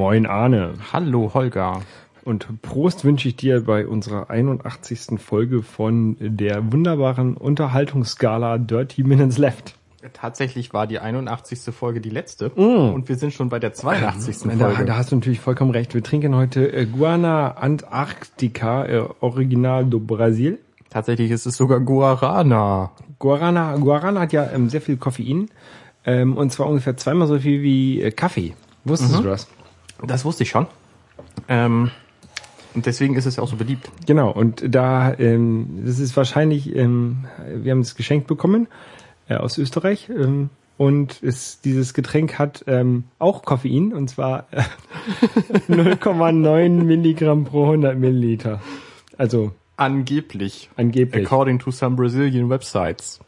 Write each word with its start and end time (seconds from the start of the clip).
Moin 0.00 0.24
Arne. 0.24 0.76
Hallo 0.94 1.34
Holger. 1.34 1.82
Und 2.24 2.62
Prost 2.62 3.04
wünsche 3.04 3.28
ich 3.28 3.36
dir 3.36 3.60
bei 3.64 3.86
unserer 3.86 4.30
81. 4.30 5.20
Folge 5.20 5.62
von 5.62 6.16
der 6.18 6.72
wunderbaren 6.72 7.36
Unterhaltungsskala 7.36 8.56
Dirty 8.56 9.04
Minutes 9.04 9.36
Left. 9.36 9.74
Tatsächlich 10.14 10.72
war 10.72 10.86
die 10.86 11.00
81. 11.00 11.74
Folge 11.74 12.00
die 12.00 12.08
letzte 12.08 12.48
und 12.48 13.10
wir 13.10 13.16
sind 13.16 13.34
schon 13.34 13.50
bei 13.50 13.58
der 13.58 13.74
82. 13.74 14.38
Da, 14.58 14.70
Folge. 14.70 14.86
da 14.86 14.96
hast 14.96 15.12
du 15.12 15.16
natürlich 15.16 15.40
vollkommen 15.40 15.72
recht. 15.72 15.92
Wir 15.92 16.02
trinken 16.02 16.34
heute 16.34 16.72
äh, 16.72 16.86
Guana 16.86 17.58
Antarctica 17.58 18.86
äh, 18.86 19.04
Original 19.20 19.84
do 19.84 20.00
Brasil. 20.00 20.60
Tatsächlich 20.88 21.30
ist 21.30 21.44
es 21.44 21.58
sogar 21.58 21.78
Guarana. 21.80 22.92
Guarana, 23.18 23.76
Guarana 23.76 24.20
hat 24.20 24.32
ja 24.32 24.50
ähm, 24.50 24.70
sehr 24.70 24.80
viel 24.80 24.96
Koffein 24.96 25.50
ähm, 26.06 26.38
und 26.38 26.50
zwar 26.52 26.68
ungefähr 26.68 26.96
zweimal 26.96 27.28
so 27.28 27.38
viel 27.38 27.60
wie 27.60 28.00
äh, 28.00 28.10
Kaffee. 28.10 28.54
Wusstest 28.84 29.18
du 29.18 29.24
das? 29.24 29.46
Das 30.06 30.24
wusste 30.24 30.42
ich 30.42 30.50
schon. 30.50 30.66
Ähm, 31.48 31.90
und 32.74 32.86
deswegen 32.86 33.16
ist 33.16 33.26
es 33.26 33.36
ja 33.36 33.42
auch 33.42 33.48
so 33.48 33.56
beliebt. 33.56 33.90
Genau, 34.06 34.30
und 34.30 34.62
da, 34.66 35.12
ähm, 35.18 35.82
das 35.84 35.98
ist 35.98 36.16
wahrscheinlich, 36.16 36.74
ähm, 36.74 37.26
wir 37.52 37.72
haben 37.72 37.80
es 37.80 37.96
geschenkt 37.96 38.26
bekommen 38.26 38.68
äh, 39.28 39.34
aus 39.34 39.58
Österreich 39.58 40.08
ähm, 40.08 40.50
und 40.76 41.22
es, 41.22 41.60
dieses 41.60 41.94
Getränk 41.94 42.38
hat 42.38 42.64
ähm, 42.66 43.04
auch 43.18 43.42
Koffein 43.42 43.92
und 43.92 44.08
zwar 44.08 44.46
äh, 44.52 44.62
0,9 45.68 46.68
Milligramm 46.84 47.44
pro 47.44 47.64
100 47.64 47.98
Milliliter. 47.98 48.60
Also 49.18 49.52
Angeblich. 49.76 50.70
angeblich. 50.76 51.26
According 51.26 51.58
to 51.58 51.70
some 51.70 51.96
Brazilian 51.96 52.50
websites. 52.50 53.18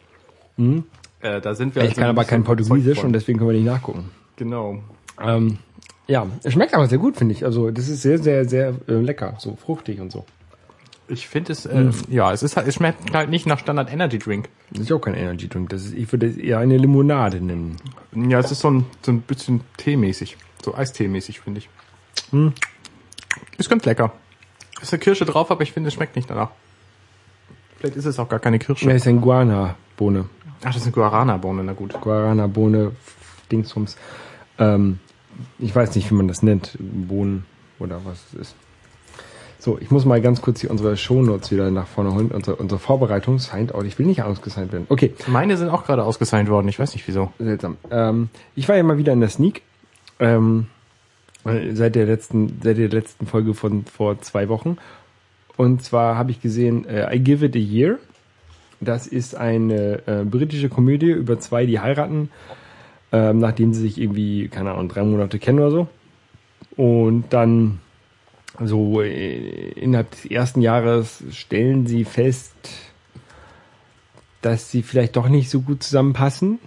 Äh, 0.58 1.41
da 1.41 1.54
sind 1.54 1.75
wir 1.75 1.82
Ich 1.82 1.91
also 1.91 2.00
kann 2.00 2.10
aber 2.10 2.25
kein 2.25 2.44
Portugiesisch 2.44 3.02
und 3.02 3.12
deswegen 3.12 3.38
können 3.38 3.50
wir 3.50 3.56
nicht 3.56 3.66
nachgucken. 3.66 4.10
Genau. 4.36 4.78
Ähm, 5.20 5.58
ja, 6.06 6.27
es 6.42 6.53
schmeckt 6.53 6.75
aber 6.75 6.86
sehr 6.86 6.98
gut, 6.98 7.17
finde 7.17 7.34
ich. 7.34 7.45
Also 7.45 7.70
das 7.70 7.89
ist 7.89 8.03
sehr, 8.03 8.19
sehr, 8.19 8.48
sehr 8.48 8.75
äh, 8.89 8.95
lecker, 8.95 9.34
so 9.39 9.56
fruchtig 9.56 10.00
und 10.00 10.11
so. 10.11 10.25
Ich 11.09 11.28
finde 11.28 11.53
es, 11.53 11.67
äh, 11.67 11.91
ja, 12.09 12.33
es 12.33 12.42
ist 12.42 12.56
halt, 12.56 12.67
es 12.69 12.77
schmeckt 12.77 13.12
halt 13.12 13.28
nicht 13.28 13.47
nach 13.47 13.59
Standard 13.59 13.92
Energy 13.92 14.19
Drink. 14.19 14.48
Das 14.70 14.83
ist 14.83 14.92
auch 14.92 15.00
kein 15.00 15.14
Energy 15.14 15.48
Drink. 15.48 15.69
Das 15.70 15.84
ist, 15.84 15.94
ich 15.94 16.11
würde 16.11 16.27
es 16.27 16.36
eher 16.36 16.59
eine 16.59 16.78
Limonade 16.78 17.41
nennen. 17.41 17.77
Ja, 18.14 18.39
es 18.39 18.50
ist 18.50 18.61
so 18.61 18.70
ein, 18.70 18.86
so 19.03 19.12
ein 19.12 19.20
bisschen 19.20 19.61
teemäßig. 19.77 20.36
So 20.64 20.75
Eistee-mäßig, 20.75 21.41
finde 21.41 21.59
ich. 21.59 21.69
Ist 23.59 23.69
ganz 23.69 23.84
lecker. 23.84 24.12
Ist 24.81 24.92
eine 24.92 25.00
Kirsche 25.00 25.25
drauf, 25.25 25.50
aber 25.50 25.62
ich 25.62 25.72
finde, 25.72 25.89
es 25.89 25.94
schmeckt 25.94 26.16
nicht 26.16 26.31
danach. 26.31 26.50
Vielleicht 27.78 27.97
ist 27.97 28.05
es 28.05 28.19
auch 28.19 28.28
gar 28.28 28.39
keine 28.39 28.59
Kirsche. 28.59 28.89
Ja, 28.89 28.94
ist 28.94 29.06
ein 29.06 29.20
Guana-Bohne. 29.20 30.27
Ach, 30.61 30.66
das 30.66 30.77
ist 30.77 30.83
eine 30.84 30.92
Guarana-Bohne, 30.92 31.64
na 31.64 31.72
gut. 31.72 32.00
Guarana-Bohne, 32.00 32.92
Dingsums. 33.50 33.97
Ähm, 34.59 35.00
ich 35.58 35.74
weiß 35.74 35.94
nicht, 35.94 36.10
wie 36.10 36.14
man 36.14 36.28
das 36.28 36.42
nennt. 36.42 36.76
Bohnen 36.78 37.44
oder 37.78 38.00
was 38.04 38.24
es 38.32 38.40
ist. 38.40 38.56
So, 39.58 39.78
ich 39.80 39.90
muss 39.92 40.04
mal 40.04 40.20
ganz 40.20 40.42
kurz 40.42 40.60
hier 40.60 40.72
unsere 40.72 40.96
Shownotes 40.96 41.52
wieder 41.52 41.70
nach 41.70 41.86
vorne 41.86 42.12
holen. 42.12 42.32
Unsere, 42.32 42.56
unsere 42.56 42.80
Vorbereitung, 42.80 43.38
signed 43.38 43.72
out. 43.74 43.84
Ich 43.86 43.96
will 43.98 44.06
nicht 44.06 44.22
ausgesigned 44.22 44.72
werden. 44.72 44.86
Okay, 44.88 45.14
Meine 45.28 45.56
sind 45.56 45.68
auch 45.68 45.84
gerade 45.84 46.02
ausgesigned 46.04 46.50
worden, 46.50 46.68
ich 46.68 46.80
weiß 46.80 46.94
nicht 46.94 47.06
wieso. 47.06 47.32
seltsam. 47.38 47.76
Ähm, 47.90 48.28
ich 48.56 48.68
war 48.68 48.76
ja 48.76 48.82
mal 48.82 48.98
wieder 48.98 49.12
in 49.12 49.20
der 49.20 49.28
Sneak. 49.28 49.62
Ähm, 50.18 50.66
äh, 51.44 51.74
seit 51.74 51.94
der 51.94 52.06
letzten, 52.06 52.60
seit 52.62 52.76
der 52.76 52.88
letzten 52.88 53.26
Folge 53.26 53.54
von 53.54 53.84
vor 53.84 54.20
zwei 54.20 54.48
Wochen. 54.48 54.78
Und 55.56 55.82
zwar 55.84 56.16
habe 56.16 56.32
ich 56.32 56.41
gesehen, 56.41 56.84
äh, 56.86 57.14
I 57.14 57.20
Give 57.20 57.47
It 57.47 57.54
a 57.54 57.58
Year. 57.58 57.98
Das 58.81 59.06
ist 59.06 59.36
eine 59.36 60.02
äh, 60.08 60.25
britische 60.25 60.69
Komödie 60.69 61.10
über 61.12 61.38
zwei, 61.38 61.66
die 61.66 61.78
heiraten, 61.78 62.31
ähm, 63.12 63.39
nachdem 63.39 63.75
sie 63.75 63.83
sich 63.83 64.00
irgendwie, 64.00 64.49
keine 64.49 64.73
Ahnung, 64.73 64.89
drei 64.89 65.03
Monate 65.03 65.39
kennen 65.39 65.59
oder 65.59 65.71
so. 65.71 65.89
Und 66.77 67.25
dann 67.31 67.81
so 68.61 69.03
äh, 69.03 69.71
innerhalb 69.73 70.11
des 70.11 70.27
ersten 70.27 70.62
Jahres 70.62 71.23
stellen 71.31 71.87
sie 71.87 72.05
fest, 72.05 72.55
dass 74.41 74.71
sie 74.71 74.83
vielleicht 74.83 75.17
doch 75.17 75.28
nicht 75.28 75.50
so 75.50 75.61
gut 75.61 75.83
zusammenpassen. 75.83 76.59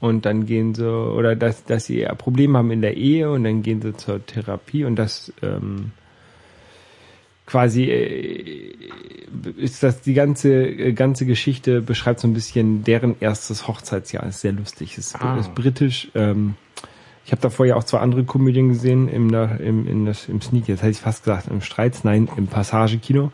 Und 0.00 0.26
dann 0.26 0.46
gehen 0.46 0.74
sie, 0.74 0.88
oder 0.88 1.34
dass, 1.34 1.64
dass 1.64 1.86
sie 1.86 2.06
Probleme 2.18 2.58
haben 2.58 2.70
in 2.70 2.82
der 2.82 2.96
Ehe 2.96 3.30
und 3.30 3.42
dann 3.42 3.62
gehen 3.62 3.82
sie 3.82 3.96
zur 3.96 4.24
Therapie 4.24 4.84
und 4.84 4.94
das 4.94 5.32
ähm, 5.42 5.90
quasi 7.48 7.84
äh, 7.84 8.74
ist 9.56 9.82
das 9.82 10.02
die 10.02 10.12
ganze 10.12 10.66
äh, 10.66 10.92
ganze 10.92 11.24
Geschichte 11.24 11.80
beschreibt 11.80 12.20
so 12.20 12.28
ein 12.28 12.34
bisschen 12.34 12.84
deren 12.84 13.16
erstes 13.20 13.66
Hochzeitsjahr. 13.66 14.26
Ist 14.26 14.42
sehr 14.42 14.52
lustig. 14.52 14.98
Ist, 14.98 15.16
Ah. 15.16 15.38
ist 15.38 15.54
britisch. 15.54 16.10
Ähm, 16.14 16.54
ich 17.24 17.32
habe 17.32 17.40
davor 17.40 17.66
ja 17.66 17.76
auch 17.76 17.84
zwei 17.84 17.98
andere 18.00 18.24
Komödien 18.24 18.68
gesehen 18.68 19.08
im 19.08 19.32
im 19.32 19.88
in 19.88 20.04
das, 20.06 20.28
im 20.28 20.40
Sneak. 20.42 20.68
Jetzt 20.68 20.82
hätte 20.82 20.90
ich 20.90 21.00
fast 21.00 21.24
gesagt 21.24 21.48
im 21.48 21.62
Streits, 21.62 22.04
nein 22.04 22.28
im 22.36 22.46
Passagekino. 22.46 23.32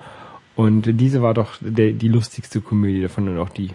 Und 0.57 0.83
diese 1.01 1.21
war 1.21 1.35
doch 1.35 1.57
der, 1.61 1.91
die 1.93 2.09
lustigste 2.09 2.61
Komödie 2.61 3.03
davon 3.03 3.29
und 3.29 3.39
auch 3.39 3.49
die 3.51 3.71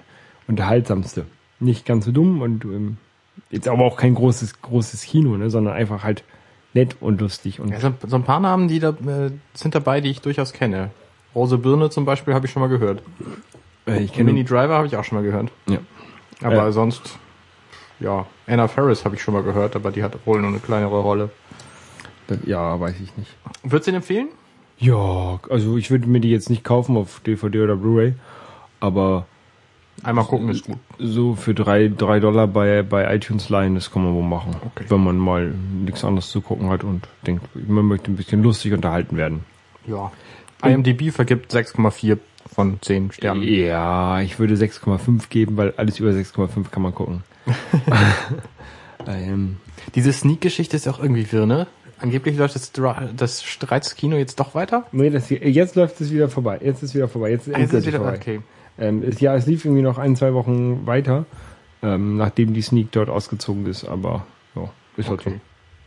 unterhaltsamste. 0.47 1.25
Nicht 1.59 1.85
ganz 1.85 2.05
so 2.05 2.13
dumm 2.13 2.41
und 2.41 2.63
ähm, 2.63 2.97
jetzt 3.51 3.67
aber 3.67 3.83
auch 3.83 3.97
kein 3.97 4.15
großes 4.15 4.61
großes 4.61 5.03
Kino, 5.03 5.35
ne, 5.35 5.49
sondern 5.49 5.73
einfach 5.73 6.03
halt 6.03 6.23
nett 6.73 6.95
und 6.99 7.19
lustig 7.21 7.59
und 7.59 7.69
Ja, 7.69 7.79
so, 7.79 7.93
so 8.07 8.15
ein 8.15 8.23
paar 8.23 8.39
Namen, 8.39 8.67
die 8.67 8.79
da 8.79 8.89
äh, 8.89 9.31
sind 9.53 9.75
dabei, 9.75 10.01
die 10.01 10.09
ich 10.09 10.21
durchaus 10.21 10.53
kenne. 10.53 10.91
Rose 11.35 11.57
Birne 11.57 11.89
zum 11.89 12.05
Beispiel 12.05 12.33
habe 12.33 12.45
ich 12.47 12.51
schon 12.51 12.61
mal 12.61 12.67
gehört. 12.69 13.01
äh, 13.87 13.99
ich 14.01 14.13
kenne 14.13 14.25
Mini 14.31 14.43
Driver 14.43 14.75
habe 14.75 14.87
ich 14.87 14.95
auch 14.97 15.03
schon 15.03 15.17
mal 15.17 15.23
gehört. 15.23 15.49
ja. 15.67 15.79
Aber 16.41 16.67
Äh. 16.67 16.71
sonst, 16.71 17.17
ja, 17.99 18.25
Anna 18.47 18.67
Ferris 18.69 19.03
habe 19.03 19.15
ich 19.15 19.21
schon 19.21 19.33
mal 19.33 19.43
gehört, 19.43 19.75
aber 19.75 19.91
die 19.91 20.03
hat 20.03 20.17
wohl 20.25 20.39
nur 20.39 20.49
eine 20.49 20.59
kleinere 20.59 20.99
Rolle. 21.01 21.29
Das, 22.27 22.37
ja, 22.45 22.79
weiß 22.79 22.95
ich 23.01 23.15
nicht. 23.17 23.35
Würdest 23.63 23.87
du 23.87 23.91
ihn 23.91 23.95
empfehlen? 23.95 24.27
Ja, 24.77 25.39
also 25.49 25.75
ich 25.77 25.91
würde 25.91 26.07
mir 26.07 26.21
die 26.21 26.29
jetzt 26.31 26.49
nicht 26.49 26.63
kaufen 26.63 26.95
auf 26.95 27.19
DVD 27.19 27.61
oder 27.61 27.75
Blu-ray, 27.75 28.13
aber 28.79 29.25
Einmal 30.03 30.25
gucken 30.25 30.49
ist 30.49 30.65
gut. 30.65 30.77
so 30.97 31.35
für 31.35 31.53
drei, 31.53 31.87
drei 31.95 32.19
Dollar 32.19 32.47
bei, 32.47 32.83
bei 32.83 33.13
iTunes 33.15 33.49
leihen, 33.49 33.75
das 33.75 33.91
kann 33.91 34.03
man 34.03 34.13
wohl 34.13 34.23
machen. 34.23 34.55
Okay. 34.65 34.85
Wenn 34.87 35.03
man 35.03 35.17
mal 35.17 35.53
nichts 35.83 36.03
anderes 36.05 36.29
zu 36.29 36.41
gucken 36.41 36.69
hat 36.69 36.83
und 36.83 37.07
denkt, 37.27 37.43
man 37.67 37.85
möchte 37.85 38.11
ein 38.11 38.15
bisschen 38.15 38.41
lustig 38.41 38.73
unterhalten 38.73 39.17
werden. 39.17 39.41
Ja. 39.87 40.11
IMDb 40.63 41.11
vergibt 41.11 41.53
6,4 41.53 42.17
von 42.53 42.79
10 42.81 43.11
Sternen. 43.11 43.43
Ja, 43.43 44.21
ich 44.21 44.39
würde 44.39 44.55
6,5 44.55 45.29
geben, 45.29 45.57
weil 45.57 45.73
alles 45.77 45.99
über 45.99 46.09
6,5 46.11 46.69
kann 46.69 46.83
man 46.83 46.93
gucken. 46.95 47.23
ähm, 49.07 49.57
Diese 49.95 50.11
Sneak-Geschichte 50.13 50.75
ist 50.75 50.87
auch 50.87 50.99
irgendwie 50.99 51.31
wirr, 51.31 51.45
ne? 51.45 51.67
Angeblich 52.01 52.37
läuft 52.37 52.55
das, 52.55 52.71
das 53.15 53.43
Streitskino 53.43 54.15
jetzt 54.15 54.39
doch 54.39 54.55
weiter. 54.55 54.85
nee, 54.93 55.09
das 55.09 55.27
hier, 55.27 55.39
jetzt 55.49 55.75
läuft 55.75 55.99
es 55.99 56.11
wieder 56.11 56.29
vorbei. 56.29 56.59
Jetzt 56.63 56.81
ist 56.83 56.95
wieder 56.95 57.09
vorbei. 57.09 57.31
Jetzt 57.31 57.47
ist 57.47 57.55
Ah, 57.55 57.59
jetzt 57.59 57.73
ist 57.73 57.85
endgültig 57.85 57.87
wieder, 57.87 57.97
vorbei. 58.03 58.17
okay. 58.17 58.39
Ähm, 58.79 59.03
es, 59.03 59.19
ja, 59.19 59.35
es 59.35 59.45
lief 59.45 59.65
irgendwie 59.65 59.81
noch 59.81 59.97
ein, 59.97 60.15
zwei 60.15 60.33
Wochen 60.33 60.85
weiter, 60.85 61.25
ähm, 61.83 62.17
nachdem 62.17 62.53
die 62.53 62.61
Sneak 62.61 62.91
dort 62.91 63.09
ausgezogen 63.09 63.65
ist, 63.65 63.85
aber 63.85 64.25
ja, 64.55 64.69
ist 64.97 65.09
halt 65.09 65.21
so. 65.21 65.29
okay. 65.29 65.39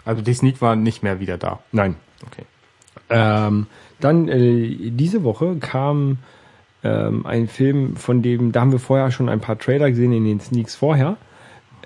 Also 0.04 0.22
die 0.22 0.34
Sneak 0.34 0.60
war 0.60 0.76
nicht 0.76 1.02
mehr 1.02 1.20
wieder 1.20 1.38
da. 1.38 1.60
Nein. 1.72 1.96
Okay. 2.26 2.44
Ähm, 3.08 3.66
dann 4.00 4.28
äh, 4.28 4.90
diese 4.90 5.22
Woche 5.22 5.56
kam 5.56 6.18
ähm, 6.82 7.24
ein 7.26 7.48
Film, 7.48 7.96
von 7.96 8.22
dem, 8.22 8.52
da 8.52 8.60
haben 8.62 8.72
wir 8.72 8.78
vorher 8.78 9.10
schon 9.10 9.28
ein 9.28 9.40
paar 9.40 9.58
Trailer 9.58 9.90
gesehen 9.90 10.12
in 10.12 10.24
den 10.24 10.40
Sneaks 10.40 10.74
vorher. 10.74 11.16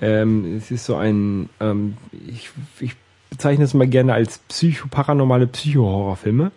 Ähm, 0.00 0.56
es 0.56 0.70
ist 0.70 0.86
so 0.86 0.96
ein, 0.96 1.48
ähm, 1.60 1.96
ich, 2.26 2.50
ich 2.80 2.96
bezeichne 3.30 3.64
es 3.64 3.74
mal 3.74 3.86
gerne 3.86 4.14
als 4.14 4.38
psycho 4.38 4.88
paranormale 4.88 5.46
Psycho-Horrorfilme. 5.46 6.50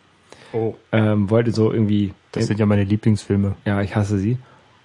Oh. 0.54 0.75
Ähm, 0.92 1.30
wollte 1.30 1.52
so 1.52 1.72
irgendwie 1.72 2.13
Das 2.31 2.48
sind 2.48 2.60
ja 2.60 2.66
meine 2.66 2.84
Lieblingsfilme. 2.84 3.56
Ja, 3.66 3.81
ich 3.81 3.96
hasse 3.96 4.18
sie. 4.20 4.38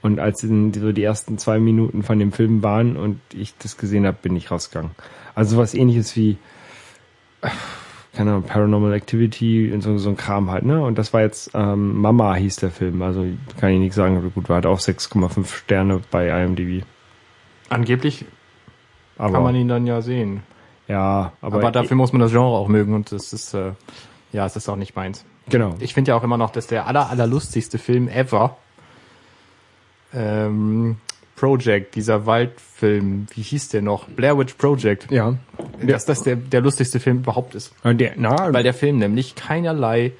Und 0.03 0.21
als 0.21 0.41
so 0.41 0.93
die 0.93 1.03
ersten 1.03 1.39
zwei 1.39 1.59
Minuten 1.59 2.03
von 2.03 2.19
dem 2.19 2.33
Film 2.33 2.63
waren 2.63 2.97
und 2.97 3.21
ich 3.33 3.55
das 3.59 3.79
gesehen 3.79 4.07
habe, 4.07 4.19
bin 4.21 4.37
ich 4.37 4.51
rausgegangen. 4.51 4.91
Also 5.35 5.57
was 5.57 5.73
ähnliches 5.73 6.15
wie, 6.15 6.37
keine 8.13 8.33
Ahnung, 8.33 8.43
Paranormal 8.43 8.93
Activity 8.93 9.73
und 9.73 9.81
so, 9.81 9.97
so 9.99 10.11
ein 10.11 10.17
Kram 10.17 10.51
halt, 10.51 10.65
ne? 10.65 10.83
Und 10.83 10.99
das 10.99 11.13
war 11.13 11.23
jetzt, 11.23 11.51
ähm, 11.55 12.01
Mama 12.01 12.35
hieß 12.35 12.57
der 12.57 12.71
Film. 12.71 13.01
Also 13.03 13.25
kann 13.59 13.71
ich 13.71 13.79
nicht 13.79 13.95
sagen, 13.95 14.19
aber 14.19 14.29
gut, 14.29 14.49
war 14.49 14.57
halt 14.57 14.67
auch 14.67 14.79
6,5 14.79 15.47
Sterne 15.55 16.01
bei 16.11 16.29
IMDb. 16.29 16.85
Angeblich 17.71 18.27
Aber, 19.17 19.33
kann 19.33 19.43
man 19.43 19.55
ihn 19.57 19.69
dann 19.69 19.87
ja 19.87 20.03
sehen. 20.03 20.43
ja, 20.87 21.33
aber, 21.41 21.57
Aber, 21.57 21.73
dafür 21.73 21.97
muss 21.97 22.13
man 22.13 22.21
das 22.21 22.31
Genre 22.31 22.57
auch 22.57 22.69
mögen 22.69 22.95
und 22.95 23.11
das 23.11 23.33
ist, 23.33 23.55
äh, 23.55 23.73
ja, 24.33 24.45
es 24.45 24.55
ist 24.55 24.69
auch 24.69 24.77
nicht 24.77 24.95
meins. 24.97 25.25
Genau. 25.49 25.75
Ich 25.81 25.95
finde 25.95 26.11
ja 26.11 26.17
auch 26.17 26.23
immer 26.23 26.37
noch, 26.37 26.51
dass 26.51 26.67
der 26.67 26.87
aller, 26.87 27.11
allerlustigste 27.11 27.79
Film 27.79 28.09
ever 28.09 28.57
ähm, 30.13 30.97
Project, 31.37 31.95
dieser 31.97 32.27
Waldfilm, 32.27 33.27
wie 33.35 33.43
hieß 33.43 33.69
der 33.69 33.83
noch? 33.83 34.07
Blair 34.09 34.39
Witch 34.39 34.55
Project. 34.55 35.11
ja. 35.11 35.35
Dass 35.83 36.05
das 36.05 36.23
der, 36.23 36.37
der 36.37 36.61
lustigste 36.61 37.01
Film 37.01 37.19
überhaupt 37.19 37.55
ist. 37.55 37.73
Der, 37.85 38.13
na, 38.17 38.53
Weil 38.53 38.63
der 38.63 38.75
Film 38.75 38.99
nämlich 38.99 39.35
keinerlei 39.35 40.13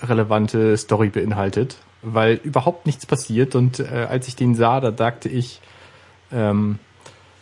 relevante 0.00 0.76
Story 0.76 1.08
beinhaltet, 1.08 1.76
weil 2.02 2.40
überhaupt 2.42 2.86
nichts 2.86 3.06
passiert 3.06 3.54
und 3.54 3.78
äh, 3.78 4.06
als 4.10 4.26
ich 4.26 4.34
den 4.34 4.54
sah, 4.54 4.80
da 4.80 4.90
dachte 4.90 5.28
ich, 5.28 5.60
ähm, 6.32 6.78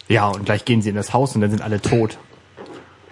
ja, 0.09 0.29
und 0.29 0.45
gleich 0.45 0.65
gehen 0.65 0.83
sie 0.83 0.91
in 0.91 0.97
das 0.97 1.15
Haus 1.15 1.35
und 1.35 1.41
dann 1.41 1.51
sind 1.51 1.63
alle 1.63 1.81
tot. 1.81 2.19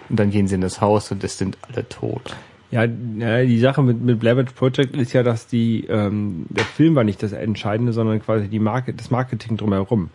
Und 0.09 0.19
dann 0.19 0.31
gehen 0.31 0.47
sie 0.47 0.55
in 0.55 0.61
das 0.61 0.81
Haus 0.81 1.11
und 1.11 1.23
es 1.23 1.37
sind 1.37 1.57
alle 1.61 1.87
tot. 1.87 2.35
Ja, 2.71 2.85
die 2.85 3.59
Sache 3.59 3.81
mit, 3.81 4.01
mit 4.01 4.19
Blair 4.19 4.37
Witch 4.37 4.53
Project 4.53 4.95
ist 4.95 5.13
ja, 5.13 5.23
dass 5.23 5.47
die, 5.47 5.85
ähm, 5.85 6.45
der 6.49 6.65
Film 6.65 6.93
war 6.93 7.03
nicht 7.03 7.23
das 7.23 7.31
Entscheidende, 7.31 7.93
sondern 7.93 8.21
quasi 8.21 8.47
die 8.47 8.59
Marke, 8.59 8.93
das 8.93 9.09
Marketing 9.09 9.57
drumherum. 9.57 10.11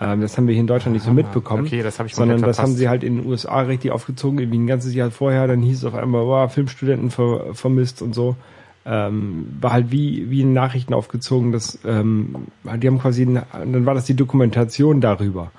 Ähm, 0.00 0.20
das 0.20 0.36
haben 0.36 0.46
wir 0.46 0.54
hier 0.54 0.62
in 0.62 0.66
Deutschland 0.66 0.94
nicht 0.94 1.04
so 1.04 1.12
mitbekommen. 1.12 1.66
okay, 1.66 1.82
das 1.82 1.98
hab 1.98 2.06
ich 2.06 2.14
Sondern 2.14 2.40
das 2.40 2.60
haben 2.60 2.74
sie 2.74 2.88
halt 2.88 3.02
in 3.02 3.16
den 3.18 3.26
USA 3.26 3.60
richtig 3.60 3.90
aufgezogen, 3.90 4.38
irgendwie 4.38 4.58
ein 4.58 4.66
ganzes 4.66 4.94
Jahr 4.94 5.10
vorher, 5.10 5.46
dann 5.46 5.60
hieß 5.60 5.78
es 5.78 5.84
auf 5.84 5.94
einmal, 5.94 6.24
wow, 6.24 6.52
Filmstudenten 6.52 7.10
ver, 7.10 7.54
vermisst 7.54 8.00
und 8.00 8.14
so. 8.14 8.36
Ähm, 8.86 9.56
war 9.60 9.72
halt 9.72 9.90
wie, 9.90 10.30
wie 10.30 10.40
in 10.40 10.54
Nachrichten 10.54 10.94
aufgezogen, 10.94 11.52
dass, 11.52 11.78
ähm, 11.84 12.46
die 12.64 12.86
haben 12.86 12.98
quasi, 12.98 13.26
dann 13.52 13.84
war 13.84 13.94
das 13.94 14.04
die 14.06 14.14
Dokumentation 14.14 15.00
darüber. 15.02 15.50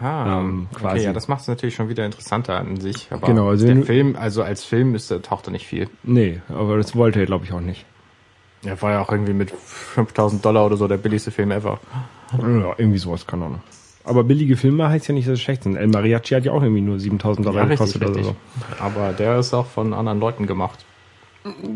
Aha, 0.00 0.40
Ähm, 0.40 0.66
Okay, 0.72 0.80
quasi. 0.80 1.04
ja, 1.04 1.12
das 1.12 1.28
macht 1.28 1.42
es 1.42 1.48
natürlich 1.48 1.74
schon 1.74 1.90
wieder 1.90 2.06
interessanter 2.06 2.56
an 2.58 2.80
sich. 2.80 3.08
Aber 3.10 3.26
Genau, 3.26 3.48
also 3.50 3.66
der 3.66 3.82
Film, 3.82 4.16
also 4.18 4.42
als 4.42 4.64
Film 4.64 4.94
ist, 4.94 5.10
der 5.10 5.20
taucht 5.20 5.46
da 5.46 5.50
nicht 5.50 5.66
viel. 5.66 5.88
Nee, 6.04 6.40
aber 6.48 6.78
das 6.78 6.96
wollte 6.96 7.20
er, 7.20 7.26
glaube 7.26 7.44
ich, 7.44 7.52
auch 7.52 7.60
nicht. 7.60 7.84
Er 8.64 8.80
war 8.80 8.92
ja 8.92 9.00
auch 9.02 9.10
irgendwie 9.10 9.32
mit 9.34 9.50
5000 9.50 10.42
Dollar 10.44 10.64
oder 10.66 10.76
so 10.76 10.86
der 10.88 10.96
billigste 10.98 11.30
Film 11.30 11.50
ever. 11.50 11.80
Ja, 12.38 12.74
irgendwie 12.78 12.98
sowas, 12.98 13.26
keine 13.26 13.46
Ahnung. 13.46 13.60
Aber 14.04 14.24
billige 14.24 14.56
Filme 14.56 14.88
heißt 14.88 15.08
ja 15.08 15.14
nicht, 15.14 15.26
dass 15.28 15.34
es 15.34 15.40
schlecht 15.42 15.64
sind. 15.64 15.76
El 15.76 15.88
Mariachi 15.88 16.34
hat 16.34 16.44
ja 16.44 16.52
auch 16.52 16.62
irgendwie 16.62 16.80
nur 16.80 16.98
7000 16.98 17.46
Dollar 17.46 17.66
gekostet 17.66 18.04
oder 18.06 18.22
so. 18.24 18.36
Aber 18.78 19.12
der 19.12 19.38
ist 19.38 19.52
auch 19.52 19.66
von 19.66 19.92
anderen 19.92 20.20
Leuten 20.20 20.46
gemacht. 20.46 20.84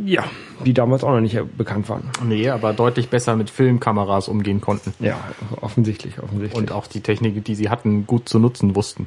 Ja, 0.05 0.25
die 0.65 0.75
damals 0.75 1.05
auch 1.05 1.11
noch 1.13 1.21
nicht 1.21 1.39
bekannt 1.57 1.89
waren. 1.89 2.11
Nee, 2.23 2.51
aber 2.51 2.75
deutlich 2.75 3.09
besser 3.09 3.35
mit 3.35 3.49
Filmkameras 3.49 4.29
umgehen 4.29 4.61
konnten. 4.61 4.93
Ja, 5.01 5.17
offensichtlich, 5.61 6.19
offensichtlich. 6.23 6.61
Und 6.61 6.71
auch 6.73 6.87
die 6.87 7.01
Technik, 7.01 7.43
die 7.45 7.55
sie 7.55 7.71
hatten, 7.71 8.07
gut 8.07 8.29
zu 8.29 8.39
nutzen 8.39 8.77
wussten. 8.77 9.07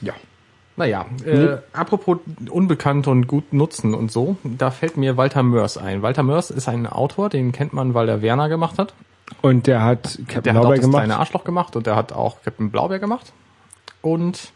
ja. 0.00 0.12
Naja, 0.76 1.04
äh, 1.26 1.58
apropos 1.74 2.18
unbekannt 2.48 3.06
und 3.06 3.26
gut 3.26 3.52
nutzen 3.52 3.92
und 3.92 4.10
so, 4.10 4.36
da 4.44 4.70
fällt 4.70 4.96
mir 4.96 5.18
Walter 5.18 5.42
Mörs 5.42 5.76
ein. 5.76 6.00
Walter 6.00 6.22
Mörs 6.22 6.50
ist 6.50 6.68
ein 6.68 6.86
Autor, 6.86 7.28
den 7.28 7.52
kennt 7.52 7.74
man, 7.74 7.92
weil 7.92 8.08
er 8.08 8.22
Werner 8.22 8.48
gemacht 8.48 8.78
hat. 8.78 8.94
Und 9.42 9.66
der 9.66 9.82
hat 9.82 10.18
Captain 10.26 10.42
Der 10.44 10.52
hat 10.54 10.58
auch 10.58 10.62
Blaubeer 10.62 10.80
gemacht. 10.80 11.00
kleine 11.02 11.18
Arschloch 11.18 11.44
gemacht 11.44 11.76
und 11.76 11.86
der 11.86 11.96
hat 11.96 12.12
auch 12.12 12.40
Captain 12.42 12.70
Blaubeer 12.70 12.98
gemacht. 12.98 13.32
Und 14.00 14.52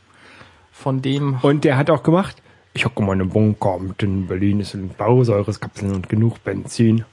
von 0.73 1.03
dem 1.03 1.41
Und 1.43 1.65
der 1.65 1.77
hat 1.77 1.91
auch 1.91 2.03
gemacht, 2.03 2.37
ich 2.75 2.85
hocke 2.85 3.03
mal 3.03 3.15
in 3.15 3.23
einem 3.23 3.31
Bunker 3.31 3.79
mit 3.79 4.03
in 4.03 4.27
Berlin, 4.27 4.61
ist 4.61 4.75
ein 4.75 4.89
Blausäureskapseln 4.89 5.95
und 5.95 6.09
genug 6.09 6.43
Benzin. 6.45 7.05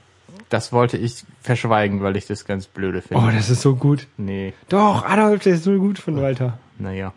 Das 0.48 0.72
wollte 0.72 0.98
ich 0.98 1.24
verschweigen, 1.40 2.02
weil 2.02 2.16
ich 2.16 2.26
das 2.26 2.44
ganz 2.44 2.66
blöde 2.66 3.00
finde. 3.00 3.24
Oh, 3.24 3.30
das 3.30 3.48
ist 3.48 3.62
so 3.62 3.74
gut. 3.76 4.06
nee, 4.18 4.52
Doch, 4.68 5.04
Adolf, 5.04 5.42
der 5.44 5.54
ist 5.54 5.64
so 5.64 5.72
gut 5.78 5.98
von 5.98 6.20
Walter. 6.20 6.58
naja. 6.78 7.12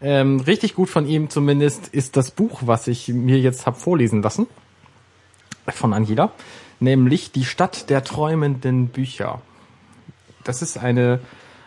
Ähm, 0.00 0.38
richtig 0.40 0.76
gut 0.76 0.88
von 0.88 1.08
ihm 1.08 1.28
zumindest 1.28 1.88
ist 1.88 2.16
das 2.16 2.30
Buch, 2.30 2.60
was 2.64 2.86
ich 2.86 3.08
mir 3.08 3.38
jetzt 3.40 3.66
hab 3.66 3.76
vorlesen 3.76 4.22
lassen. 4.22 4.46
Von 5.66 5.92
Angela. 5.92 6.30
Nämlich 6.78 7.32
Die 7.32 7.44
Stadt 7.44 7.90
der 7.90 8.04
träumenden 8.04 8.88
Bücher. 8.88 9.42
Das 10.44 10.62
ist 10.62 10.78
eine, 10.78 11.18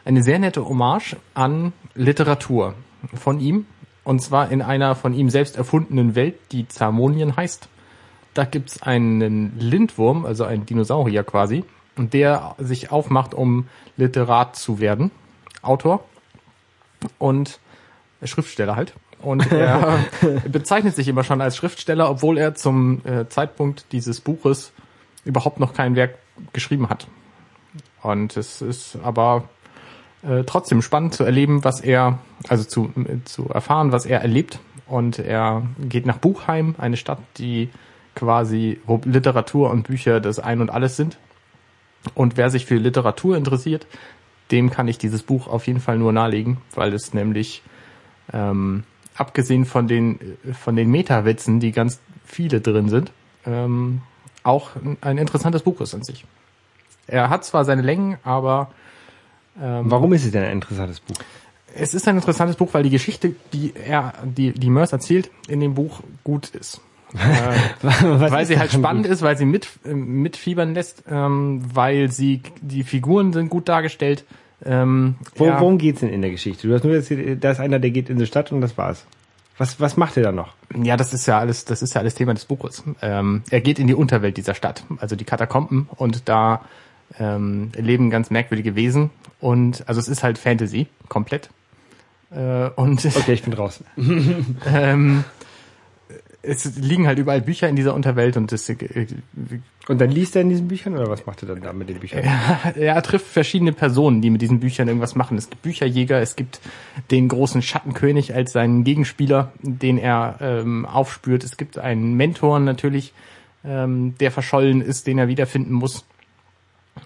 eine 0.05 0.23
sehr 0.23 0.39
nette 0.39 0.65
Hommage 0.65 1.17
an 1.33 1.73
Literatur 1.93 2.75
von 3.13 3.41
ihm. 3.41 3.65
Und 4.03 4.21
zwar 4.21 4.51
in 4.51 4.61
einer 4.61 4.95
von 4.95 5.13
ihm 5.13 5.29
selbst 5.29 5.57
erfundenen 5.57 6.15
Welt, 6.15 6.35
die 6.51 6.67
Zamonien 6.67 7.35
heißt. 7.35 7.67
Da 8.33 8.45
gibt's 8.45 8.81
einen 8.81 9.59
Lindwurm, 9.59 10.25
also 10.25 10.45
einen 10.45 10.65
Dinosaurier 10.65 11.23
quasi, 11.23 11.65
und 11.97 12.13
der 12.13 12.55
sich 12.57 12.91
aufmacht, 12.91 13.33
um 13.33 13.67
Literat 13.97 14.55
zu 14.55 14.79
werden. 14.79 15.11
Autor. 15.61 16.03
Und 17.19 17.59
Schriftsteller 18.23 18.75
halt. 18.75 18.93
Und 19.19 19.51
er 19.51 19.99
bezeichnet 20.51 20.95
sich 20.95 21.07
immer 21.07 21.23
schon 21.23 21.41
als 21.41 21.55
Schriftsteller, 21.55 22.09
obwohl 22.09 22.37
er 22.37 22.55
zum 22.55 23.01
äh, 23.05 23.27
Zeitpunkt 23.29 23.85
dieses 23.91 24.21
Buches 24.21 24.71
überhaupt 25.25 25.59
noch 25.59 25.73
kein 25.73 25.95
Werk 25.95 26.15
geschrieben 26.53 26.89
hat. 26.89 27.07
Und 28.01 28.35
es 28.37 28.61
ist 28.61 28.97
aber 29.03 29.43
äh, 30.23 30.43
trotzdem 30.45 30.81
spannend 30.81 31.13
zu 31.13 31.23
erleben, 31.23 31.63
was 31.63 31.81
er, 31.81 32.19
also 32.47 32.63
zu, 32.63 32.91
zu 33.25 33.49
erfahren, 33.49 33.91
was 33.91 34.05
er 34.05 34.21
erlebt. 34.21 34.59
Und 34.87 35.19
er 35.19 35.63
geht 35.79 36.05
nach 36.05 36.17
Buchheim, 36.17 36.75
eine 36.77 36.97
Stadt, 36.97 37.19
die 37.37 37.69
quasi, 38.15 38.79
wo 38.85 38.99
Literatur 39.05 39.69
und 39.69 39.83
Bücher 39.83 40.19
das 40.19 40.39
Ein 40.39 40.61
und 40.61 40.69
Alles 40.69 40.97
sind. 40.97 41.17
Und 42.13 42.35
wer 42.37 42.49
sich 42.49 42.65
für 42.65 42.75
Literatur 42.75 43.37
interessiert, 43.37 43.87
dem 44.51 44.69
kann 44.69 44.87
ich 44.87 44.97
dieses 44.97 45.23
Buch 45.23 45.47
auf 45.47 45.67
jeden 45.67 45.79
Fall 45.79 45.97
nur 45.97 46.11
nahelegen, 46.11 46.57
weil 46.75 46.93
es 46.93 47.13
nämlich 47.13 47.61
ähm, 48.33 48.83
abgesehen 49.15 49.65
von 49.65 49.87
den 49.87 50.19
von 50.59 50.75
den 50.75 50.89
Meta-Witzen, 50.91 51.59
die 51.59 51.71
ganz 51.71 51.99
viele 52.25 52.59
drin 52.59 52.89
sind, 52.89 53.11
ähm, 53.45 54.01
auch 54.43 54.71
ein 55.01 55.17
interessantes 55.17 55.63
Buch 55.63 55.79
ist 55.81 55.93
an 55.93 56.03
sich. 56.03 56.25
Er 57.07 57.29
hat 57.29 57.45
zwar 57.45 57.65
seine 57.65 57.81
Längen, 57.81 58.17
aber 58.23 58.71
Warum 59.55 60.13
ist 60.13 60.25
es 60.25 60.31
denn 60.31 60.43
ein 60.43 60.51
interessantes 60.53 60.99
Buch? 60.99 61.15
es 61.73 61.93
ist 61.93 62.05
ein 62.07 62.15
interessantes 62.17 62.57
Buch, 62.57 62.69
weil 62.73 62.83
die 62.83 62.89
Geschichte, 62.89 63.33
die 63.53 63.73
er, 63.75 64.13
die, 64.25 64.51
die 64.51 64.69
Mörs 64.69 64.91
erzählt, 64.91 65.31
in 65.47 65.61
dem 65.61 65.73
Buch 65.73 66.01
gut 66.23 66.49
ist. 66.49 66.81
weil 67.81 68.45
sie 68.45 68.57
halt 68.57 68.71
spannend 68.71 69.05
ist, 69.05 69.21
weil 69.21 69.37
sie 69.37 69.45
mit, 69.45 69.67
äh, 69.85 69.93
mitfiebern 69.93 70.73
lässt, 70.73 71.03
ähm, 71.09 71.61
weil 71.73 72.11
sie, 72.11 72.41
die 72.61 72.83
Figuren 72.83 73.33
sind 73.33 73.49
gut 73.49 73.67
dargestellt. 73.69 74.25
Ähm, 74.63 75.15
Wo, 75.35 75.45
er- 75.45 75.59
Worum 75.59 75.77
geht's 75.77 76.01
denn 76.01 76.09
in 76.09 76.21
der 76.21 76.31
Geschichte? 76.31 76.67
Du 76.67 76.73
hast 76.73 76.83
nur 76.83 76.93
jetzt, 76.93 77.11
da 77.43 77.51
ist 77.51 77.59
einer, 77.59 77.79
der 77.79 77.91
geht 77.91 78.09
in 78.09 78.17
die 78.17 78.25
Stadt 78.25 78.51
und 78.51 78.61
das 78.61 78.77
war's. 78.77 79.05
Was, 79.57 79.79
was 79.79 79.97
macht 79.97 80.15
er 80.17 80.23
da 80.23 80.31
noch? 80.31 80.53
Ja, 80.81 80.95
das 80.97 81.13
ist 81.13 81.25
ja 81.25 81.37
alles, 81.39 81.65
das 81.65 81.81
ist 81.81 81.93
ja 81.93 82.01
alles 82.01 82.15
Thema 82.15 82.33
des 82.33 82.45
Buches. 82.45 82.83
Ähm, 83.01 83.43
er 83.49 83.61
geht 83.61 83.77
in 83.79 83.87
die 83.87 83.93
Unterwelt 83.95 84.37
dieser 84.37 84.55
Stadt, 84.55 84.83
also 84.97 85.15
die 85.15 85.25
Katakomben, 85.25 85.89
und 85.97 86.27
da 86.29 86.61
ähm, 87.19 87.71
leben 87.75 88.09
ganz 88.09 88.29
merkwürdige 88.29 88.75
Wesen. 88.75 89.09
Und 89.39 89.87
also 89.87 89.99
es 89.99 90.07
ist 90.07 90.23
halt 90.23 90.37
Fantasy, 90.37 90.87
komplett. 91.09 91.49
Äh, 92.31 92.69
und 92.75 93.03
Okay, 93.15 93.33
ich 93.33 93.43
bin 93.43 93.53
draußen. 93.53 93.85
ähm, 94.67 95.23
es 96.43 96.75
liegen 96.77 97.07
halt 97.07 97.19
überall 97.19 97.41
Bücher 97.41 97.69
in 97.69 97.75
dieser 97.75 97.93
Unterwelt 97.93 98.35
und 98.35 98.51
das, 98.51 98.67
äh, 98.67 98.77
Und 99.87 100.01
dann 100.01 100.09
liest 100.09 100.35
er 100.35 100.41
in 100.41 100.49
diesen 100.49 100.67
Büchern 100.67 100.93
oder 100.93 101.09
was 101.09 101.25
macht 101.25 101.43
er 101.43 101.49
dann 101.49 101.61
da 101.61 101.71
mit 101.73 101.89
den 101.89 101.99
Büchern? 101.99 102.23
er 102.75 103.01
trifft 103.03 103.27
verschiedene 103.27 103.73
Personen, 103.73 104.21
die 104.21 104.29
mit 104.29 104.41
diesen 104.41 104.59
Büchern 104.59 104.87
irgendwas 104.87 105.15
machen. 105.15 105.37
Es 105.37 105.49
gibt 105.49 105.61
Bücherjäger, 105.61 106.19
es 106.19 106.35
gibt 106.35 106.59
den 107.11 107.27
großen 107.27 107.61
Schattenkönig 107.61 108.33
als 108.33 108.53
seinen 108.53 108.83
Gegenspieler, 108.83 109.51
den 109.61 109.97
er 109.97 110.37
ähm, 110.41 110.85
aufspürt. 110.85 111.43
Es 111.43 111.57
gibt 111.57 111.77
einen 111.77 112.15
Mentor 112.15 112.59
natürlich, 112.59 113.13
ähm, 113.63 114.15
der 114.19 114.31
verschollen 114.31 114.81
ist, 114.81 115.05
den 115.05 115.19
er 115.19 115.27
wiederfinden 115.27 115.73
muss. 115.73 116.05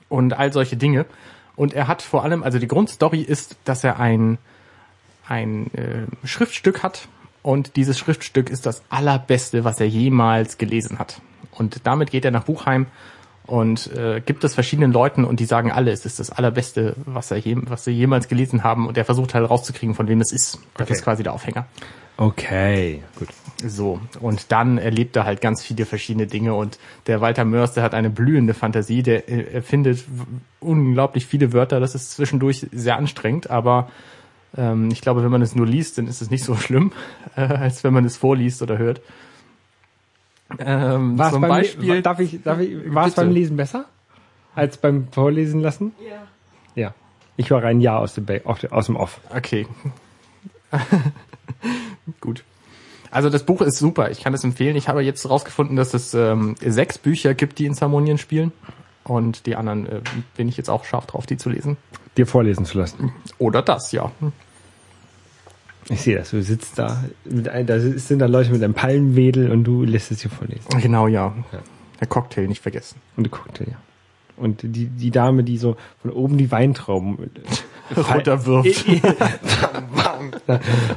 Und 0.10 0.34
all 0.34 0.52
solche 0.54 0.78
Dinge. 0.78 1.06
Und 1.56 1.74
er 1.74 1.88
hat 1.88 2.02
vor 2.02 2.24
allem, 2.24 2.44
also 2.44 2.60
die 2.60 2.68
Grundstory 2.68 3.22
ist, 3.22 3.56
dass 3.66 3.84
er 3.84 4.00
ein, 4.00 4.38
ein 5.28 5.68
äh, 5.74 6.28
Schriftstück 6.28 6.84
hat. 6.84 7.08
Und 7.42 7.76
dieses 7.76 8.00
Schriftstück 8.00 8.50
ist 8.50 8.66
das 8.66 8.84
allerbeste, 8.90 9.64
was 9.64 9.80
er 9.80 9.88
jemals 9.88 10.58
gelesen 10.58 10.98
hat. 11.00 11.22
Und 11.52 11.82
damit 11.86 12.12
geht 12.12 12.26
er 12.26 12.32
nach 12.32 12.44
Buchheim 12.44 12.88
und 13.46 13.92
äh, 13.94 14.22
gibt 14.26 14.44
es 14.44 14.56
verschiedenen 14.56 14.92
Leuten 14.92 15.24
und 15.24 15.40
die 15.40 15.46
sagen 15.46 15.72
alle, 15.72 15.92
es 15.92 16.06
ist 16.06 16.20
das 16.20 16.32
allerbeste, 16.32 16.96
was 17.06 17.30
er 17.30 17.38
je, 17.38 17.56
was 17.62 17.84
sie 17.84 17.92
jemals 17.92 18.28
gelesen 18.28 18.64
haben 18.64 18.88
und 18.88 18.98
er 18.98 19.06
versucht 19.06 19.36
halt 19.36 19.48
rauszukriegen, 19.48 19.94
von 19.94 20.08
wem 20.08 20.20
es 20.22 20.32
ist. 20.32 20.58
Das 20.74 20.86
Okay. 20.88 20.94
ist 20.94 21.04
quasi 21.04 21.22
der 21.22 21.34
Aufhänger. 21.34 21.68
Okay, 22.18 23.04
gut. 23.20 23.28
So, 23.66 24.00
und 24.22 24.52
dann 24.52 24.78
erlebt 24.78 25.16
er 25.16 25.26
halt 25.26 25.42
ganz 25.42 25.62
viele 25.64 25.86
verschiedene 25.86 26.28
Dinge 26.28 26.54
und 26.54 26.78
der 27.08 27.20
Walter 27.22 27.44
Mörs, 27.46 27.74
der 27.74 27.84
hat 27.84 27.94
eine 27.94 28.10
blühende 28.10 28.54
Fantasie, 28.54 29.04
der 29.04 29.28
äh, 29.30 29.54
erfindet 29.54 30.04
unglaublich 30.60 31.26
viele 31.26 31.52
Wörter, 31.52 31.80
das 31.80 31.94
ist 31.96 32.12
zwischendurch 32.12 32.68
sehr 32.72 32.98
anstrengend, 32.98 33.50
aber 33.50 33.90
ähm, 34.58 34.90
ich 34.92 35.02
glaube, 35.02 35.24
wenn 35.24 35.32
man 35.32 35.42
es 35.42 35.56
nur 35.56 35.66
liest, 35.68 35.98
dann 35.98 36.08
ist 36.08 36.22
es 36.22 36.30
nicht 36.30 36.44
so 36.44 36.56
schlimm, 36.58 36.94
äh, 37.36 37.42
als 37.42 37.84
wenn 37.84 37.94
man 37.94 38.06
es 38.06 38.16
vorliest 38.18 38.62
oder 38.62 38.78
hört. 38.78 39.02
Ähm, 40.60 41.18
War's 41.18 41.34
zum 41.34 41.42
beim, 41.42 41.50
Beispiel, 41.50 42.02
darf 42.02 42.20
ich, 42.20 42.42
darf 42.44 42.60
ich, 42.60 42.94
war 42.94 43.08
es 43.08 43.16
beim 43.16 43.32
Lesen 43.32 43.58
besser? 43.58 43.86
Als 44.54 44.78
beim 44.78 45.08
Vorlesen 45.12 45.60
lassen? 45.60 45.92
Ja. 46.08 46.28
Ja. 46.82 46.94
Ich 47.36 47.50
höre 47.50 47.64
ein 47.64 47.82
Ja 47.82 47.98
aus 47.98 48.14
dem, 48.14 48.26
Ba- 48.26 48.40
aus 48.46 48.60
dem- 48.60 48.72
aus 48.72 48.86
dem 48.86 48.96
Off. 48.96 49.20
Okay. 49.36 49.66
Gut. 52.22 52.44
Also 53.12 53.30
das 53.30 53.46
Buch 53.46 53.62
ist 53.62 53.78
super, 53.78 54.12
ich 54.12 54.22
kann 54.22 54.34
es 54.34 54.44
empfehlen. 54.44 54.76
Ich 54.76 54.90
habe 54.90 55.02
jetzt 55.02 55.30
rausgefunden, 55.30 55.78
dass 55.78 55.94
es 55.94 56.14
ähm, 56.14 56.56
sechs 56.60 56.98
Bücher 56.98 57.34
gibt, 57.34 57.60
die 57.60 57.66
in 57.66 57.74
Zamonien 57.74 58.18
spielen. 58.18 58.52
Und 59.06 59.46
die 59.46 59.56
anderen 59.56 59.88
äh, 59.88 60.02
bin 60.36 60.50
ich 60.50 60.58
jetzt 60.58 60.70
auch 60.70 60.84
scharf 60.84 61.06
drauf, 61.06 61.26
die 61.26 61.38
zu 61.38 61.50
lesen. 61.50 61.78
Dir 62.18 62.28
vorlesen 62.28 62.66
zu 62.66 62.78
lassen. 62.78 63.14
Oder 63.38 63.62
das, 63.62 63.92
ja. 63.92 64.12
Ich 65.90 66.02
sehe 66.02 66.18
das, 66.18 66.32
du 66.32 66.42
sitzt 66.42 66.80
da, 66.80 67.04
mit 67.26 67.48
ein, 67.48 67.68
da 67.68 67.80
sind 67.80 68.20
da 68.20 68.26
Leute 68.26 68.52
mit 68.52 68.64
einem 68.64 68.74
Palmenwedel 68.74 69.52
und 69.52 69.64
du 69.64 69.84
lässt 69.84 70.12
es 70.12 70.20
dir 70.20 70.30
vorlesen. 70.30 70.66
Genau, 70.82 71.08
ja. 71.08 71.36
Ja. 71.52 71.60
Der 72.00 72.08
Cocktail 72.08 72.48
nicht 72.48 72.62
vergessen. 72.62 73.00
Und 73.16 73.26
du 73.26 73.30
guckst 73.30 73.60
ja. 73.60 73.78
Und 74.38 74.62
die, 74.64 74.88
die 74.88 75.12
Dame, 75.12 75.44
die 75.44 75.58
so 75.58 75.78
von 76.02 76.12
oben 76.12 76.38
die 76.38 76.52
Weintrauben 76.52 77.32
Runterwirft. 77.96 78.86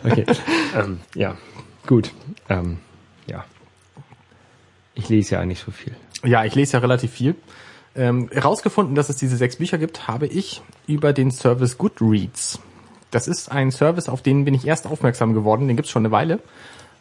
okay. 0.05 0.27
ähm, 0.75 1.01
ja. 1.15 1.37
Gut. 1.87 2.13
Ähm, 2.49 2.79
ja. 3.27 3.45
Ich 4.95 5.09
lese 5.09 5.37
ja 5.37 5.45
nicht 5.45 5.65
so 5.65 5.71
viel. 5.71 5.95
Ja, 6.25 6.45
ich 6.45 6.55
lese 6.55 6.75
ja 6.75 6.79
relativ 6.81 7.13
viel. 7.13 7.35
Ähm, 7.95 8.29
herausgefunden, 8.33 8.95
dass 8.95 9.09
es 9.09 9.17
diese 9.17 9.37
sechs 9.37 9.57
Bücher 9.57 9.79
gibt, 9.79 10.09
habe 10.09 10.27
ich 10.27 10.63
über 10.87 11.13
den 11.13 11.31
Service 11.31 11.79
Goodreads. 11.79 12.61
Das 13.11 13.27
ist 13.27 13.51
ein 13.51 13.71
Service, 13.71 14.09
auf 14.09 14.23
den 14.23 14.45
bin 14.45 14.55
ich 14.55 14.67
erst 14.67 14.87
aufmerksam 14.87 15.35
geworden. 15.35 15.67
Den 15.69 15.77
gibt's 15.77 15.91
schon 15.91 16.05
eine 16.05 16.13
Weile. 16.13 16.41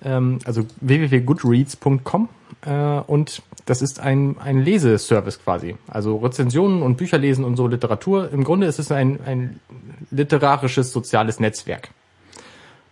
Ähm, 0.03 0.39
also 0.45 0.65
www.goodreads.com 0.81 2.29
äh, 2.65 2.71
und 3.07 3.41
das 3.67 3.81
ist 3.81 3.99
ein, 3.99 4.37
ein 4.39 4.63
Leseservice 4.63 5.39
quasi. 5.43 5.75
Also 5.87 6.17
Rezensionen 6.17 6.81
und 6.81 6.95
Bücher 6.97 7.17
lesen 7.17 7.43
und 7.43 7.57
so 7.57 7.67
Literatur. 7.67 8.31
Im 8.31 8.43
Grunde 8.43 8.65
ist 8.65 8.79
es 8.79 8.91
ein, 8.91 9.19
ein 9.25 9.59
literarisches 10.09 10.91
soziales 10.91 11.39
Netzwerk. 11.39 11.89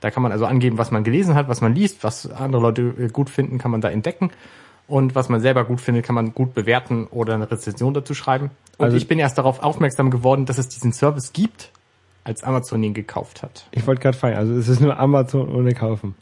Da 0.01 0.11
kann 0.11 0.21
man 0.21 0.31
also 0.33 0.45
angeben, 0.45 0.77
was 0.77 0.91
man 0.91 1.03
gelesen 1.05 1.33
hat, 1.33 1.47
was 1.47 1.61
man 1.61 1.73
liest, 1.73 2.03
was 2.03 2.29
andere 2.29 2.61
Leute 2.61 2.81
äh, 2.99 3.07
gut 3.07 3.29
finden, 3.29 3.57
kann 3.57 3.71
man 3.71 3.79
da 3.81 3.89
entdecken. 3.89 4.31
Und 4.87 5.15
was 5.15 5.29
man 5.29 5.39
selber 5.39 5.63
gut 5.63 5.79
findet, 5.81 6.05
kann 6.05 6.13
man 6.13 6.33
gut 6.33 6.53
bewerten 6.53 7.07
oder 7.07 7.33
eine 7.33 7.49
Rezension 7.49 7.93
dazu 7.93 8.13
schreiben. 8.13 8.51
Und 8.77 8.85
Also- 8.85 8.97
ich 8.97 9.07
bin 9.07 9.17
erst 9.17 9.37
darauf 9.37 9.63
aufmerksam 9.63 10.11
geworden, 10.11 10.45
dass 10.45 10.57
es 10.57 10.67
diesen 10.67 10.91
Service 10.91 11.31
gibt, 11.33 11.71
als 12.25 12.43
Amazon 12.43 12.83
ihn 12.83 12.93
gekauft 12.93 13.41
hat. 13.43 13.65
Ich 13.71 13.87
wollte 13.87 14.01
gerade 14.01 14.17
fragen, 14.17 14.35
also 14.35 14.53
es 14.53 14.67
ist 14.67 14.81
nur 14.81 14.99
Amazon 14.99 15.47
ohne 15.55 15.73
kaufen. 15.73 16.15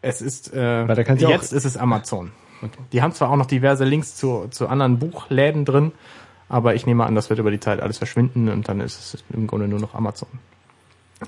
Es 0.00 0.22
ist 0.22 0.54
äh, 0.54 0.86
jetzt 0.86 1.52
ist 1.52 1.64
es 1.66 1.76
Amazon. 1.76 2.32
Die 2.92 3.02
haben 3.02 3.12
zwar 3.12 3.30
auch 3.30 3.36
noch 3.36 3.46
diverse 3.46 3.84
Links 3.84 4.16
zu, 4.16 4.48
zu 4.50 4.68
anderen 4.68 4.98
Buchläden 4.98 5.64
drin, 5.64 5.92
aber 6.48 6.74
ich 6.74 6.86
nehme 6.86 7.04
an, 7.04 7.14
das 7.14 7.30
wird 7.30 7.38
über 7.38 7.50
die 7.50 7.60
Zeit 7.60 7.80
alles 7.80 7.98
verschwinden 7.98 8.48
und 8.48 8.68
dann 8.68 8.80
ist 8.80 9.14
es 9.14 9.24
im 9.32 9.46
Grunde 9.46 9.68
nur 9.68 9.80
noch 9.80 9.94
Amazon. 9.94 10.28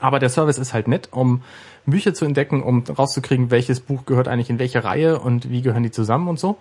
Aber 0.00 0.18
der 0.18 0.30
Service 0.30 0.58
ist 0.58 0.72
halt 0.72 0.88
nett, 0.88 1.08
um 1.12 1.42
Bücher 1.84 2.14
zu 2.14 2.24
entdecken, 2.24 2.62
um 2.62 2.82
rauszukriegen, 2.82 3.50
welches 3.50 3.80
Buch 3.80 4.06
gehört 4.06 4.28
eigentlich 4.28 4.50
in 4.50 4.58
welche 4.58 4.84
Reihe 4.84 5.18
und 5.18 5.50
wie 5.50 5.62
gehören 5.62 5.82
die 5.82 5.90
zusammen 5.90 6.28
und 6.28 6.38
so. 6.38 6.56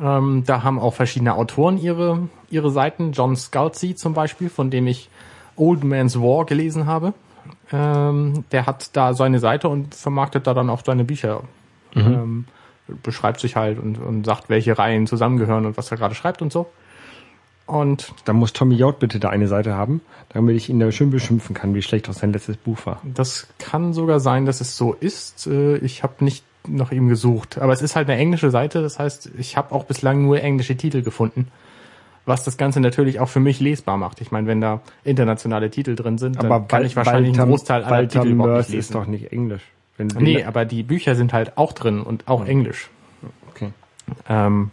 Ähm, 0.00 0.44
da 0.46 0.62
haben 0.62 0.78
auch 0.78 0.94
verschiedene 0.94 1.34
Autoren 1.34 1.78
ihre, 1.78 2.28
ihre 2.50 2.70
Seiten. 2.70 3.12
John 3.12 3.36
Scalzi 3.36 3.94
zum 3.94 4.14
Beispiel, 4.14 4.50
von 4.50 4.70
dem 4.70 4.86
ich 4.86 5.10
Old 5.56 5.84
Man's 5.84 6.20
War 6.20 6.44
gelesen 6.44 6.86
habe. 6.86 7.14
Ähm, 7.72 8.44
der 8.52 8.66
hat 8.66 8.96
da 8.96 9.14
seine 9.14 9.38
Seite 9.38 9.68
und 9.68 9.94
vermarktet 9.94 10.46
da 10.46 10.54
dann 10.54 10.70
auch 10.70 10.82
seine 10.84 11.04
Bücher. 11.04 11.42
Ähm, 11.94 12.44
beschreibt 13.02 13.40
sich 13.40 13.56
halt 13.56 13.78
und, 13.78 13.98
und 13.98 14.24
sagt, 14.24 14.48
welche 14.48 14.78
Reihen 14.78 15.06
zusammengehören 15.06 15.66
und 15.66 15.76
was 15.76 15.90
er 15.90 15.96
gerade 15.96 16.14
schreibt 16.14 16.42
und 16.42 16.52
so. 16.52 16.66
Und 17.66 18.12
Dann 18.26 18.36
muss 18.36 18.52
Tommy 18.52 18.76
Jaud 18.76 19.00
bitte 19.00 19.18
da 19.18 19.28
eine 19.30 19.48
Seite 19.48 19.74
haben, 19.74 20.00
damit 20.28 20.54
ich 20.56 20.68
ihn 20.68 20.78
da 20.78 20.92
schön 20.92 21.10
beschimpfen 21.10 21.52
kann, 21.54 21.74
wie 21.74 21.82
schlecht 21.82 22.08
auch 22.08 22.12
sein 22.12 22.32
letztes 22.32 22.56
Buch 22.56 22.78
war. 22.84 23.00
das 23.02 23.48
kann 23.58 23.92
sogar 23.92 24.20
sein, 24.20 24.46
dass 24.46 24.60
es 24.60 24.76
so 24.76 24.92
ist. 24.92 25.48
Äh, 25.48 25.78
Ich 25.78 26.04
habe 26.04 26.24
nicht 26.24 26.44
nach 26.68 26.92
ihm 26.92 27.08
gesucht. 27.08 27.58
Aber 27.58 27.72
es 27.72 27.82
ist 27.82 27.96
halt 27.96 28.08
eine 28.08 28.18
englische 28.20 28.50
Seite, 28.50 28.82
das 28.82 28.98
heißt, 28.98 29.30
ich 29.38 29.56
habe 29.56 29.74
auch 29.74 29.84
bislang 29.84 30.22
nur 30.22 30.40
englische 30.40 30.76
Titel 30.76 31.02
gefunden. 31.02 31.48
Was 32.24 32.42
das 32.42 32.56
Ganze 32.56 32.80
natürlich 32.80 33.20
auch 33.20 33.28
für 33.28 33.38
mich 33.38 33.60
lesbar 33.60 33.96
macht. 33.96 34.20
Ich 34.20 34.32
meine, 34.32 34.48
wenn 34.48 34.60
da 34.60 34.80
internationale 35.04 35.70
Titel 35.70 35.94
drin 35.94 36.18
sind, 36.18 36.42
dann 36.42 36.66
kann 36.66 36.84
ich 36.84 36.96
wahrscheinlich 36.96 37.38
einen 37.38 37.48
Großteil 37.50 37.84
aller 37.84 37.96
Walter 37.98 38.20
Titel 38.22 38.32
überhaupt 38.34 38.56
nicht 38.58 38.68
ist 38.68 38.74
lesen. 38.74 38.92
doch 38.94 39.06
nicht 39.06 39.32
Englisch. 39.32 39.62
Wenn 39.96 40.08
du 40.08 40.20
Nee, 40.20 40.44
aber 40.44 40.64
die 40.64 40.82
Bücher 40.82 41.14
sind 41.14 41.32
halt 41.32 41.56
auch 41.56 41.72
drin 41.72 42.02
und 42.02 42.28
auch 42.28 42.44
Englisch. 42.44 42.90
okay. 43.50 43.72
Ähm, 44.28 44.70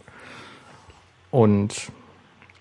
und 1.30 1.90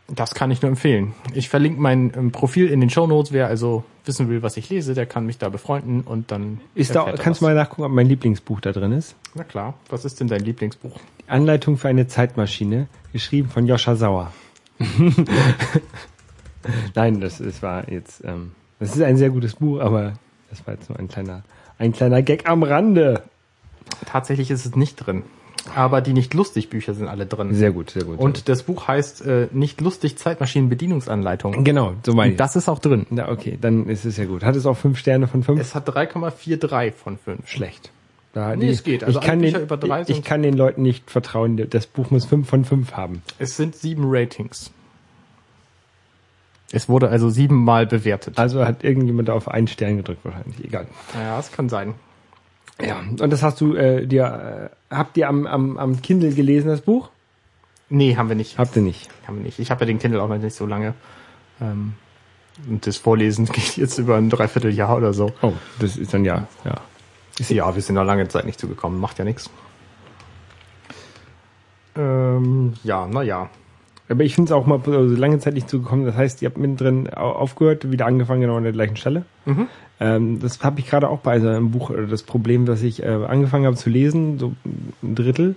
das 0.08 0.34
kann 0.34 0.52
ich 0.52 0.62
nur 0.62 0.70
empfehlen. 0.70 1.14
Ich 1.34 1.50
verlinke 1.50 1.80
mein 1.80 2.12
ähm, 2.16 2.32
Profil 2.32 2.70
in 2.70 2.82
den 2.82 2.90
Show 2.90 3.08
Notes. 3.08 3.32
Wer 3.32 3.48
also 3.48 3.84
wissen 4.06 4.30
will, 4.30 4.42
was 4.44 4.58
ich 4.58 4.70
lese, 4.70 4.94
der 4.94 5.06
kann 5.06 5.26
mich 5.26 5.38
da 5.38 5.50
befreunden 5.50 6.02
und 6.02 6.32
dann 6.32 6.60
Ist 6.76 6.94
da, 6.96 7.14
kannst 7.18 7.42
du 7.42 7.46
mal 7.46 7.56
nachgucken, 7.56 7.84
ob 7.84 7.92
mein 7.92 8.08
Lieblingsbuch 8.08 8.60
da 8.62 8.72
drin 8.72 8.92
ist? 8.92 9.16
Na 9.34 9.44
klar. 9.44 9.76
Was 9.90 10.06
ist 10.06 10.20
denn 10.20 10.28
dein 10.28 10.42
Lieblingsbuch? 10.42 11.00
Die 11.22 11.30
Anleitung 11.30 11.78
für 11.78 11.88
eine 11.88 12.08
Zeitmaschine, 12.08 12.88
geschrieben 13.14 13.50
von 13.50 13.66
Joscha 13.66 13.96
Sauer. 13.96 14.34
Nein, 16.96 17.22
das, 17.22 17.38
das 17.38 17.62
war 17.62 17.90
jetzt, 17.90 18.24
ähm, 18.26 18.52
das 18.80 18.96
ist 18.96 19.02
ein 19.02 19.18
sehr 19.18 19.30
gutes 19.30 19.56
Buch, 19.56 19.80
aber 19.80 20.14
das 20.50 20.66
war 20.68 20.74
jetzt 20.74 20.90
nur 20.90 21.00
ein 21.00 21.08
kleiner, 21.08 21.44
ein 21.78 21.92
kleiner 21.92 22.22
Gag 22.22 22.50
am 22.50 22.64
Rande. 22.64 23.24
Tatsächlich 24.06 24.52
ist 24.52 24.66
es 24.66 24.76
nicht 24.76 24.96
drin. 24.96 25.24
Aber 25.76 26.02
die 26.02 26.14
nicht 26.14 26.34
lustig 26.34 26.70
Bücher 26.70 26.94
sind 26.94 27.08
alle 27.08 27.26
drin. 27.26 27.54
Sehr 27.54 27.72
gut, 27.72 27.92
sehr 27.92 28.04
gut. 28.04 28.20
Und 28.20 28.50
das 28.50 28.64
Buch 28.64 28.88
heißt 28.88 29.26
äh, 29.26 29.48
nicht 29.52 29.80
lustig 29.80 30.18
Zeitmaschinen 30.18 30.70
Bedienungsanleitung. 30.70 31.64
genau, 31.64 31.94
so 32.06 32.14
meine 32.14 32.34
ich. 32.34 32.38
Das 32.38 32.56
ist 32.56 32.68
auch 32.68 32.80
drin. 32.80 33.06
Na, 33.10 33.30
okay, 33.30 33.58
dann 33.60 33.88
ist 33.88 34.04
es 34.04 34.18
ja 34.18 34.26
gut. 34.26 34.44
Hat 34.44 34.56
es 34.56 34.66
auch 34.66 34.76
fünf 34.76 34.98
Sterne 34.98 35.28
von 35.28 35.42
fünf? 35.44 35.62
Es 35.62 35.74
hat 35.74 35.88
3,43 35.88 36.92
von 36.92 37.18
5. 37.18 37.48
schlecht. 37.48 37.92
Da, 38.34 38.56
Nee, 38.56 38.70
es 38.70 38.84
geht. 38.84 39.04
Also 39.04 39.20
ich, 39.20 39.26
kann 39.26 39.40
Bücher 39.40 39.60
den, 39.60 39.64
über 39.64 39.78
drei 39.78 40.04
ich, 40.08 40.24
kann 40.24 40.42
den 40.42 40.56
Leuten 40.56 40.82
nicht 40.82 41.10
vertrauen. 41.10 41.70
Das 41.70 41.86
Buch 41.88 42.12
muss 42.12 42.26
fünf 42.26 42.50
von 42.50 42.66
fünf 42.66 42.94
haben. 42.94 43.22
Es 43.40 43.56
sind 43.56 43.76
sieben 43.76 44.04
Ratings. 44.08 44.72
Es 46.74 46.90
wurde 46.90 47.10
also 47.10 47.30
siebenmal 47.30 47.86
bewertet. 47.86 48.40
Also 48.40 48.66
hat 48.66 48.84
irgendjemand 48.84 49.30
auf 49.30 49.48
einen 49.48 49.68
Stern 49.68 49.98
gedrückt 49.98 50.26
wahrscheinlich. 50.26 50.66
Egal. 50.66 50.88
Ja, 51.14 51.38
das 51.38 51.52
kann 51.52 51.70
sein. 51.70 51.94
Ja, 52.82 53.00
und 53.00 53.32
das 53.32 53.44
hast 53.44 53.62
du 53.62 53.76
äh, 53.76 54.08
dir, 54.08 54.72
äh, 54.90 54.96
habt 54.96 55.16
ihr 55.18 55.30
am, 55.30 55.46
am, 55.46 55.78
am 55.78 56.02
Kindle 56.02 56.34
gelesen, 56.34 56.70
das 56.70 56.82
Buch? 56.82 57.10
Nee, 57.90 58.18
haben 58.18 58.28
wir 58.28 58.36
nicht. 58.36 58.58
Habt 58.58 58.76
ihr 58.76 58.82
nicht. 58.82 59.08
Haben 59.28 59.38
wir 59.38 59.44
nicht. 59.44 59.60
Ich 59.60 59.70
habe 59.70 59.82
ja 59.82 59.86
den 59.86 60.00
Kindle 60.00 60.20
auch 60.20 60.28
noch 60.28 60.40
nicht 60.40 60.56
so 60.56 60.66
lange. 60.66 60.96
Ähm, 61.62 61.94
und 62.68 62.88
das 62.88 62.98
Vorlesen 62.98 63.46
geht 63.52 63.78
jetzt 63.78 64.00
über 64.00 64.18
ein 64.18 64.32
Dreivierteljahr 64.32 64.98
oder 64.98 65.14
so. 65.14 65.32
Oh, 65.44 65.54
das 65.78 65.96
ist 65.96 66.12
dann 66.12 66.26
ja, 66.26 66.48
ja. 66.66 66.82
Ja, 67.50 67.76
wir 67.76 67.82
sind 67.84 67.96
noch 67.96 68.04
lange 68.04 68.28
Zeit 68.30 68.46
nicht 68.46 68.60
zugekommen. 68.60 69.00
Macht 69.00 69.20
ja 69.20 69.26
nichts. 69.26 69.52
Ähm, 71.96 72.74
ja, 72.84 73.06
naja. 73.06 73.50
Aber 74.10 74.24
ich 74.24 74.36
finde 74.36 74.50
es 74.50 74.52
auch 74.52 74.66
mal 74.66 74.80
also 74.86 75.16
lange 75.16 75.40
Zeit 75.40 75.54
nicht 75.54 75.70
zugekommen. 75.70 76.06
Das 76.06 76.16
heißt, 76.16 76.42
ihr 76.42 76.50
habt 76.50 76.58
mittendrin 76.58 77.10
au- 77.14 77.32
aufgehört, 77.32 77.90
wieder 77.92 78.06
angefangen, 78.06 78.42
genau 78.42 78.58
an 78.58 78.64
der 78.64 78.74
gleichen 78.74 78.98
Stelle. 78.98 79.24
Ähm, 80.00 80.40
das 80.40 80.62
habe 80.64 80.80
ich 80.82 80.88
gerade 80.90 81.10
auch 81.10 81.20
bei 81.20 81.34
einem 81.34 81.72
Buch, 81.72 81.90
äh, 81.92 82.06
das 82.08 82.24
Problem, 82.24 82.66
dass 82.66 82.82
ich 82.84 83.02
äh, 83.02 83.08
angefangen 83.08 83.66
habe 83.66 83.76
zu 83.78 83.90
lesen, 83.90 84.40
so 84.40 84.54
ein 85.02 85.16
Drittel. 85.16 85.56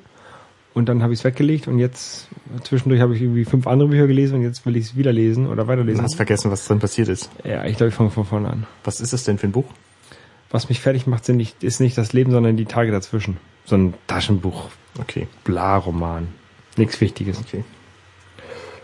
Und 0.74 0.88
dann 0.90 1.02
habe 1.02 1.14
ich 1.14 1.20
es 1.20 1.24
weggelegt 1.24 1.68
und 1.68 1.78
jetzt 1.78 2.28
zwischendurch 2.62 3.00
habe 3.00 3.14
ich 3.16 3.22
irgendwie 3.22 3.46
fünf 3.46 3.66
andere 3.66 3.88
Bücher 3.88 4.06
gelesen 4.06 4.36
und 4.36 4.42
jetzt 4.42 4.66
will 4.66 4.76
ich 4.76 4.84
es 4.84 4.96
wieder 4.96 5.10
lesen 5.10 5.46
oder 5.48 5.62
Du 5.62 5.68
weiterlesen. 5.68 6.02
hast 6.04 6.16
vergessen, 6.16 6.50
was 6.50 6.66
drin 6.68 6.78
passiert 6.80 7.08
ist. 7.08 7.30
Ja, 7.44 7.64
ich 7.64 7.78
glaube, 7.78 7.88
ich 7.88 7.94
fange 7.94 8.10
von 8.10 8.26
vorne 8.26 8.48
an. 8.50 8.66
Was 8.84 9.00
ist 9.00 9.14
es 9.14 9.24
denn 9.24 9.38
für 9.38 9.46
ein 9.48 9.52
Buch? 9.52 9.64
Was 10.50 10.68
mich 10.68 10.80
fertig 10.80 11.06
macht, 11.06 11.24
sind 11.24 11.38
nicht, 11.38 11.64
ist 11.64 11.80
nicht 11.80 11.96
das 11.96 12.12
Leben, 12.12 12.30
sondern 12.30 12.58
die 12.58 12.66
Tage 12.66 12.92
dazwischen. 12.92 13.38
So 13.64 13.74
ein 13.76 13.94
Taschenbuch, 14.06 14.68
Okay, 15.00 15.26
Bla-Roman. 15.44 16.28
Nichts 16.76 17.00
Wichtiges. 17.00 17.40
okay. 17.40 17.64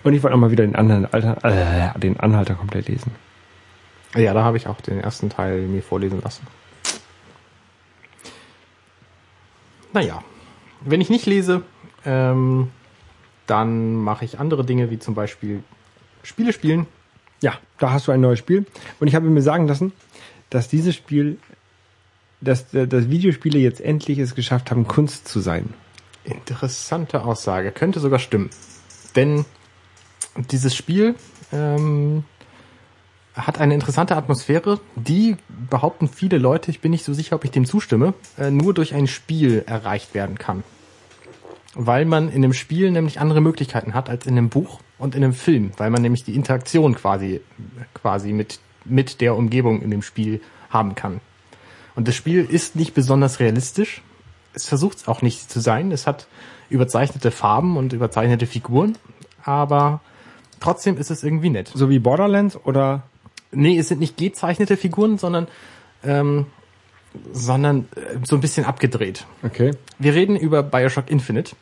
Und 0.04 0.14
ich 0.14 0.23
wollte 0.23 0.35
auch 0.35 0.40
mal 0.40 0.50
wieder 0.50 0.64
den 0.64 0.75
Anhalter, 0.75 1.94
äh, 1.94 1.99
den 1.99 2.18
Anhalter 2.18 2.54
komplett 2.54 2.88
lesen. 2.88 3.12
Ja, 4.14 4.35
da 4.35 4.44
habe 4.44 4.56
ich 4.56 4.66
auch 4.66 4.80
den 4.80 5.00
ersten 5.00 5.30
Teil 5.30 5.62
mir 5.62 5.82
vorlesen 5.82 6.21
lassen. 6.23 6.47
Naja, 9.92 10.23
wenn 10.80 11.00
ich 11.00 11.11
nicht 11.11 11.26
lese, 11.26 11.62
ähm, 12.04 12.71
dann 13.47 13.94
mache 13.94 14.25
ich 14.25 14.38
andere 14.38 14.64
Dinge, 14.64 14.90
wie 14.90 14.99
zum 14.99 15.14
Beispiel 15.14 15.62
Spiele 16.23 16.52
spielen. 16.52 16.87
Ja, 17.40 17.54
da 17.78 17.92
hast 17.92 18.09
du 18.09 18.12
ein 18.12 18.21
neues 18.21 18.38
Spiel. 18.38 18.66
Und 19.00 19.09
ich 19.09 19.14
habe 19.14 19.28
mir 19.28 19.42
sagen 19.42 19.66
lassen, 19.66 19.92
dass 20.50 20.68
dieses 20.68 20.94
Spiel, 20.94 21.38
dass, 22.40 22.73
äh, 22.75 22.87
dass 22.87 23.11
Videospiele 23.11 23.59
jetzt 23.59 23.80
endlich 23.80 24.18
es 24.18 24.35
geschafft 24.35 24.71
haben, 24.71 24.87
Kunst 24.87 25.28
zu 25.28 25.40
sein. 25.40 25.75
Interessante 26.25 27.25
Aussage. 27.25 27.73
Könnte 27.73 28.00
sogar 28.00 28.18
stimmen. 28.18 28.50
Denn 29.16 29.44
dieses 30.37 30.75
Spiel 30.75 31.15
ähm, 31.53 32.25
hat 33.35 33.59
eine 33.59 33.75
interessante 33.75 34.17
Atmosphäre, 34.17 34.81
die 34.95 35.37
behaupten 35.71 36.09
viele 36.09 36.39
Leute, 36.39 36.71
ich 36.71 36.81
bin 36.81 36.91
nicht 36.91 37.05
so 37.05 37.15
sicher, 37.15 37.37
ob 37.37 37.45
ich 37.45 37.51
dem 37.51 37.65
zustimme, 37.65 38.15
äh, 38.39 38.51
nur 38.51 38.75
durch 38.75 38.95
ein 38.95 39.07
Spiel 39.07 39.65
erreicht 39.67 40.15
werden 40.15 40.39
kann. 40.39 40.65
Weil 41.75 42.05
man 42.05 42.29
in 42.29 42.45
einem 42.45 42.53
Spiel 42.53 42.91
nämlich 42.91 43.21
andere 43.21 43.41
Möglichkeiten 43.41 43.95
hat 43.95 44.11
als 44.11 44.27
in 44.27 44.37
einem 44.37 44.51
Buch 44.51 44.81
und 44.99 45.15
in 45.15 45.25
einem 45.25 45.33
Film, 45.33 45.73
weil 45.79 45.91
man 45.91 46.03
nämlich 46.03 46.25
die 46.25 46.35
Interaktion 46.35 46.95
quasi, 46.95 47.41
quasi 47.95 48.33
mit, 48.33 48.61
mit 48.85 49.23
der 49.23 49.35
Umgebung 49.37 49.81
in 49.81 49.91
dem 49.91 50.03
Spiel 50.03 50.43
haben 50.69 50.95
kann. 50.95 51.21
Und 51.95 52.09
das 52.09 52.15
Spiel 52.15 52.45
ist 52.45 52.77
nicht 52.77 52.95
besonders 52.95 53.41
realistisch. 53.41 54.03
Es 54.55 54.69
versucht 54.69 54.99
es 54.99 55.09
auch 55.09 55.23
nicht 55.23 55.51
zu 55.51 55.61
sein. 55.61 55.93
Es 55.93 56.07
hat 56.07 56.27
überzeichnete 56.69 57.31
Farben 57.31 57.77
und 57.79 57.95
überzeichnete 57.95 58.47
Figuren, 58.47 58.97
aber 59.45 60.01
trotzdem 60.62 60.97
ist 60.97 61.11
es 61.11 61.23
irgendwie 61.23 61.50
nett. 61.50 61.71
So 61.75 61.90
wie 61.90 61.99
Borderlands 61.99 62.59
oder 62.64 63.02
Nee, 63.52 63.78
es 63.78 63.88
sind 63.88 64.00
nicht 64.00 64.16
gezeichnete 64.16 64.76
Figuren, 64.76 65.19
sondern 65.19 65.47
ähm, 66.02 66.47
sondern 67.33 67.88
äh, 67.95 68.19
so 68.25 68.37
ein 68.37 68.40
bisschen 68.40 68.64
abgedreht. 68.64 69.26
okay. 69.42 69.73
Wir 69.99 70.14
reden 70.14 70.37
über 70.37 70.62
Bioshock 70.62 71.11
Infinite. 71.11 71.54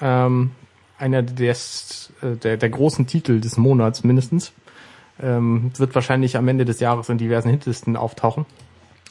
Ähm, 0.00 0.52
einer 0.98 1.22
des, 1.22 2.12
äh, 2.22 2.36
der, 2.36 2.56
der 2.56 2.68
großen 2.70 3.06
Titel 3.06 3.40
des 3.40 3.56
Monats 3.56 4.04
mindestens. 4.04 4.52
Ähm, 5.20 5.72
wird 5.76 5.94
wahrscheinlich 5.94 6.36
am 6.36 6.46
Ende 6.46 6.64
des 6.64 6.78
Jahres 6.78 7.08
in 7.08 7.18
diversen 7.18 7.50
Hitlisten 7.50 7.96
auftauchen. 7.96 8.46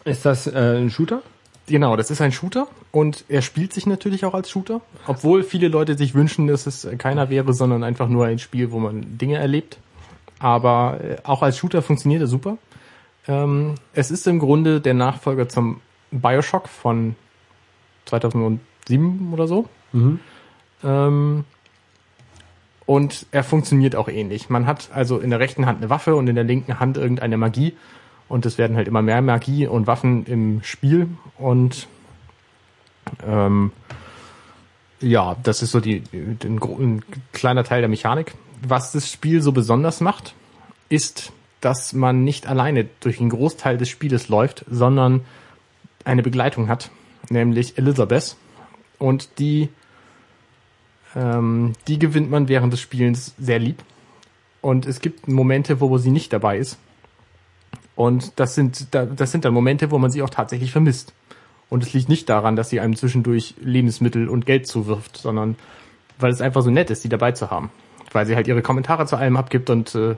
Ist 0.06 0.26
das 0.26 0.48
äh, 0.48 0.78
ein 0.78 0.90
Shooter? 0.90 1.22
Genau, 1.68 1.96
das 1.96 2.12
ist 2.12 2.22
ein 2.22 2.32
Shooter 2.32 2.68
Und 2.92 3.26
er 3.28 3.42
spielt 3.42 3.74
sich 3.74 3.88
natürlich 3.88 4.24
auch 4.26 4.34
als 4.34 4.50
Shooter, 4.50 4.82
obwohl 5.08 5.44
viele 5.44 5.68
Leute 5.68 5.98
sich 5.98 6.14
wünschen, 6.14 6.48
dass 6.48 6.68
es 6.68 6.88
keiner 6.98 7.30
wäre, 7.30 7.54
sondern 7.54 7.84
einfach 7.84 8.08
nur 8.08 8.26
ein 8.26 8.40
Spiel, 8.40 8.72
wo 8.72 8.80
man 8.80 9.18
Dinge 9.18 9.38
erlebt. 9.38 9.80
Aber 10.40 11.00
äh, 11.02 11.18
auch 11.24 11.42
als 11.42 11.58
Shooter 11.58 11.82
funktioniert 11.82 12.22
er 12.22 12.28
super. 12.28 12.58
Ähm, 13.28 13.76
es 13.94 14.12
ist 14.12 14.28
im 14.28 14.40
Grunde 14.40 14.82
der 14.82 14.94
Nachfolger 14.94 15.50
zum 15.50 15.82
Bioshock 16.12 16.68
von 16.68 17.16
2007 18.06 19.34
oder 19.34 19.48
so. 19.48 19.68
Ähm, 20.84 21.46
und 22.86 23.26
er 23.32 23.44
funktioniert 23.44 23.96
auch 23.96 24.08
ähnlich. 24.08 24.50
Man 24.50 24.68
hat 24.68 24.90
also 24.94 25.18
in 25.20 25.32
der 25.32 25.40
rechten 25.40 25.66
Hand 25.66 25.80
eine 25.80 25.90
Waffe 25.90 26.16
und 26.16 26.28
in 26.28 26.36
der 26.36 26.44
linken 26.44 26.80
Hand 26.80 26.98
irgendeine 26.98 27.38
Magie. 27.38 27.76
Und 28.28 28.46
es 28.46 28.58
werden 28.58 28.76
halt 28.76 28.88
immer 28.88 29.02
mehr 29.02 29.22
Magie 29.22 29.68
und 29.68 29.88
Waffen 29.88 30.26
im 30.26 30.64
Spiel. 30.64 31.08
Und 31.38 31.88
ähm, 33.26 33.72
ja, 35.00 35.36
das 35.44 35.62
ist 35.62 35.72
so 35.72 35.80
die, 35.80 36.04
ein, 36.14 36.60
ein 36.60 37.04
kleiner 37.34 37.64
Teil 37.64 37.82
der 37.82 37.90
Mechanik. 37.90 38.34
Was 38.62 38.92
das 38.92 39.12
Spiel 39.12 39.42
so 39.42 39.52
besonders 39.52 40.02
macht, 40.02 40.34
ist, 40.90 41.32
dass 41.62 41.94
man 41.94 42.24
nicht 42.24 42.48
alleine 42.48 42.88
durch 43.00 43.18
den 43.18 43.30
Großteil 43.30 43.78
des 43.78 43.90
Spieles 43.90 44.30
läuft, 44.30 44.66
sondern 44.70 45.22
eine 46.04 46.24
Begleitung 46.24 46.70
hat, 46.70 46.92
nämlich 47.30 47.78
Elizabeth. 47.78 48.36
Und 48.98 49.40
die, 49.40 49.70
ähm, 51.16 51.74
die 51.88 52.00
gewinnt 52.00 52.30
man 52.30 52.48
während 52.48 52.72
des 52.72 52.82
Spielens 52.82 53.34
sehr 53.38 53.60
lieb. 53.60 53.84
Und 54.62 54.86
es 54.86 55.00
gibt 55.00 55.28
Momente, 55.28 55.82
wo 55.82 55.98
sie 55.98 56.12
nicht 56.12 56.34
dabei 56.34 56.58
ist. 56.58 56.78
Und 57.96 58.40
das 58.40 58.56
sind, 58.56 58.94
da- 58.94 59.06
das 59.06 59.32
sind 59.32 59.46
dann 59.46 59.54
Momente, 59.54 59.92
wo 59.92 59.98
man 59.98 60.12
sie 60.12 60.22
auch 60.22 60.30
tatsächlich 60.30 60.72
vermisst. 60.72 61.14
Und 61.70 61.84
es 61.84 61.94
liegt 61.94 62.10
nicht 62.10 62.30
daran, 62.30 62.56
dass 62.56 62.70
sie 62.70 62.80
einem 62.80 62.96
zwischendurch 62.96 63.56
Lebensmittel 63.60 64.30
und 64.30 64.46
Geld 64.46 64.68
zuwirft, 64.68 65.18
sondern 65.18 65.56
weil 66.20 66.32
es 66.32 66.42
einfach 66.42 66.62
so 66.62 66.70
nett 66.70 66.90
ist, 66.90 67.02
sie 67.02 67.10
dabei 67.10 67.32
zu 67.32 67.50
haben. 67.50 67.72
Weil 68.12 68.26
sie 68.26 68.36
halt 68.36 68.48
ihre 68.48 68.62
Kommentare 68.62 69.06
zu 69.06 69.16
allem 69.18 69.36
abgibt 69.38 69.70
und 69.70 69.96
äh, 69.96 70.16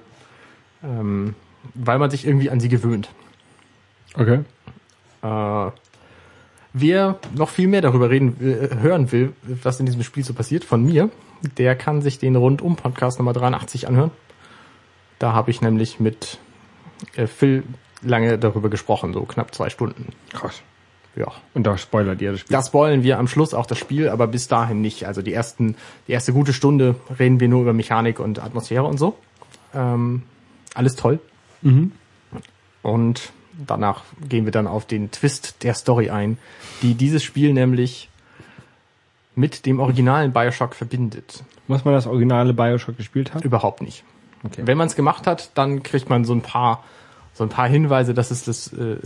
ähm, 0.83 1.35
weil 1.73 1.99
man 1.99 2.09
sich 2.11 2.25
irgendwie 2.27 2.49
an 2.49 2.59
sie 2.59 2.69
gewöhnt. 2.69 3.09
Okay. 4.13 4.41
Äh, 5.23 5.71
wer 6.73 7.19
noch 7.35 7.49
viel 7.49 7.67
mehr 7.67 7.81
darüber 7.81 8.09
reden 8.09 8.37
äh, 8.41 8.75
hören 8.81 9.11
will, 9.11 9.33
was 9.63 9.79
in 9.79 9.85
diesem 9.85 10.03
Spiel 10.03 10.23
so 10.23 10.33
passiert, 10.33 10.63
von 10.63 10.83
mir, 10.83 11.09
der 11.57 11.75
kann 11.75 12.01
sich 12.01 12.19
den 12.19 12.35
Rundum-Podcast 12.35 13.19
Nummer 13.19 13.33
83 13.33 13.87
anhören. 13.87 14.11
Da 15.19 15.33
habe 15.33 15.49
ich 15.51 15.61
nämlich 15.61 15.99
mit 15.99 16.37
äh, 17.15 17.27
Phil 17.27 17.63
lange 18.01 18.37
darüber 18.37 18.69
gesprochen, 18.69 19.13
so 19.13 19.23
knapp 19.23 19.53
zwei 19.53 19.69
Stunden. 19.69 20.07
Krass. 20.33 20.61
Ja. 21.15 21.31
Und 21.55 21.63
da 21.65 21.77
spoilert 21.77 22.21
ihr 22.21 22.31
das 22.31 22.41
Spiel. 22.41 22.55
Das 22.55 22.73
wollen 22.73 23.01
wir 23.01 23.17
am 23.17 23.27
Schluss 23.27 23.55
auch 23.55 23.65
das 23.65 23.79
Spiel, 23.79 24.09
aber 24.09 24.27
bis 24.27 24.47
dahin 24.47 24.81
nicht. 24.81 25.05
Also 25.05 25.23
die 25.23 25.33
ersten, 25.33 25.75
die 26.07 26.11
erste 26.11 26.31
gute 26.31 26.53
Stunde 26.53 26.95
reden 27.17 27.39
wir 27.39 27.47
nur 27.47 27.61
über 27.61 27.73
Mechanik 27.73 28.19
und 28.19 28.41
Atmosphäre 28.43 28.83
und 28.83 28.99
so. 28.99 29.17
Ähm, 29.73 30.21
alles 30.75 30.95
toll. 30.95 31.19
Und 32.83 33.31
danach 33.65 34.03
gehen 34.29 34.45
wir 34.45 34.51
dann 34.51 34.67
auf 34.67 34.85
den 34.85 35.11
Twist 35.11 35.63
der 35.63 35.73
Story 35.73 36.09
ein, 36.09 36.37
die 36.81 36.93
dieses 36.93 37.23
Spiel 37.23 37.53
nämlich 37.53 38.09
mit 39.35 39.65
dem 39.65 39.79
originalen 39.79 40.33
Bioshock 40.33 40.75
verbindet. 40.75 41.43
Muss 41.67 41.83
man 41.83 41.93
das 41.93 42.07
originale 42.07 42.53
Bioshock 42.53 42.97
gespielt 42.97 43.33
haben? 43.33 43.43
Überhaupt 43.43 43.81
nicht. 43.81 44.03
Okay. 44.43 44.61
Wenn 44.65 44.77
man 44.77 44.87
es 44.87 44.95
gemacht 44.95 45.27
hat, 45.27 45.51
dann 45.55 45.83
kriegt 45.83 46.09
man 46.09 46.25
so 46.25 46.33
ein 46.33 46.41
paar, 46.41 46.83
so 47.33 47.43
ein 47.43 47.49
paar 47.49 47.67
Hinweise, 47.67 48.13
dass 48.13 48.31
es 48.31 48.43
das 48.45 48.71
äh, 48.73 48.97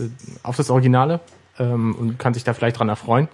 auf 0.42 0.56
das 0.56 0.70
Originale 0.70 1.20
ähm, 1.58 1.94
und 1.94 2.18
kann 2.18 2.34
sich 2.34 2.44
da 2.44 2.54
vielleicht 2.54 2.78
dran 2.78 2.88
erfreuen. 2.88 3.28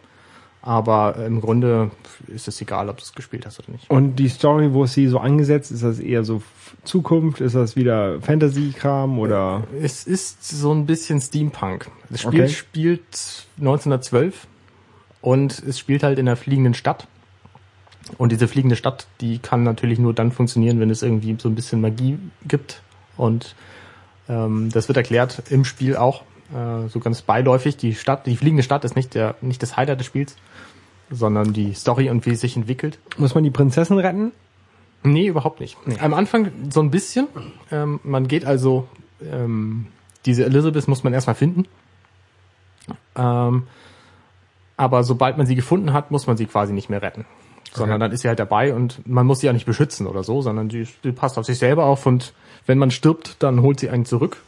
Aber 0.60 1.16
äh, 1.16 1.26
im 1.26 1.40
Grunde 1.40 1.90
ist 2.26 2.48
es 2.48 2.60
egal, 2.60 2.88
ob 2.88 2.96
du 2.96 3.02
es 3.04 3.14
gespielt 3.14 3.46
hast 3.46 3.60
oder 3.60 3.70
nicht. 3.70 3.88
Und 3.90 4.16
die 4.16 4.28
Story, 4.28 4.72
wo 4.72 4.84
ist 4.84 4.94
sie 4.94 5.06
so 5.06 5.18
angesetzt? 5.18 5.70
Ist 5.70 5.82
das 5.84 6.00
eher 6.00 6.24
so 6.24 6.42
Zukunft? 6.84 7.40
Ist 7.40 7.54
das 7.54 7.76
wieder 7.76 8.20
Fantasy-Kram 8.20 9.18
oder? 9.18 9.64
Es 9.80 10.04
ist 10.04 10.44
so 10.48 10.72
ein 10.72 10.84
bisschen 10.86 11.20
Steampunk. 11.20 11.88
Das 12.10 12.22
Spiel 12.22 12.42
Okay. 12.42 12.48
spielt 12.48 13.46
1912 13.58 14.46
und 15.20 15.62
es 15.66 15.78
spielt 15.78 16.02
halt 16.02 16.18
in 16.18 16.28
einer 16.28 16.36
fliegenden 16.36 16.74
Stadt. 16.74 17.06
Und 18.16 18.32
diese 18.32 18.48
fliegende 18.48 18.76
Stadt, 18.76 19.06
die 19.20 19.38
kann 19.38 19.62
natürlich 19.62 19.98
nur 19.98 20.14
dann 20.14 20.32
funktionieren, 20.32 20.80
wenn 20.80 20.90
es 20.90 21.02
irgendwie 21.02 21.36
so 21.38 21.48
ein 21.48 21.54
bisschen 21.54 21.80
Magie 21.80 22.18
gibt. 22.46 22.82
Und 23.16 23.54
ähm, 24.28 24.70
das 24.72 24.88
wird 24.88 24.96
erklärt 24.96 25.42
im 25.50 25.64
Spiel 25.64 25.96
auch, 25.96 26.22
äh, 26.54 26.88
so 26.88 27.00
ganz 27.00 27.22
beiläufig. 27.22 27.76
Die 27.76 27.94
Stadt, 27.94 28.26
die 28.26 28.36
fliegende 28.36 28.62
Stadt 28.62 28.84
ist 28.84 28.96
nicht 28.96 29.14
der, 29.14 29.34
nicht 29.40 29.62
das 29.62 29.76
Highlight 29.76 30.00
des 30.00 30.06
Spiels, 30.06 30.36
sondern 31.10 31.52
die 31.52 31.74
Story 31.74 32.08
und 32.10 32.24
wie 32.26 32.30
es 32.30 32.40
sich 32.40 32.56
entwickelt. 32.56 32.98
Muss 33.18 33.34
man 33.34 33.44
die 33.44 33.50
Prinzessin 33.50 33.98
retten? 33.98 34.32
Nee, 35.02 35.26
überhaupt 35.26 35.60
nicht. 35.60 35.76
Am 36.00 36.12
Anfang 36.12 36.50
so 36.70 36.80
ein 36.80 36.90
bisschen. 36.90 37.28
Ähm, 37.70 38.00
man 38.02 38.26
geht 38.26 38.44
also, 38.44 38.88
ähm, 39.22 39.86
diese 40.26 40.44
Elizabeth 40.44 40.88
muss 40.88 41.04
man 41.04 41.12
erstmal 41.12 41.36
finden. 41.36 41.66
Ähm, 43.14 43.64
aber 44.76 45.04
sobald 45.04 45.36
man 45.36 45.46
sie 45.46 45.54
gefunden 45.54 45.92
hat, 45.92 46.10
muss 46.10 46.26
man 46.26 46.36
sie 46.36 46.46
quasi 46.46 46.72
nicht 46.72 46.88
mehr 46.88 47.02
retten. 47.02 47.26
Sondern 47.72 47.96
Okay. 47.96 48.00
dann 48.00 48.12
ist 48.12 48.22
sie 48.22 48.28
halt 48.28 48.38
dabei 48.38 48.74
und 48.74 49.06
man 49.06 49.26
muss 49.26 49.40
sie 49.40 49.48
auch 49.48 49.52
nicht 49.52 49.66
beschützen 49.66 50.06
oder 50.06 50.24
so, 50.24 50.40
sondern 50.42 50.70
sie, 50.70 50.86
sie 51.02 51.12
passt 51.12 51.38
auf 51.38 51.46
sich 51.46 51.58
selber 51.58 51.84
auf 51.84 52.06
und 52.06 52.32
wenn 52.66 52.78
man 52.78 52.90
stirbt, 52.90 53.36
dann 53.40 53.62
holt 53.62 53.80
sie 53.80 53.90
einen 53.90 54.04
zurück. 54.04 54.38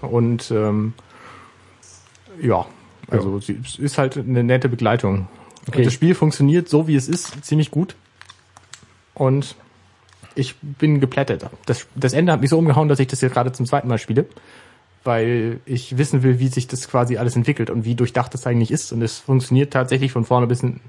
Und 0.00 0.50
ähm, 0.50 0.94
ja, 2.40 2.66
also 3.10 3.40
sie 3.40 3.60
ist 3.78 3.98
halt 3.98 4.16
eine 4.16 4.44
nette 4.44 4.68
Begleitung. 4.68 5.28
Okay. 5.66 5.78
Und 5.78 5.86
das 5.86 5.92
Spiel 5.92 6.14
funktioniert 6.14 6.68
so, 6.68 6.86
wie 6.88 6.96
es 6.96 7.08
ist, 7.08 7.44
ziemlich 7.44 7.70
gut. 7.70 7.96
Und 9.14 9.56
ich 10.34 10.56
bin 10.60 11.00
geplättet. 11.00 11.46
Das, 11.66 11.86
das 11.94 12.12
Ende 12.12 12.32
hat 12.32 12.40
mich 12.40 12.50
so 12.50 12.58
umgehauen, 12.58 12.88
dass 12.88 13.00
ich 13.00 13.08
das 13.08 13.20
jetzt 13.20 13.32
gerade 13.32 13.52
zum 13.52 13.66
zweiten 13.66 13.88
Mal 13.88 13.98
spiele, 13.98 14.26
weil 15.04 15.60
ich 15.66 15.98
wissen 15.98 16.22
will, 16.22 16.38
wie 16.38 16.48
sich 16.48 16.68
das 16.68 16.88
quasi 16.88 17.16
alles 17.16 17.34
entwickelt 17.34 17.70
und 17.70 17.84
wie 17.84 17.96
durchdacht 17.96 18.32
das 18.34 18.46
eigentlich 18.46 18.70
ist. 18.70 18.92
Und 18.92 19.02
es 19.02 19.18
funktioniert 19.18 19.72
tatsächlich 19.72 20.12
von 20.12 20.24
vorne 20.24 20.46
bis 20.46 20.60
hinten. 20.60 20.80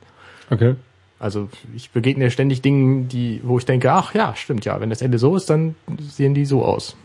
Okay. 0.51 0.75
Also 1.19 1.49
ich 1.75 1.91
begegne 1.91 2.31
ständig 2.31 2.61
Dingen, 2.61 3.09
die, 3.09 3.41
wo 3.43 3.57
ich 3.57 3.65
denke, 3.65 3.91
ach 3.91 4.13
ja, 4.13 4.35
stimmt 4.35 4.63
ja, 4.63 4.79
wenn 4.79 4.89
das 4.89 5.01
Ende 5.01 5.19
so 5.19 5.35
ist, 5.35 5.49
dann 5.49 5.75
sehen 5.99 6.33
die 6.33 6.45
so 6.45 6.63
aus. 6.63 6.95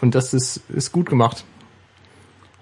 Und 0.00 0.14
das 0.14 0.32
ist, 0.32 0.62
ist 0.70 0.90
gut 0.90 1.10
gemacht. 1.10 1.44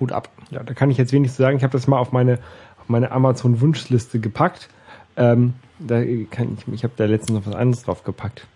Hut 0.01 0.11
ab. 0.11 0.29
Ja, 0.51 0.63
da 0.65 0.75
kann 0.75 0.91
ich 0.91 0.99
jetzt 0.99 1.13
wenig 1.13 1.31
zu 1.31 1.37
sagen. 1.37 1.57
Ich 1.57 1.63
habe 1.63 1.73
das 1.73 1.87
mal 1.87 1.99
auf 1.99 2.11
meine, 2.11 2.41
auf 2.81 2.89
meine 2.89 3.13
Amazon-Wunschliste 3.13 4.19
gepackt. 4.19 4.69
Ähm, 5.17 5.55
da 5.79 6.03
kann 6.31 6.57
ich, 6.59 6.73
ich 6.73 6.85
habe 6.85 6.95
da 6.97 7.05
letztens 7.05 7.39
noch 7.39 7.47
was 7.47 7.55
anderes 7.55 7.85
drauf 7.85 8.03
gepackt. 8.03 8.47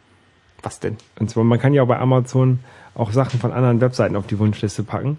Was 0.62 0.80
denn? 0.80 0.96
Und 1.18 1.30
zwar, 1.30 1.44
man 1.44 1.60
kann 1.60 1.74
ja 1.74 1.82
auch 1.82 1.88
bei 1.88 1.98
Amazon 1.98 2.60
auch 2.94 3.12
Sachen 3.12 3.40
von 3.40 3.52
anderen 3.52 3.80
Webseiten 3.80 4.16
auf 4.16 4.26
die 4.26 4.38
Wunschliste 4.38 4.82
packen. 4.82 5.18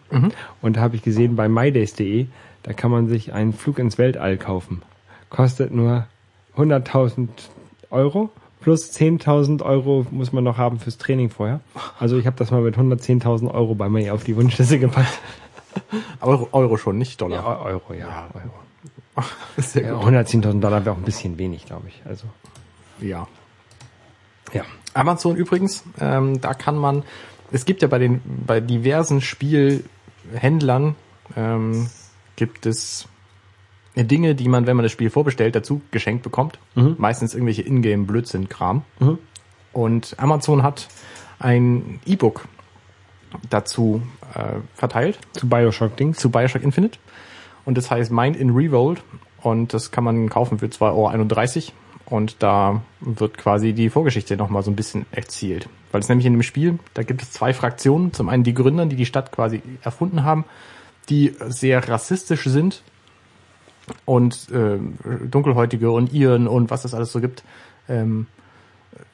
Und 0.62 0.78
da 0.78 0.82
habe 0.82 0.96
ich 0.96 1.02
gesehen, 1.02 1.36
bei 1.36 1.50
mydays.de, 1.50 2.28
da 2.64 2.74
kann 2.74 2.92
man 2.92 3.08
sich 3.08 3.34
einen 3.34 3.54
Flug 3.54 3.80
ins 3.80 3.98
Weltall 3.98 4.38
kaufen. 4.38 4.84
Kostet 5.30 5.72
nur 5.72 6.06
100.000 6.58 7.28
Euro. 7.90 8.30
Plus 8.62 8.92
10.000 8.94 9.62
Euro 9.62 10.06
muss 10.12 10.32
man 10.32 10.44
noch 10.46 10.58
haben 10.58 10.80
fürs 10.80 10.98
Training 10.98 11.30
vorher. 11.30 11.60
Also 12.00 12.18
ich 12.18 12.26
habe 12.26 12.38
das 12.38 12.50
mal 12.52 12.62
mit 12.62 12.78
110.000 12.78 13.54
Euro 13.54 13.76
bei 13.76 13.90
mir 13.90 14.14
auf 14.14 14.24
die 14.24 14.36
Wunschliste 14.38 14.80
gepackt. 14.80 15.20
Euro, 16.22 16.48
Euro 16.54 16.78
schon, 16.78 16.98
nicht 16.98 17.20
Ja, 17.20 17.28
Dollar. 17.28 17.62
Euro, 17.62 17.94
ja. 17.94 18.30
Euro. 18.34 19.26
Sehr 19.58 19.84
Ja, 19.88 19.94
gut. 19.96 20.06
110.000 20.14 20.60
Dollar 20.62 20.86
wäre 20.86 20.96
auch 20.96 21.00
ein 21.00 21.04
bisschen 21.04 21.38
wenig, 21.38 21.66
glaube 21.66 21.90
ich. 21.90 22.02
Also, 22.06 22.26
Ja. 23.02 23.28
ja. 24.54 24.64
Amazon 24.94 25.36
übrigens, 25.36 25.84
ähm, 26.00 26.40
da 26.40 26.54
kann 26.54 26.78
man, 26.78 27.04
es 27.52 27.66
gibt 27.66 27.82
ja 27.82 27.88
bei 27.90 27.98
den, 28.00 28.22
bei 28.46 28.62
diversen 28.62 29.20
Spielhändlern, 29.22 30.96
ähm, 31.36 31.90
gibt 32.38 32.66
es 32.66 33.08
Dinge, 33.96 34.34
die 34.36 34.48
man, 34.48 34.66
wenn 34.66 34.76
man 34.76 34.84
das 34.84 34.92
Spiel 34.92 35.10
vorbestellt, 35.10 35.56
dazu 35.56 35.82
geschenkt 35.92 36.24
bekommt. 36.24 36.60
Meistens 36.98 37.34
irgendwelche 37.34 37.62
Ingame-Blödsinn-Kram. 37.62 38.84
Und 39.74 40.16
Amazon 40.18 40.64
hat 40.64 40.88
ein 41.40 42.00
E-Book 42.06 42.48
dazu 43.50 44.02
äh, 44.36 44.60
verteilt 44.76 45.20
Zu 45.34 45.48
Bioshock-Dings. 45.48 46.18
zu 46.18 46.30
Bioshock 46.30 46.64
Infinite. 46.64 47.00
Und 47.66 47.78
das 47.78 47.90
heißt 47.92 48.12
Mind 48.12 48.36
in 48.36 48.52
Revolt. 48.52 49.04
Und 49.42 49.74
das 49.74 49.92
kann 49.92 50.04
man 50.04 50.30
kaufen 50.30 50.60
für 50.60 50.68
2,31 50.68 51.56
Euro. 51.58 51.74
Und 52.06 52.44
da 52.44 52.82
wird 53.00 53.38
quasi 53.38 53.74
die 53.74 53.90
Vorgeschichte 53.90 54.38
nochmal 54.38 54.64
so 54.64 54.72
ein 54.72 54.76
bisschen 54.76 55.06
erzählt. 55.12 55.68
Weil 55.92 56.02
es 56.02 56.10
nämlich 56.10 56.26
in 56.26 56.34
dem 56.34 56.44
Spiel, 56.44 56.80
da 56.94 57.04
gibt 57.04 57.22
es 57.22 57.32
zwei 57.32 57.54
Fraktionen. 57.54 58.14
Zum 58.14 58.30
einen 58.30 58.44
die 58.44 58.54
Gründer, 58.54 58.86
die 58.86 58.96
die 58.96 59.06
Stadt 59.06 59.32
quasi 59.32 59.62
erfunden 59.82 60.24
haben, 60.24 60.46
die 61.10 61.34
sehr 61.48 61.88
rassistisch 61.88 62.44
sind 62.46 62.84
und 64.06 64.48
ähm, 64.54 64.98
Dunkelhäutige 65.30 65.92
und 65.92 66.14
Iren 66.14 66.48
und 66.48 66.72
was 66.72 66.86
es 66.86 66.94
alles 66.94 67.12
so 67.12 67.20
gibt, 67.20 67.44
ähm, 67.90 68.28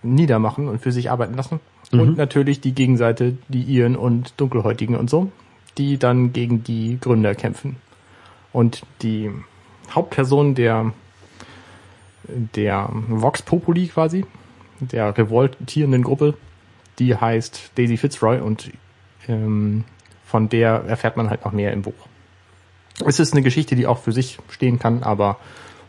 niedermachen 0.03 0.67
und 0.67 0.79
für 0.79 0.91
sich 0.91 1.11
arbeiten 1.11 1.35
lassen. 1.35 1.59
Und 1.91 2.17
natürlich 2.17 2.61
die 2.61 2.73
Gegenseite, 2.73 3.37
die 3.47 3.63
Iren 3.63 3.95
und 3.95 4.33
Dunkelhäutigen 4.37 4.95
und 4.95 5.09
so, 5.09 5.31
die 5.77 5.97
dann 5.97 6.33
gegen 6.33 6.63
die 6.63 6.99
Gründer 7.01 7.33
kämpfen. 7.33 7.77
Und 8.53 8.83
die 9.01 9.31
Hauptperson 9.91 10.53
der, 10.53 10.93
der 12.27 12.89
Vox 12.91 13.41
Populi 13.41 13.87
quasi, 13.87 14.25
der 14.79 15.17
revoltierenden 15.17 16.03
Gruppe, 16.03 16.35
die 16.99 17.15
heißt 17.15 17.71
Daisy 17.75 17.97
Fitzroy 17.97 18.39
und 18.39 18.71
ähm, 19.27 19.83
von 20.25 20.49
der 20.49 20.83
erfährt 20.85 21.17
man 21.17 21.29
halt 21.29 21.43
noch 21.45 21.53
mehr 21.53 21.73
im 21.73 21.81
Buch. 21.81 22.08
Es 23.05 23.19
ist 23.19 23.33
eine 23.33 23.41
Geschichte, 23.41 23.75
die 23.75 23.87
auch 23.87 23.99
für 23.99 24.11
sich 24.11 24.39
stehen 24.49 24.79
kann, 24.79 25.03
aber 25.03 25.37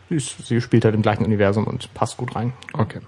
sie, 0.09 0.61
spielt 0.61 0.85
halt 0.85 0.95
im 0.95 1.01
gleichen 1.01 1.25
Universum 1.25 1.65
und 1.65 1.93
passt 1.93 2.17
gut 2.17 2.35
rein. 2.35 2.53
Okay. 2.73 2.99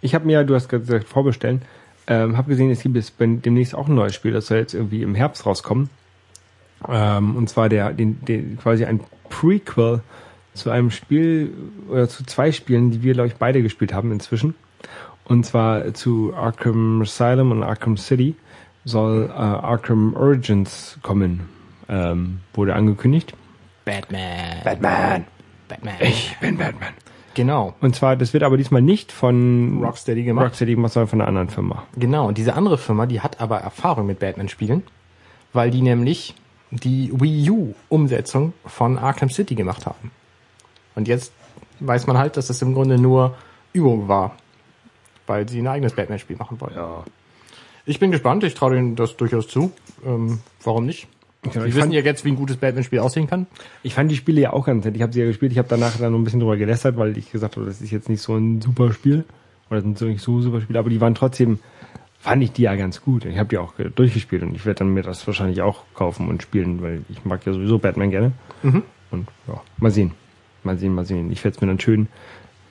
Ich 0.00 0.14
habe 0.14 0.26
mir, 0.26 0.44
du 0.44 0.54
hast 0.54 0.68
gesagt, 0.68 1.08
vorbestellen, 1.08 1.62
ähm, 2.06 2.36
habe 2.36 2.50
gesehen, 2.50 2.70
es 2.70 2.82
gibt 2.82 2.96
jetzt 2.96 3.14
demnächst 3.18 3.74
auch 3.74 3.88
ein 3.88 3.94
neues 3.94 4.14
Spiel, 4.14 4.32
das 4.32 4.46
soll 4.46 4.58
jetzt 4.58 4.74
irgendwie 4.74 5.02
im 5.02 5.14
Herbst 5.14 5.46
rauskommen. 5.46 5.90
Ähm, 6.88 7.36
und 7.36 7.48
zwar 7.48 7.68
der, 7.68 7.92
den, 7.92 8.24
den, 8.24 8.58
quasi 8.58 8.84
ein 8.84 9.00
Prequel 9.28 10.02
zu 10.54 10.70
einem 10.70 10.90
Spiel 10.90 11.52
oder 11.88 12.08
zu 12.08 12.24
zwei 12.24 12.52
Spielen, 12.52 12.90
die 12.90 13.02
wir, 13.02 13.14
glaube 13.14 13.28
ich, 13.28 13.36
beide 13.36 13.62
gespielt 13.62 13.92
haben 13.92 14.12
inzwischen. 14.12 14.54
Und 15.24 15.46
zwar 15.46 15.94
zu 15.94 16.34
Arkham 16.34 17.02
Asylum 17.02 17.52
und 17.52 17.62
Arkham 17.62 17.96
City 17.96 18.34
soll 18.84 19.26
äh, 19.28 19.32
Arkham 19.32 20.14
Origins 20.14 20.98
kommen. 21.02 21.48
Ähm, 21.88 22.40
wurde 22.54 22.74
angekündigt. 22.74 23.34
Batman. 23.84 24.62
Batman. 24.64 25.24
Batman. 25.68 25.94
Ich 26.00 26.36
bin 26.40 26.56
Batman. 26.56 26.92
Genau. 27.34 27.74
Und 27.80 27.96
zwar, 27.96 28.16
das 28.16 28.32
wird 28.32 28.42
aber 28.42 28.56
diesmal 28.56 28.82
nicht 28.82 29.10
von 29.10 29.82
Rocksteady 29.82 30.22
gemacht. 30.24 30.46
Rocksteady 30.46 30.74
gemacht, 30.74 30.92
sondern 30.92 31.08
von 31.08 31.20
einer 31.20 31.28
anderen 31.28 31.48
Firma. 31.48 31.84
Genau, 31.96 32.28
und 32.28 32.36
diese 32.36 32.54
andere 32.54 32.76
Firma, 32.78 33.06
die 33.06 33.20
hat 33.20 33.40
aber 33.40 33.58
Erfahrung 33.58 34.06
mit 34.06 34.18
Batman-Spielen, 34.18 34.82
weil 35.52 35.70
die 35.70 35.82
nämlich 35.82 36.34
die 36.70 37.10
Wii 37.12 37.50
U-Umsetzung 37.50 38.52
von 38.66 38.98
Arkham 38.98 39.30
City 39.30 39.54
gemacht 39.54 39.86
haben. 39.86 40.10
Und 40.94 41.08
jetzt 41.08 41.32
weiß 41.80 42.06
man 42.06 42.18
halt, 42.18 42.36
dass 42.36 42.48
das 42.48 42.60
im 42.62 42.74
Grunde 42.74 42.98
nur 42.98 43.34
Übung 43.72 44.08
war, 44.08 44.36
weil 45.26 45.48
sie 45.48 45.60
ein 45.60 45.68
eigenes 45.68 45.94
Batman-Spiel 45.94 46.36
machen 46.36 46.60
wollen. 46.60 46.74
Ja. 46.74 47.04
Ich 47.84 47.98
bin 47.98 48.10
gespannt, 48.10 48.44
ich 48.44 48.54
traue 48.54 48.74
denen 48.74 48.94
das 48.94 49.16
durchaus 49.16 49.48
zu. 49.48 49.72
Ähm, 50.04 50.40
warum 50.62 50.86
nicht? 50.86 51.08
Wir 51.42 51.50
ich, 51.50 51.56
wissen 51.56 51.80
fand, 51.80 51.92
ja 51.92 52.00
jetzt, 52.00 52.24
wie 52.24 52.28
ein 52.28 52.36
gutes 52.36 52.56
Batman-Spiel 52.56 53.00
aussehen 53.00 53.26
kann. 53.26 53.46
ich 53.82 53.94
fand 53.94 54.10
die 54.10 54.16
Spiele 54.16 54.40
ja 54.40 54.52
auch 54.52 54.64
ganz 54.66 54.84
nett. 54.84 54.94
Ich 54.94 55.02
habe 55.02 55.12
sie 55.12 55.20
ja 55.20 55.26
gespielt. 55.26 55.50
Ich 55.50 55.58
habe 55.58 55.68
danach 55.68 55.96
dann 55.98 56.12
noch 56.12 56.18
ein 56.18 56.24
bisschen 56.24 56.40
drüber 56.40 56.56
gelästert, 56.56 56.96
weil 56.96 57.18
ich 57.18 57.32
gesagt 57.32 57.56
habe, 57.56 57.66
das 57.66 57.80
ist 57.80 57.90
jetzt 57.90 58.08
nicht 58.08 58.22
so 58.22 58.36
ein 58.36 58.60
super 58.60 58.92
Spiel. 58.92 59.24
Oder 59.68 59.80
sind 59.80 59.98
so 59.98 60.04
nicht 60.04 60.22
so 60.22 60.40
super 60.40 60.60
Spiele. 60.60 60.78
Aber 60.78 60.88
die 60.88 61.00
waren 61.00 61.16
trotzdem, 61.16 61.58
fand 62.20 62.44
ich 62.44 62.52
die 62.52 62.62
ja 62.62 62.76
ganz 62.76 63.02
gut. 63.02 63.24
Ich 63.24 63.38
habe 63.38 63.48
die 63.48 63.58
auch 63.58 63.74
durchgespielt 63.74 64.42
und 64.42 64.54
ich 64.54 64.64
werde 64.64 64.78
dann 64.80 64.94
mir 64.94 65.02
das 65.02 65.26
wahrscheinlich 65.26 65.62
auch 65.62 65.82
kaufen 65.94 66.28
und 66.28 66.42
spielen, 66.42 66.80
weil 66.80 67.02
ich 67.08 67.24
mag 67.24 67.44
ja 67.44 67.52
sowieso 67.52 67.78
Batman 67.78 68.10
gerne. 68.10 68.32
Mhm. 68.62 68.84
Und 69.10 69.28
ja, 69.48 69.60
mal 69.78 69.90
sehen. 69.90 70.12
Mal 70.62 70.78
sehen, 70.78 70.94
mal 70.94 71.04
sehen. 71.04 71.32
Ich 71.32 71.42
werde 71.42 71.56
es 71.56 71.60
mir 71.60 71.66
dann 71.66 71.80
schön 71.80 72.06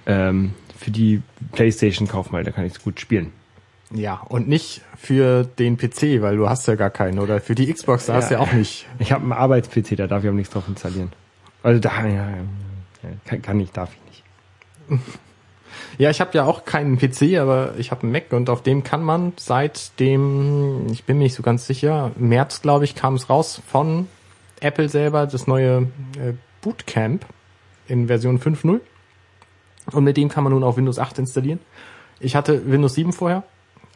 ähm, 0.05 0.51
für 0.77 0.91
die 0.91 1.21
Playstation 1.51 2.07
kaufen, 2.07 2.31
weil 2.31 2.45
da 2.45 2.51
kann 2.51 2.65
ich 2.65 2.73
es 2.73 2.81
gut 2.81 3.01
spielen. 3.01 3.33
Ja, 3.93 4.21
und 4.29 4.47
nicht 4.47 4.81
für 4.95 5.43
den 5.43 5.77
PC, 5.77 6.21
weil 6.21 6.37
du 6.37 6.47
hast 6.47 6.67
ja 6.67 6.75
gar 6.75 6.89
keinen. 6.89 7.19
Oder 7.19 7.41
für 7.41 7.55
die 7.55 7.71
Xbox, 7.71 8.05
da 8.05 8.13
hast 8.13 8.29
du 8.29 8.35
ja 8.35 8.39
auch 8.39 8.53
nicht. 8.53 8.87
Ich 8.99 9.11
habe 9.11 9.23
einen 9.23 9.33
Arbeits-PC, 9.33 9.97
da 9.97 10.07
darf 10.07 10.23
ich 10.23 10.29
auch 10.29 10.33
nichts 10.33 10.53
drauf 10.53 10.67
installieren. 10.67 11.11
Also 11.61 11.79
da, 11.79 12.05
ja, 12.05 12.07
ja, 12.07 12.29
ja, 13.03 13.09
kann, 13.25 13.41
kann 13.41 13.59
ich, 13.59 13.71
darf 13.71 13.89
ich 13.93 14.09
nicht. 14.89 15.03
Ja, 15.97 16.09
ich 16.09 16.21
habe 16.21 16.31
ja 16.33 16.45
auch 16.45 16.65
keinen 16.65 16.97
PC, 16.97 17.37
aber 17.39 17.73
ich 17.77 17.91
habe 17.91 18.03
einen 18.03 18.11
Mac 18.11 18.31
und 18.31 18.49
auf 18.49 18.63
dem 18.63 18.83
kann 18.83 19.03
man 19.03 19.33
seit 19.37 19.99
dem, 19.99 20.87
ich 20.91 21.03
bin 21.03 21.17
mir 21.17 21.25
nicht 21.25 21.35
so 21.35 21.43
ganz 21.43 21.67
sicher, 21.67 22.11
März, 22.17 22.61
glaube 22.61 22.85
ich, 22.85 22.95
kam 22.95 23.15
es 23.15 23.29
raus 23.29 23.61
von 23.67 24.07
Apple 24.61 24.89
selber, 24.89 25.27
das 25.27 25.47
neue 25.47 25.87
äh, 26.17 26.33
Bootcamp 26.61 27.25
in 27.87 28.07
Version 28.07 28.39
5.0. 28.39 28.79
Und 29.91 30.03
mit 30.03 30.17
dem 30.17 30.29
kann 30.29 30.43
man 30.43 30.53
nun 30.53 30.63
auch 30.63 30.77
Windows 30.77 30.99
8 30.99 31.19
installieren. 31.19 31.59
Ich 32.19 32.35
hatte 32.35 32.71
Windows 32.71 32.93
7 32.93 33.11
vorher 33.11 33.43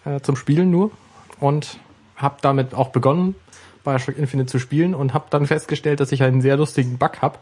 äh, 0.06 0.22
zum 0.22 0.36
Spielen 0.36 0.72
nur 0.72 0.92
und 1.40 1.80
habe 2.16 2.38
damit 2.42 2.74
auch 2.74 2.90
begonnen, 2.90 3.36
Bioshock 3.84 4.18
Infinite 4.18 4.48
zu 4.48 4.60
spielen 4.60 4.96
und 4.96 5.14
habe 5.14 5.26
dann 5.30 5.46
festgestellt, 5.46 6.00
dass 6.00 6.12
ich 6.12 6.24
einen 6.24 6.42
sehr 6.42 6.58
lustigen 6.58 6.98
Bug 6.98 7.22
habe. 7.22 7.40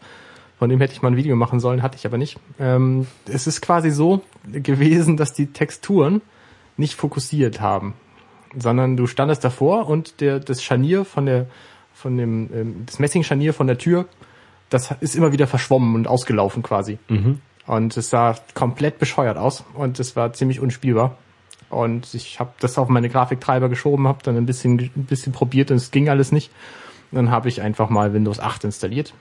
Von 0.58 0.69
dem 0.69 0.80
hätte 0.80 0.93
ich 0.93 1.02
mal 1.02 1.10
ein 1.10 1.17
Video 1.17 1.36
machen 1.36 1.60
sollen, 1.60 1.82
hatte 1.82 1.97
ich 1.97 2.06
aber 2.06 2.17
nicht. 2.17 2.38
Ähm, 2.60 3.08
es 3.28 3.47
ist 3.47 3.62
quasi 3.62 3.91
so 3.91 4.21
gewesen, 4.52 5.17
dass 5.17 5.34
die 5.34 5.47
Texturen 5.47 6.21
nicht 6.78 6.95
fokussiert 6.95 7.62
haben, 7.62 7.93
sondern 8.58 8.97
du 8.97 9.08
standest 9.08 9.43
davor 9.43 9.88
und 9.88 10.21
der, 10.21 10.39
das 10.39 10.63
Scharnier 10.63 11.06
von 11.06 11.26
der, 11.26 11.47
von 11.93 12.17
dem, 12.17 12.49
ähm, 12.54 12.84
das 12.86 12.99
Messingscharnier 12.99 13.54
von 13.54 13.67
der 13.67 13.78
Tür, 13.78 14.06
das 14.69 14.91
ist 15.02 15.15
immer 15.15 15.32
wieder 15.32 15.47
verschwommen 15.47 15.95
und 15.95 16.08
ausgelaufen 16.08 16.63
quasi. 16.63 16.97
Und 17.67 17.95
es 17.95 18.10
sah 18.10 18.36
komplett 18.54 18.99
bescheuert 18.99 19.38
aus 19.38 19.63
und 19.73 19.99
es 19.99 20.15
war 20.15 20.34
ziemlich 20.34 20.60
unspielbar. 20.60 21.17
Und 21.73 22.13
ich 22.13 22.39
habe 22.39 22.51
das 22.59 22.77
auf 22.77 22.88
meine 22.89 23.09
Grafiktreiber 23.09 23.69
geschoben, 23.69 24.07
habe 24.07 24.19
dann 24.23 24.38
ein 24.38 24.45
bisschen, 24.45 24.79
ein 24.79 25.05
bisschen 25.05 25.33
probiert 25.33 25.71
und 25.71 25.77
es 25.77 25.91
ging 25.91 26.09
alles 26.09 26.31
nicht. 26.31 26.51
Dann 27.12 27.31
habe 27.31 27.49
ich 27.49 27.62
einfach 27.62 27.89
mal 27.89 28.13
Windows 28.13 28.39
8 28.39 28.63
installiert 28.63 29.13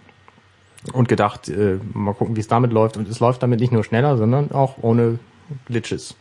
und 0.92 1.08
gedacht, 1.08 1.48
äh, 1.48 1.78
mal 1.92 2.14
gucken, 2.14 2.36
wie 2.36 2.40
es 2.40 2.48
damit 2.48 2.72
läuft. 2.72 2.96
Und 2.96 3.08
es 3.08 3.20
läuft 3.20 3.42
damit 3.42 3.60
nicht 3.60 3.72
nur 3.72 3.84
schneller, 3.84 4.16
sondern 4.16 4.50
auch 4.52 4.78
ohne 4.82 5.18
Glitches. 5.66 6.16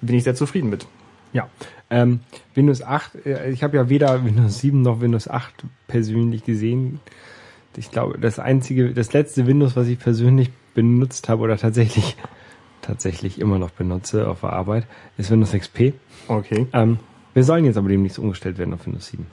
Bin 0.00 0.16
ich 0.16 0.24
sehr 0.24 0.34
zufrieden 0.34 0.70
mit. 0.70 0.86
Ja. 1.32 1.48
Ähm, 1.90 2.20
Windows 2.54 2.82
8, 2.82 3.26
äh, 3.26 3.50
ich 3.50 3.62
habe 3.62 3.76
ja 3.76 3.88
weder 3.88 4.24
Windows 4.24 4.60
7 4.60 4.82
noch 4.82 5.00
Windows 5.00 5.28
8 5.28 5.52
persönlich 5.86 6.44
gesehen. 6.44 7.00
Ich 7.76 7.90
glaube, 7.90 8.18
das 8.18 8.38
einzige, 8.38 8.94
das 8.94 9.12
letzte 9.12 9.46
Windows, 9.46 9.76
was 9.76 9.88
ich 9.88 9.98
persönlich 9.98 10.50
benutzt 10.74 11.28
habe 11.28 11.42
oder 11.42 11.56
tatsächlich 11.56 12.16
tatsächlich 12.84 13.40
immer 13.40 13.58
noch 13.58 13.70
benutze 13.70 14.28
auf 14.28 14.40
der 14.40 14.52
Arbeit, 14.52 14.86
ist 15.18 15.30
Windows 15.30 15.52
XP. 15.52 15.92
Okay. 16.28 16.66
Ähm, 16.72 16.98
wir 17.34 17.44
sollen 17.44 17.64
jetzt 17.64 17.76
aber 17.76 17.88
demnächst 17.88 18.18
umgestellt 18.18 18.58
werden 18.58 18.74
auf 18.74 18.86
Windows 18.86 19.06
7. 19.06 19.26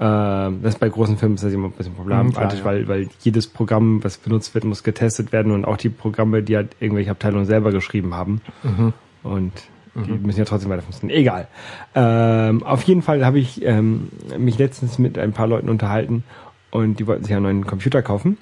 Ähm, 0.00 0.60
das 0.62 0.74
ist 0.74 0.80
bei 0.80 0.88
großen 0.88 1.16
Firmen 1.18 1.36
ist 1.36 1.44
das 1.44 1.52
immer 1.52 1.68
ein 1.68 1.72
bisschen 1.72 1.94
problematisch, 1.94 2.36
Mhm, 2.36 2.58
ja. 2.58 2.64
weil, 2.64 2.88
weil 2.88 3.08
jedes 3.20 3.46
Programm, 3.46 4.02
was 4.02 4.16
benutzt 4.18 4.54
wird, 4.54 4.64
muss 4.64 4.82
getestet 4.82 5.32
werden 5.32 5.52
und 5.52 5.64
auch 5.64 5.76
die 5.76 5.88
Programme, 5.88 6.42
die 6.42 6.56
halt 6.56 6.74
irgendwelche 6.80 7.10
Abteilungen 7.12 7.46
selber 7.46 7.70
geschrieben 7.70 8.14
haben. 8.14 8.40
Mhm. 8.62 8.92
Und 9.22 9.52
die 9.96 10.10
müssen 10.10 10.40
ja 10.40 10.44
trotzdem 10.44 10.70
weiter 10.70 10.82
funktionieren. 10.82 11.20
Egal. 11.20 11.46
Ähm, 11.94 12.64
auf 12.64 12.82
jeden 12.82 13.02
Fall 13.02 13.24
habe 13.24 13.38
ich 13.38 13.64
ähm, 13.64 14.08
mich 14.36 14.58
letztens 14.58 14.98
mit 14.98 15.16
ein 15.18 15.32
paar 15.32 15.46
Leuten 15.46 15.68
unterhalten 15.68 16.24
und 16.72 16.98
die 16.98 17.06
wollten 17.06 17.22
sich 17.22 17.32
einen 17.32 17.44
neuen 17.44 17.64
Computer 17.64 18.02
kaufen. 18.02 18.36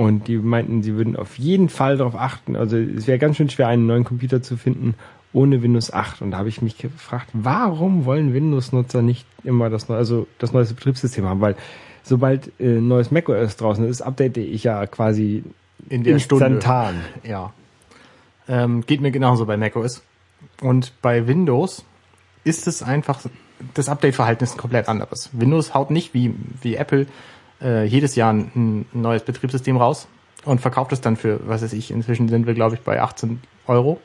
Und 0.00 0.28
die 0.28 0.38
meinten, 0.38 0.82
sie 0.82 0.96
würden 0.96 1.14
auf 1.14 1.38
jeden 1.38 1.68
Fall 1.68 1.98
darauf 1.98 2.14
achten. 2.14 2.56
Also 2.56 2.78
es 2.78 3.06
wäre 3.06 3.18
ganz 3.18 3.36
schön 3.36 3.50
schwer, 3.50 3.68
einen 3.68 3.86
neuen 3.86 4.04
Computer 4.04 4.40
zu 4.40 4.56
finden 4.56 4.94
ohne 5.34 5.62
Windows 5.62 5.92
8. 5.92 6.22
Und 6.22 6.30
da 6.30 6.38
habe 6.38 6.48
ich 6.48 6.62
mich 6.62 6.78
gefragt, 6.78 7.28
warum 7.34 8.06
wollen 8.06 8.32
Windows-Nutzer 8.32 9.02
nicht 9.02 9.26
immer 9.44 9.68
das 9.68 9.90
neue, 9.90 9.98
also 9.98 10.26
das 10.38 10.54
neueste 10.54 10.72
Betriebssystem 10.72 11.26
haben? 11.26 11.42
Weil 11.42 11.54
sobald 12.02 12.50
äh, 12.58 12.80
neues 12.80 13.10
macOS 13.10 13.58
draußen 13.58 13.84
ist, 13.84 14.00
update 14.00 14.38
ich 14.38 14.64
ja 14.64 14.86
quasi 14.86 15.44
In 15.90 16.02
der 16.02 16.18
Stunde. 16.18 16.46
instantan. 16.46 17.02
Ja. 17.22 17.52
Ähm, 18.48 18.86
geht 18.86 19.02
mir 19.02 19.10
genauso 19.10 19.44
bei 19.44 19.58
macOS. 19.58 20.02
Und 20.62 20.94
bei 21.02 21.26
Windows 21.26 21.84
ist 22.44 22.66
es 22.66 22.82
einfach, 22.82 23.20
das 23.74 23.90
Update-Verhalten 23.90 24.44
ist 24.44 24.54
ein 24.54 24.58
komplett 24.58 24.88
anderes. 24.88 25.28
Windows 25.34 25.74
haut 25.74 25.90
nicht 25.90 26.14
wie, 26.14 26.34
wie 26.62 26.76
Apple 26.76 27.06
äh, 27.62 27.84
jedes 27.84 28.16
Jahr 28.16 28.32
ein, 28.32 28.50
ein 28.54 28.86
neues 28.92 29.22
Betriebssystem 29.22 29.76
raus 29.76 30.08
und 30.44 30.60
verkauft 30.60 30.92
es 30.92 31.00
dann 31.00 31.16
für, 31.16 31.40
was 31.46 31.62
weiß 31.62 31.72
ich, 31.72 31.90
inzwischen 31.90 32.28
sind 32.28 32.46
wir, 32.46 32.54
glaube 32.54 32.76
ich, 32.76 32.80
bei 32.82 33.00
18 33.00 33.40
Euro. 33.66 34.00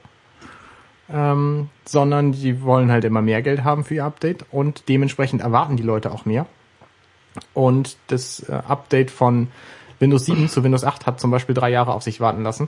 Ähm, 1.08 1.70
sondern 1.86 2.32
die 2.32 2.64
wollen 2.64 2.92
halt 2.92 3.06
immer 3.06 3.22
mehr 3.22 3.44
Geld 3.44 3.64
haben 3.64 3.84
für 3.84 3.96
ihr 3.96 4.06
Update 4.06 4.46
und 4.52 4.90
dementsprechend 4.90 5.42
erwarten 5.42 5.78
die 5.78 5.84
Leute 5.84 6.12
auch 6.12 6.26
mehr. 6.26 6.48
Und 7.54 7.98
das 8.08 8.40
äh, 8.50 8.54
Update 8.54 9.12
von 9.12 9.50
Windows 10.00 10.26
7 10.26 10.50
zu 10.50 10.64
Windows 10.64 10.84
8 10.84 11.06
hat 11.06 11.20
zum 11.20 11.32
Beispiel 11.32 11.54
drei 11.54 11.70
Jahre 11.70 11.94
auf 11.94 12.02
sich 12.02 12.20
warten 12.20 12.44
lassen. 12.44 12.68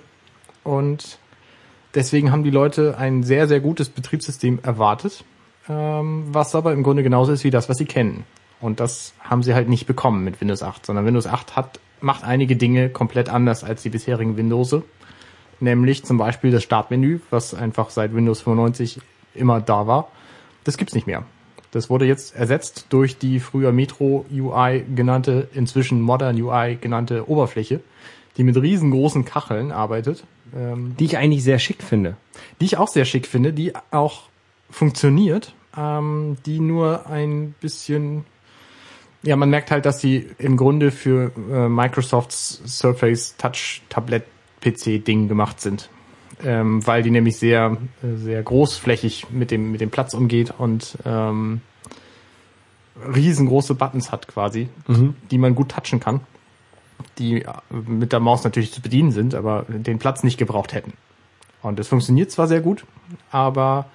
Und 0.63 1.17
deswegen 1.95 2.32
haben 2.32 2.43
die 2.43 2.52
Leute 2.52 2.97
ein 2.97 3.23
sehr, 3.23 3.47
sehr 3.47 3.60
gutes 3.60 3.89
Betriebssystem 3.89 4.60
erwartet, 4.62 5.23
ähm, 5.67 6.26
was 6.28 6.54
aber 6.56 6.73
im 6.73 6.84
Grunde 6.84 7.04
genauso 7.04 7.32
ist 7.32 7.43
wie 7.43 7.50
das, 7.50 7.69
was 7.69 7.78
sie 7.78 7.86
kennen. 7.86 8.23
Und 8.60 8.80
das 8.80 9.13
haben 9.20 9.43
sie 9.43 9.54
halt 9.54 9.70
nicht 9.70 9.86
bekommen 9.86 10.24
mit 10.24 10.41
Windows 10.41 10.63
8, 10.63 10.86
sondern 10.86 11.06
Windows 11.06 11.28
8 11.28 11.56
hat, 11.56 11.80
macht 12.02 12.24
einige 12.24 12.56
Dinge 12.56 12.89
komplett 12.89 13.30
anders 13.30 13.63
als 13.63 13.84
die 13.84 13.89
bisherigen 13.89 14.38
Windows. 14.38 14.76
Nämlich 15.60 16.04
zum 16.06 16.17
Beispiel 16.17 16.52
das 16.52 16.63
Startmenü, 16.63 17.20
was 17.30 17.54
einfach 17.54 17.89
seit 17.89 18.13
Windows 18.13 18.41
95 18.41 19.00
immer 19.34 19.62
da 19.62 19.88
war. 19.88 20.10
Das 20.63 20.78
gibt's 20.78 20.93
nicht 20.93 21.08
mehr. 21.08 21.24
Das 21.72 21.89
wurde 21.89 22.06
jetzt 22.06 22.36
ersetzt 22.36 22.88
durch 22.89 23.17
die 23.17 23.39
früher 23.39 23.72
Metro 23.72 24.26
UI 24.32 24.86
genannte, 24.96 25.48
inzwischen 25.54 26.02
Modern 26.02 26.41
UI 26.41 26.78
genannte 26.80 27.30
Oberfläche, 27.30 27.82
die 28.38 28.43
mit 28.43 28.56
riesengroßen 28.56 29.26
Kacheln 29.26 29.72
arbeitet, 29.72 30.24
ähm, 30.56 30.96
Die 30.98 31.06
ich 31.06 31.17
eigentlich 31.17 31.43
sehr 31.43 31.60
schick 31.60 31.84
finde. 31.84 32.15
die 32.62 32.65
ich 32.65 32.78
auch 32.78 32.88
sehr 32.88 33.06
schick 33.06 33.28
finde, 33.28 33.54
die 33.54 33.74
auch 33.91 34.24
funktioniert, 34.70 35.54
ähm, 35.76 36.38
die 36.46 36.60
nur 36.60 37.08
ein 37.08 37.54
bisschen, 37.60 38.26
ja, 39.23 39.36
man 39.36 39.49
merkt 39.49 39.71
halt, 39.71 39.86
dass 39.86 39.99
sie 39.99 40.27
im 40.38 40.58
Grunde 40.58 40.91
für 40.91 41.32
äh, 41.51 41.67
Microsofts 41.69 42.62
Surface 42.65 43.36
Touch 43.38 43.82
Tablet 43.89 44.23
PC-Ding 44.62 45.27
gemacht 45.27 45.60
sind. 45.62 45.89
Ähm, 46.43 46.86
weil 46.86 47.01
die 47.01 47.10
nämlich 47.10 47.38
sehr, 47.38 47.77
äh, 48.03 48.15
sehr 48.15 48.43
großflächig 48.43 49.32
mit 49.32 49.49
dem, 49.49 49.71
mit 49.71 49.82
dem 49.82 49.89
Platz 49.89 50.13
umgeht 50.13 50.53
und 50.56 50.95
ähm, 51.03 51.62
riesengroße 53.12 53.73
Buttons 53.73 54.12
hat 54.12 54.27
quasi, 54.27 54.69
Mhm. 54.88 55.15
die 55.32 55.39
man 55.39 55.56
gut 55.56 55.69
touchen 55.69 55.99
kann, 55.99 56.21
die 57.17 57.41
äh, 57.41 57.53
mit 57.71 58.12
der 58.12 58.19
Maus 58.19 58.43
natürlich 58.43 58.71
zu 58.71 58.82
bedienen 58.82 59.12
sind, 59.12 59.34
aber 59.34 59.65
den 59.67 59.97
Platz 59.97 60.23
nicht 60.23 60.38
gebraucht 60.38 60.73
hätten. 60.73 60.93
Und 61.63 61.80
es 61.80 61.88
funktioniert 61.88 62.30
zwar 62.30 62.47
sehr 62.47 62.62
gut, 62.62 62.86
aber 63.32 63.88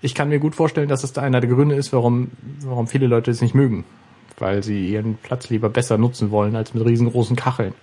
ich 0.00 0.14
kann 0.14 0.30
mir 0.30 0.38
gut 0.38 0.54
vorstellen, 0.54 0.88
dass 0.88 1.04
es 1.04 1.12
da 1.12 1.20
einer 1.20 1.40
der 1.40 1.50
Gründe 1.50 1.74
ist, 1.74 1.92
warum, 1.92 2.30
warum 2.60 2.86
viele 2.86 3.06
Leute 3.06 3.30
es 3.30 3.42
nicht 3.42 3.54
mögen. 3.54 3.84
Weil 4.38 4.62
sie 4.62 4.88
ihren 4.88 5.16
Platz 5.16 5.50
lieber 5.50 5.68
besser 5.68 5.98
nutzen 5.98 6.30
wollen 6.30 6.56
als 6.56 6.74
mit 6.74 6.84
riesengroßen 6.84 7.36
Kacheln. 7.36 7.74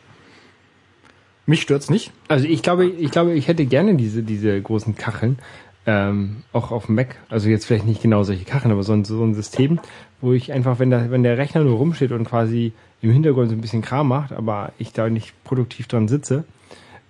Mich 1.46 1.62
stört's 1.62 1.90
nicht. 1.90 2.12
Also 2.28 2.46
ich 2.46 2.62
glaube, 2.62 2.86
ich 2.86 3.12
glaube, 3.12 3.34
ich 3.34 3.48
hätte 3.48 3.66
gerne 3.66 3.96
diese, 3.96 4.24
diese 4.24 4.62
großen 4.62 4.96
Kacheln, 4.96 5.40
ähm, 5.86 6.44
auch 6.54 6.72
auf 6.72 6.86
dem 6.86 6.96
Mac. 6.96 7.18
Also 7.30 7.50
jetzt 7.50 7.66
vielleicht 7.66 7.86
nicht 7.86 8.02
genau 8.02 8.24
solche 8.24 8.46
Kacheln, 8.46 8.72
aber 8.72 8.84
so 8.84 8.94
ein, 8.94 9.06
so 9.06 9.24
ein 9.24 9.34
System, 9.34 9.80
wo 10.20 10.34
ich 10.34 10.54
einfach, 10.54 10.80
wenn 10.80 10.92
der, 10.92 11.10
wenn 11.10 11.24
der 11.24 11.38
Rechner 11.38 11.64
nur 11.64 11.78
rumsteht 11.78 12.12
und 12.12 12.26
quasi 12.26 12.74
im 13.02 13.12
Hintergrund 13.12 13.50
so 13.50 13.56
ein 13.56 13.62
bisschen 13.62 13.82
Kram 13.82 14.08
macht, 14.08 14.32
aber 14.32 14.74
ich 14.78 14.94
da 14.94 15.10
nicht 15.10 15.34
produktiv 15.44 15.88
dran 15.88 16.08
sitze, 16.08 16.44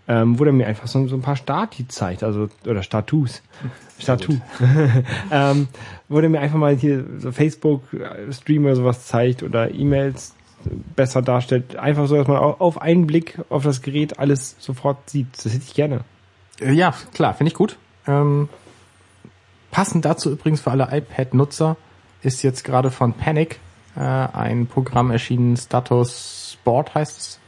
ähm, 0.08 0.40
wo 0.40 0.44
der 0.44 0.54
mir 0.54 0.68
einfach 0.68 0.88
so, 0.88 1.08
so 1.08 1.16
ein 1.16 1.22
paar 1.22 1.36
Stati 1.36 1.88
zeigt, 1.88 2.24
also 2.24 2.50
oder 2.66 2.84
Status, 2.84 3.42
Statu, 4.00 4.34
ähm, 5.32 5.68
wo 6.10 6.20
der 6.22 6.30
mir 6.30 6.40
einfach 6.42 6.58
mal 6.58 6.76
hier 6.76 7.06
so 7.20 7.32
Facebook 7.32 7.84
äh, 7.94 8.32
Stream 8.34 8.66
oder 8.66 8.76
sowas 8.76 9.06
zeigt 9.06 9.44
oder 9.44 9.74
E-Mails 9.74 10.34
besser 10.96 11.22
darstellt, 11.22 11.76
einfach 11.76 12.08
so, 12.08 12.16
dass 12.18 12.28
man 12.28 12.38
au- 12.38 12.56
auf 12.60 12.82
einen 12.82 13.08
Blick 13.08 13.40
auf 13.50 13.64
das 13.64 13.82
Gerät 13.82 14.20
alles 14.20 14.56
sofort 14.60 15.10
sieht. 15.10 15.28
Das 15.36 15.46
hätte 15.54 15.64
ich 15.68 15.74
gerne. 15.74 16.02
Äh, 16.60 16.74
Ja, 16.74 16.94
klar, 17.14 17.34
finde 17.34 17.50
ich 17.52 17.56
gut. 17.56 17.78
Ähm, 18.08 18.50
passend 19.72 20.06
dazu 20.06 20.32
übrigens 20.32 20.62
für 20.62 20.72
alle 20.72 20.90
iPad-Nutzer 20.92 21.78
ist 22.24 22.44
jetzt 22.44 22.64
gerade 22.64 22.92
von 22.92 23.14
Panic 23.14 23.60
äh, 23.96 24.00
ein 24.00 24.68
Programm 24.68 25.12
erschienen, 25.12 25.58
Status 25.58 26.52
Sport 26.60 26.94
heißt 26.96 27.20
es. 27.20 27.40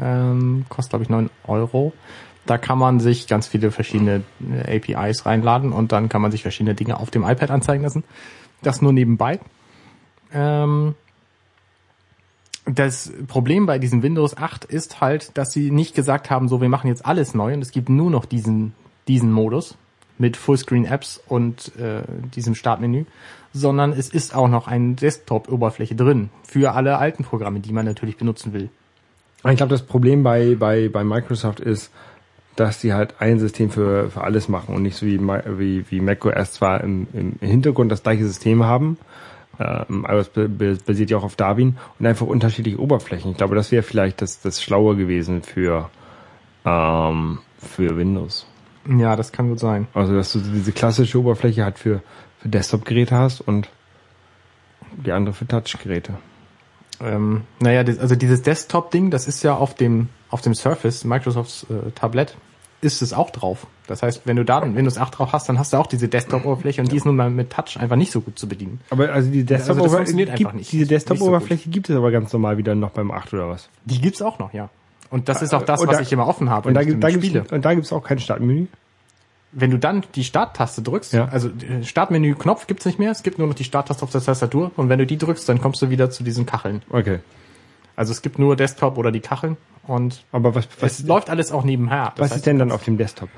Ähm, 0.00 0.66
kostet, 0.68 0.90
glaube 0.90 1.02
ich, 1.04 1.08
9 1.08 1.30
Euro. 1.46 1.92
Da 2.46 2.56
kann 2.56 2.78
man 2.78 3.00
sich 3.00 3.26
ganz 3.26 3.46
viele 3.46 3.70
verschiedene 3.70 4.22
äh, 4.40 4.76
APIs 4.76 5.26
reinladen 5.26 5.72
und 5.72 5.92
dann 5.92 6.08
kann 6.08 6.22
man 6.22 6.30
sich 6.30 6.42
verschiedene 6.42 6.74
Dinge 6.74 6.98
auf 6.98 7.10
dem 7.10 7.22
iPad 7.22 7.50
anzeigen 7.50 7.82
lassen. 7.82 8.04
Das 8.62 8.80
nur 8.80 8.92
nebenbei. 8.92 9.40
Ähm, 10.32 10.94
das 12.64 13.12
Problem 13.26 13.66
bei 13.66 13.78
diesem 13.78 14.02
Windows 14.02 14.36
8 14.36 14.64
ist 14.64 15.00
halt, 15.00 15.36
dass 15.36 15.52
sie 15.52 15.70
nicht 15.70 15.94
gesagt 15.94 16.30
haben, 16.30 16.48
so 16.48 16.60
wir 16.60 16.68
machen 16.68 16.88
jetzt 16.88 17.04
alles 17.04 17.34
neu 17.34 17.54
und 17.54 17.62
es 17.62 17.70
gibt 17.70 17.88
nur 17.88 18.10
noch 18.10 18.24
diesen 18.24 18.74
diesen 19.08 19.32
Modus 19.32 19.76
mit 20.18 20.36
Fullscreen 20.36 20.84
Apps 20.84 21.20
und 21.26 21.74
äh, 21.76 22.02
diesem 22.34 22.54
Startmenü, 22.54 23.04
sondern 23.52 23.92
es 23.92 24.10
ist 24.10 24.34
auch 24.34 24.48
noch 24.48 24.68
eine 24.68 24.94
Desktop-Oberfläche 24.94 25.94
drin 25.94 26.30
für 26.42 26.74
alle 26.74 26.98
alten 26.98 27.24
Programme, 27.24 27.60
die 27.60 27.72
man 27.72 27.86
natürlich 27.86 28.16
benutzen 28.16 28.52
will. 28.52 28.68
Ich 29.44 29.56
glaube, 29.56 29.70
das 29.70 29.82
Problem 29.82 30.22
bei, 30.22 30.56
bei, 30.56 30.88
bei 30.88 31.04
Microsoft 31.04 31.60
ist, 31.60 31.92
dass 32.56 32.80
die 32.80 32.92
halt 32.92 33.14
ein 33.20 33.38
System 33.38 33.70
für, 33.70 34.10
für 34.10 34.22
alles 34.22 34.48
machen 34.48 34.74
und 34.74 34.82
nicht 34.82 34.96
so 34.96 35.06
wie, 35.06 35.20
wie, 35.20 35.84
wie 35.90 36.00
macOS 36.00 36.54
zwar 36.54 36.82
im, 36.82 37.06
im 37.12 37.36
Hintergrund 37.40 37.92
das 37.92 38.02
gleiche 38.02 38.24
System 38.26 38.64
haben, 38.64 38.98
ähm, 39.60 40.04
be- 40.34 40.48
be- 40.48 40.78
basiert 40.84 41.10
ja 41.10 41.18
auch 41.18 41.22
auf 41.22 41.36
Darwin 41.36 41.76
und 42.00 42.06
einfach 42.06 42.26
unterschiedliche 42.26 42.80
Oberflächen. 42.80 43.30
Ich 43.30 43.36
glaube, 43.36 43.54
das 43.54 43.70
wäre 43.70 43.84
vielleicht 43.84 44.22
das, 44.22 44.40
das 44.40 44.60
Schlaue 44.60 44.96
gewesen 44.96 45.42
für, 45.42 45.88
ähm, 46.64 47.38
für 47.58 47.96
Windows. 47.96 48.44
Ja, 48.88 49.14
das 49.14 49.30
kann 49.30 49.48
gut 49.50 49.60
sein. 49.60 49.86
Also, 49.94 50.14
dass 50.14 50.32
du 50.32 50.40
diese 50.40 50.72
klassische 50.72 51.20
Oberfläche 51.20 51.62
halt 51.62 51.78
für, 51.78 52.02
für 52.40 52.48
Desktop-Geräte 52.48 53.14
hast 53.14 53.40
und 53.40 53.68
die 54.96 55.12
andere 55.12 55.34
für 55.34 55.46
Touch-Geräte. 55.46 56.14
Ähm, 57.00 57.42
naja, 57.60 57.84
das, 57.84 57.98
also 57.98 58.14
dieses 58.16 58.42
Desktop-Ding, 58.42 59.10
das 59.10 59.28
ist 59.28 59.42
ja 59.42 59.54
auf 59.54 59.74
dem 59.74 60.08
auf 60.30 60.40
dem 60.42 60.54
Surface, 60.54 61.04
Microsofts 61.04 61.64
äh, 61.70 61.90
Tablet, 61.92 62.36
ist 62.82 63.00
es 63.02 63.12
auch 63.14 63.30
drauf. 63.30 63.66
Das 63.86 64.02
heißt, 64.02 64.22
wenn 64.26 64.36
du 64.36 64.44
da 64.44 64.58
ein 64.58 64.76
Windows 64.76 64.98
8 64.98 65.18
drauf 65.18 65.32
hast, 65.32 65.48
dann 65.48 65.58
hast 65.58 65.72
du 65.72 65.78
auch 65.78 65.86
diese 65.86 66.06
Desktop-Oberfläche 66.08 66.82
und 66.82 66.92
die 66.92 66.96
ist 66.98 67.06
nun 67.06 67.16
mal 67.16 67.30
mit 67.30 67.50
Touch 67.50 67.78
einfach 67.80 67.96
nicht 67.96 68.12
so 68.12 68.20
gut 68.20 68.38
zu 68.38 68.46
bedienen. 68.46 68.80
Aber 68.90 69.10
also 69.10 69.30
die 69.30 69.44
das 69.44 69.64
Desktop-Oberfläche 69.66 70.20
einfach 70.22 70.36
gibt- 70.36 70.54
nicht. 70.54 70.70
diese 70.72 70.82
Nicht 70.82 70.88
so 70.88 70.94
Desktop-Oberfläche 71.14 71.70
gibt 71.70 71.88
es 71.88 71.96
aber 71.96 72.10
ganz 72.10 72.32
normal 72.32 72.58
wieder 72.58 72.74
noch 72.74 72.90
beim 72.90 73.10
8 73.10 73.32
oder 73.32 73.48
was? 73.48 73.68
Die 73.86 74.00
gibt's 74.00 74.20
auch 74.20 74.38
noch, 74.38 74.52
ja. 74.52 74.68
Und 75.10 75.30
das 75.30 75.40
ist 75.40 75.54
auch 75.54 75.62
das, 75.62 75.80
Und 75.80 75.88
was 75.88 75.96
da- 75.96 76.02
ich 76.02 76.12
immer 76.12 76.26
offen 76.28 76.50
habe, 76.50 76.68
Und 76.68 76.74
da, 76.74 76.82
gibt, 76.84 77.02
da, 77.02 77.08
gibt's, 77.10 77.50
und 77.50 77.64
da 77.64 77.74
gibt's 77.74 77.92
auch 77.92 78.04
kein 78.04 78.18
Startmenü. 78.18 78.66
Wenn 79.52 79.70
du 79.70 79.78
dann 79.78 80.04
die 80.14 80.24
Starttaste 80.24 80.82
drückst, 80.82 81.12
Ja. 81.14 81.26
also 81.28 81.48
äh, 81.48 81.82
Startmenü-Knopf 81.84 82.66
gibt's 82.66 82.84
nicht 82.84 82.98
mehr, 82.98 83.10
es 83.10 83.22
gibt 83.22 83.38
nur 83.38 83.46
noch 83.48 83.54
die 83.54 83.64
Starttaste 83.64 84.02
auf 84.02 84.10
der 84.10 84.20
Tastatur 84.22 84.70
und 84.76 84.88
wenn 84.88 84.98
du 84.98 85.06
die 85.06 85.16
drückst, 85.18 85.48
dann 85.48 85.60
kommst 85.60 85.80
du 85.82 85.90
wieder 85.90 86.10
zu 86.10 86.22
diesen 86.22 86.44
Kacheln. 86.46 86.82
Okay. 86.90 87.20
Also 87.96 88.12
es 88.12 88.22
gibt 88.22 88.38
nur 88.38 88.56
Desktop 88.56 88.98
oder 88.98 89.10
die 89.10 89.20
Kacheln 89.20 89.56
und 89.86 90.22
Aber 90.32 90.54
was, 90.54 90.66
es 90.76 90.82
was, 90.82 91.02
läuft 91.04 91.30
alles 91.30 91.50
auch 91.50 91.64
nebenher. 91.64 92.12
Das 92.16 92.18
was 92.18 92.30
heißt, 92.30 92.36
ist 92.36 92.46
denn 92.46 92.58
dann 92.58 92.72
auf 92.72 92.84
dem 92.84 92.98
Desktop? 92.98 93.28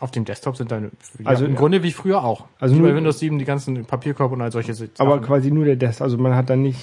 auf 0.00 0.10
dem 0.10 0.24
Desktop 0.26 0.56
sind 0.56 0.70
dann 0.70 0.90
ja, 1.18 1.26
Also- 1.26 1.46
im 1.46 1.54
Grunde 1.54 1.82
wie 1.82 1.92
früher 1.92 2.22
auch. 2.24 2.40
Also 2.40 2.48
Also 2.60 2.74
wie 2.74 2.78
nur- 2.80 2.90
bei 2.90 2.96
Windows 2.96 3.18
7 3.20 3.38
die 3.38 3.44
ganzen 3.46 3.86
Papierkorb 3.86 4.32
und 4.32 4.42
all 4.42 4.52
solche 4.52 4.74
Sachen. 4.74 4.90
Aber 4.98 5.20
quasi 5.22 5.50
nur 5.50 5.64
der 5.64 5.76
Desktop. 5.76 6.04
Also 6.04 6.18
man 6.18 6.34
hat 6.34 6.50
dann 6.50 6.60
nicht. 6.62 6.78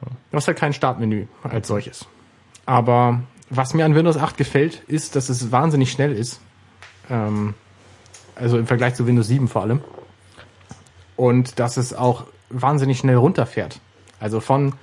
Du 0.00 0.36
hast 0.36 0.48
halt 0.48 0.58
kein 0.58 0.72
Startmenü 0.72 1.26
als 1.44 1.68
solches. 1.68 2.06
Aber 2.66 3.20
was 3.50 3.72
mir 3.74 3.84
an 3.84 3.94
Windows 3.94 4.16
8 4.16 4.36
gefällt, 4.36 4.82
ist, 4.88 5.14
dass 5.14 5.28
es 5.28 5.52
wahnsinnig 5.52 5.92
schnell 5.92 6.12
ist. 6.12 6.40
Ähm, 7.08 7.54
also 8.36 8.58
im 8.58 8.66
Vergleich 8.66 8.94
zu 8.94 9.06
Windows 9.06 9.28
7 9.28 9.48
vor 9.48 9.62
allem. 9.62 9.80
Und 11.16 11.58
dass 11.58 11.76
es 11.76 11.94
auch 11.94 12.24
wahnsinnig 12.50 12.98
schnell 12.98 13.16
runterfährt. 13.16 13.80
Also 14.20 14.40
von, 14.40 14.74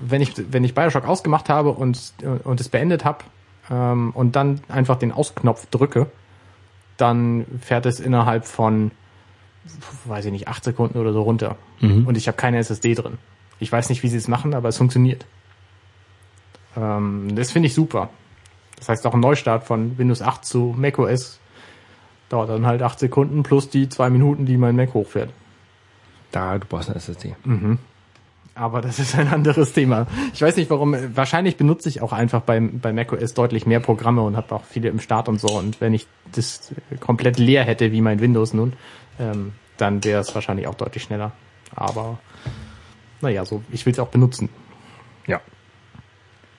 wenn 0.00 0.22
ich, 0.22 0.32
wenn 0.52 0.64
ich 0.64 0.74
Bioshock 0.74 1.06
ausgemacht 1.06 1.48
habe 1.48 1.70
und, 1.70 2.14
und 2.44 2.60
es 2.60 2.68
beendet 2.68 3.04
habe 3.04 3.24
ähm, 3.70 4.10
und 4.14 4.36
dann 4.36 4.60
einfach 4.68 4.96
den 4.96 5.12
Ausknopf 5.12 5.66
drücke, 5.66 6.06
dann 6.96 7.46
fährt 7.60 7.86
es 7.86 8.00
innerhalb 8.00 8.44
von, 8.44 8.90
weiß 10.04 10.26
ich 10.26 10.32
nicht, 10.32 10.48
acht 10.48 10.64
Sekunden 10.64 10.98
oder 10.98 11.12
so 11.12 11.22
runter. 11.22 11.56
Und 12.06 12.16
ich 12.16 12.28
habe 12.28 12.36
keine 12.36 12.58
SSD 12.58 12.94
drin. 12.94 13.18
Ich 13.58 13.72
weiß 13.72 13.88
nicht, 13.88 14.02
wie 14.02 14.08
sie 14.08 14.16
es 14.16 14.28
machen, 14.28 14.54
aber 14.54 14.68
es 14.68 14.76
funktioniert. 14.76 15.26
Ähm, 16.76 17.34
das 17.34 17.50
finde 17.50 17.66
ich 17.66 17.74
super. 17.74 18.10
Das 18.76 18.88
heißt, 18.88 19.06
auch 19.06 19.14
ein 19.14 19.20
Neustart 19.20 19.64
von 19.64 19.98
Windows 19.98 20.22
8 20.22 20.44
zu 20.44 20.74
macOS 20.76 21.39
dauert 22.30 22.48
dann 22.48 22.64
halt 22.64 22.82
acht 22.82 22.98
Sekunden 22.98 23.42
plus 23.42 23.68
die 23.68 23.90
zwei 23.90 24.08
Minuten, 24.08 24.46
die 24.46 24.56
mein 24.56 24.76
Mac 24.76 24.94
hochfährt. 24.94 25.30
Da, 26.30 26.58
du 26.58 26.66
brauchst 26.66 26.88
eine 26.88 26.96
SSD. 26.96 27.34
Aber 28.54 28.80
das 28.80 28.98
ist 28.98 29.16
ein 29.16 29.28
anderes 29.28 29.72
Thema. 29.72 30.06
Ich 30.32 30.40
weiß 30.40 30.56
nicht 30.56 30.70
warum. 30.70 30.94
Wahrscheinlich 31.14 31.56
benutze 31.56 31.88
ich 31.88 32.02
auch 32.02 32.12
einfach 32.12 32.42
bei, 32.42 32.60
bei 32.60 32.92
macOS 32.92 33.34
deutlich 33.34 33.66
mehr 33.66 33.80
Programme 33.80 34.22
und 34.22 34.36
habe 34.36 34.54
auch 34.54 34.64
viele 34.64 34.88
im 34.88 35.00
Start 35.00 35.28
und 35.28 35.40
so. 35.40 35.48
Und 35.48 35.80
wenn 35.80 35.92
ich 35.92 36.06
das 36.32 36.72
komplett 37.00 37.38
leer 37.38 37.64
hätte, 37.64 37.92
wie 37.92 38.00
mein 38.00 38.20
Windows 38.20 38.54
nun, 38.54 38.74
ähm, 39.18 39.52
dann 39.76 40.04
wäre 40.04 40.20
es 40.20 40.34
wahrscheinlich 40.34 40.66
auch 40.66 40.74
deutlich 40.74 41.02
schneller. 41.02 41.32
Aber 41.74 42.18
naja, 43.20 43.44
so 43.44 43.62
ich 43.72 43.86
will 43.86 43.92
es 43.92 43.98
auch 43.98 44.08
benutzen. 44.08 44.50
Ja. 45.26 45.40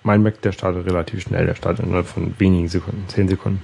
Mein 0.03 0.23
Mac, 0.23 0.41
der 0.41 0.51
startet 0.51 0.85
relativ 0.87 1.21
schnell. 1.21 1.45
Der 1.45 1.55
startet 1.55 1.85
innerhalb 1.85 2.07
von 2.07 2.33
wenigen 2.39 2.67
Sekunden. 2.67 3.07
Zehn 3.07 3.27
Sekunden. 3.27 3.61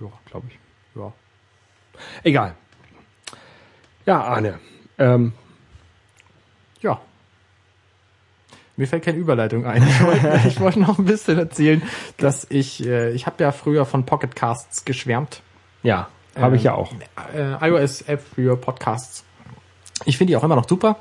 Ja, 0.00 0.06
glaube 0.26 0.46
ich. 0.48 0.58
Ja. 0.94 1.12
Egal. 2.22 2.54
Ja, 4.06 4.22
Arne. 4.22 4.58
Ähm, 4.98 5.32
Ja. 6.80 7.00
Mir 8.76 8.88
fällt 8.88 9.04
keine 9.04 9.18
Überleitung 9.18 9.64
ein. 9.66 9.82
Ich 9.86 10.02
wollte, 10.02 10.40
ich 10.48 10.60
wollte 10.60 10.80
noch 10.80 10.98
ein 10.98 11.04
bisschen 11.04 11.38
erzählen, 11.38 11.80
dass 12.16 12.46
ich, 12.50 12.84
äh, 12.84 13.12
ich 13.12 13.26
habe 13.26 13.42
ja 13.42 13.52
früher 13.52 13.86
von 13.86 14.04
Pocket 14.04 14.34
Casts 14.34 14.84
geschwärmt. 14.84 15.42
ja, 15.82 16.08
habe 16.36 16.56
ich 16.56 16.62
Ähm, 16.62 16.66
ja 16.66 16.74
auch. 16.74 16.92
Äh, 17.34 17.68
iOS-App 17.68 18.20
für 18.34 18.56
Podcasts. 18.56 19.24
Ich 20.04 20.18
finde 20.18 20.32
die 20.32 20.36
auch 20.36 20.42
immer 20.44 20.56
noch 20.56 20.68
super, 20.68 20.96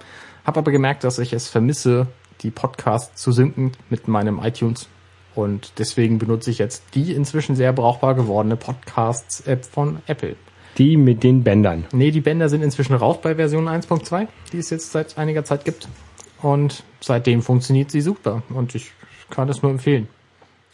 habe 0.46 0.60
aber 0.60 0.72
gemerkt, 0.72 1.04
dass 1.04 1.18
ich 1.18 1.34
es 1.34 1.50
vermisse, 1.50 2.08
die 2.42 2.52
Podcasts 2.52 3.20
zu 3.22 3.32
synken 3.32 3.72
mit 3.90 4.08
meinem 4.08 4.40
iTunes. 4.44 4.88
Und 5.36 5.74
deswegen 5.80 6.20
benutze 6.20 6.52
ich 6.52 6.58
jetzt 6.60 6.84
die 6.96 7.14
inzwischen 7.14 7.56
sehr 7.56 7.74
brauchbar 7.74 8.14
gewordene 8.16 8.56
Podcasts-App 8.56 9.66
von 9.66 9.98
Apple. 10.08 10.36
Die 10.78 10.98
mit 10.98 11.24
den 11.24 11.44
Bändern. 11.44 11.86
Nee, 11.92 12.12
die 12.12 12.22
Bänder 12.22 12.50
sind 12.50 12.64
inzwischen 12.64 12.96
raus 12.96 13.18
bei 13.22 13.36
Version 13.36 13.68
1.2, 13.68 14.28
die 14.52 14.58
es 14.58 14.70
jetzt 14.70 14.92
seit 14.92 15.18
einiger 15.18 15.44
Zeit 15.46 15.66
gibt. 15.66 15.88
Und 16.42 16.84
seitdem 17.00 17.42
funktioniert 17.42 17.92
sie 17.92 18.02
super. 18.02 18.42
Und 18.50 18.74
ich 18.76 18.92
kann 19.30 19.48
das 19.48 19.62
nur 19.62 19.72
empfehlen. 19.72 20.08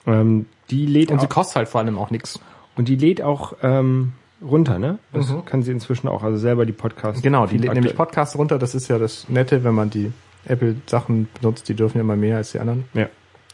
Ähm, 0.08 0.46
die 0.70 0.86
lädt 0.86 1.12
Und 1.12 1.20
sie 1.22 1.28
kostet 1.28 1.58
halt 1.58 1.68
vor 1.70 1.82
allem 1.82 1.98
auch 1.98 2.12
nichts. 2.12 2.40
und 2.78 2.88
die 2.88 2.96
lädt 2.96 3.22
auch 3.22 3.54
ähm, 3.62 4.14
runter, 4.42 4.80
ne? 4.80 5.00
Das 5.12 5.30
Mhm. 5.30 5.44
kann 5.46 5.64
sie 5.64 5.72
inzwischen 5.72 6.08
auch, 6.08 6.24
also 6.24 6.38
selber 6.38 6.66
die 6.66 6.72
Podcasts. 6.72 7.22
Genau, 7.22 7.46
die 7.46 7.58
lädt 7.58 7.74
nämlich 7.74 7.96
Podcasts 7.96 8.38
runter. 8.38 8.58
Das 8.58 8.74
ist 8.76 8.88
ja 8.88 8.98
das 8.98 9.28
Nette, 9.30 9.64
wenn 9.66 9.76
man 9.76 9.90
die 9.90 10.12
Apple-Sachen 10.46 11.28
benutzt. 11.40 11.68
Die 11.68 11.74
dürfen 11.74 11.98
ja 11.98 12.02
immer 12.04 12.16
mehr 12.16 12.38
als 12.38 12.54
die 12.54 12.60
anderen. 12.60 12.86
Ja. 12.94 13.10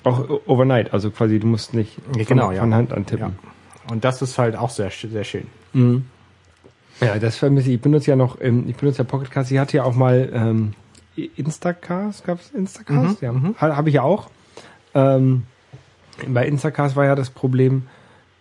Auch 0.05 0.29
overnight, 0.45 0.93
also 0.93 1.09
quasi 1.11 1.39
du 1.39 1.47
musst 1.47 1.73
nicht 1.73 1.97
Ja, 1.97 2.23
von, 2.23 2.25
genau, 2.25 2.51
ja. 2.51 2.61
von 2.61 2.73
Hand 2.73 2.91
Ja. 2.91 2.95
antippen. 2.97 3.35
Und 3.91 4.03
das 4.05 4.21
ist 4.21 4.37
halt 4.37 4.55
auch 4.55 4.69
sehr, 4.69 4.89
sehr 4.91 5.23
schön. 5.23 5.47
Ja, 7.01 7.19
das 7.19 7.35
vermisse 7.37 7.67
ich. 7.69 7.75
Ich 7.75 7.81
benutze 7.81 8.09
ja 8.11 8.15
noch, 8.15 8.39
ähm, 8.39 8.65
ich 8.67 8.75
benutze 8.77 8.99
ja 8.99 9.03
Pocketcast. 9.03 9.51
Ich 9.51 9.57
hatte 9.59 9.77
ja 9.77 9.83
auch 9.83 9.95
mal 9.95 10.29
ähm, 10.33 10.73
Instacast, 11.35 12.25
gab 12.25 12.39
es 12.39 12.51
Instacast? 12.51 13.21
ja, 13.21 13.33
ha- 13.59 13.75
habe 13.75 13.89
ich 13.89 13.95
ja 13.95 14.01
auch. 14.03 14.29
Ähm, 14.93 15.43
bei 16.27 16.45
Instacast 16.47 16.95
war 16.95 17.05
ja 17.05 17.15
das 17.15 17.29
Problem, 17.29 17.87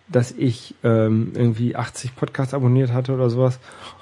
dass 0.09 0.31
ich 0.33 0.75
ähm, 0.85 1.33
irgendwie 1.35 1.75
80 1.77 2.15
Podcasts 2.15 2.55
abonniert 2.55 2.93
hatte 2.93 3.13
oder 3.15 3.31
sowas 3.31 3.59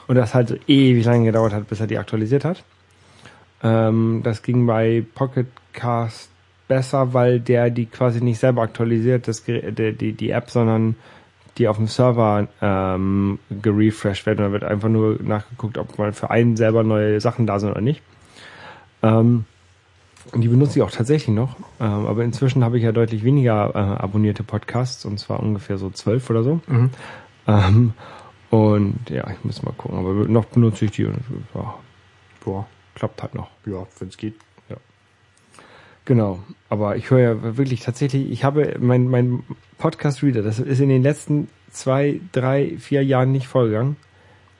und 0.09 0.17
das 0.17 0.35
halt 0.35 0.61
ewig 0.69 1.05
lange 1.07 1.25
gedauert 1.25 1.53
hat, 1.55 1.69
bis 1.69 1.81
er 1.81 1.87
die 1.87 1.97
aktualisiert 1.97 2.45
hat. 2.45 2.63
Ähm, 3.63 4.21
das 4.25 4.43
ging 4.43 4.67
bei 4.67 5.05
Pocketcast 5.15 6.29
besser, 6.73 7.13
weil 7.13 7.39
der 7.39 7.69
die 7.69 7.85
quasi 7.85 8.23
nicht 8.23 8.39
selber 8.39 8.63
aktualisiert, 8.63 9.29
das, 9.29 9.45
der, 9.45 9.93
die, 9.93 10.13
die 10.13 10.31
App, 10.31 10.49
sondern 10.49 10.97
die 11.59 11.69
auf 11.69 11.77
dem 11.77 11.87
Server 11.87 12.49
ähm, 12.63 13.39
gerefreshed 13.51 14.25
werden. 14.25 14.39
Da 14.39 14.53
wird 14.53 14.65
einfach 14.65 14.89
nur 14.89 15.19
nachgeguckt, 15.23 15.77
ob 15.77 15.99
mal 15.99 16.15
für 16.15 16.31
einen 16.31 16.57
selber 16.57 16.83
neue 16.83 17.21
Sachen 17.21 17.47
da 17.47 17.59
sind 17.59 17.71
oder 17.73 17.83
nicht. 17.83 18.01
Ähm, 19.03 19.45
die 20.35 20.49
benutze 20.49 20.79
ich 20.79 20.83
auch 20.83 20.91
tatsächlich 20.91 21.35
noch. 21.35 21.57
Ähm, 21.79 22.07
aber 22.07 22.25
inzwischen 22.25 22.65
habe 22.65 22.79
ich 22.79 22.85
ja 22.85 22.93
deutlich 22.93 23.23
weniger 23.23 23.71
äh, 23.75 24.03
abonnierte 24.03 24.45
Podcasts, 24.45 25.05
und 25.05 25.19
zwar 25.19 25.41
ungefähr 25.41 25.77
so 25.77 25.91
zwölf 25.91 26.31
oder 26.31 26.43
so. 26.43 26.61
Ähm, 27.47 27.93
und 28.49 29.11
ja, 29.11 29.29
ich 29.31 29.45
muss 29.45 29.63
mal 29.63 29.75
gucken. 29.77 29.99
Aber 29.99 30.13
noch 30.13 30.47
benutze 30.47 30.87
ich 30.87 30.93
die 30.93 31.05
und 31.05 31.19
ja, 31.55 31.75
Boah, 32.43 32.67
klappt 32.95 33.23
halt 33.23 33.35
noch. 33.35 33.51
ja, 33.67 33.87
wenn 33.99 34.09
es 34.09 34.17
geht. 34.17 34.37
Genau, 36.05 36.41
aber 36.69 36.97
ich 36.97 37.11
höre 37.11 37.21
ja 37.21 37.57
wirklich 37.57 37.81
tatsächlich, 37.81 38.31
ich 38.31 38.43
habe 38.45 38.77
mein, 38.81 39.09
mein 39.09 39.45
Podcast-Reader, 39.79 40.43
das 40.43 40.59
ist 40.59 40.81
in 40.81 40.89
den 40.89 41.03
letzten 41.03 41.49
zwei, 41.71 42.21
drei, 42.33 42.77
vier 42.79 43.05
Jahren 43.05 43.31
nicht 43.31 43.47
vorgegangen, 43.47 43.97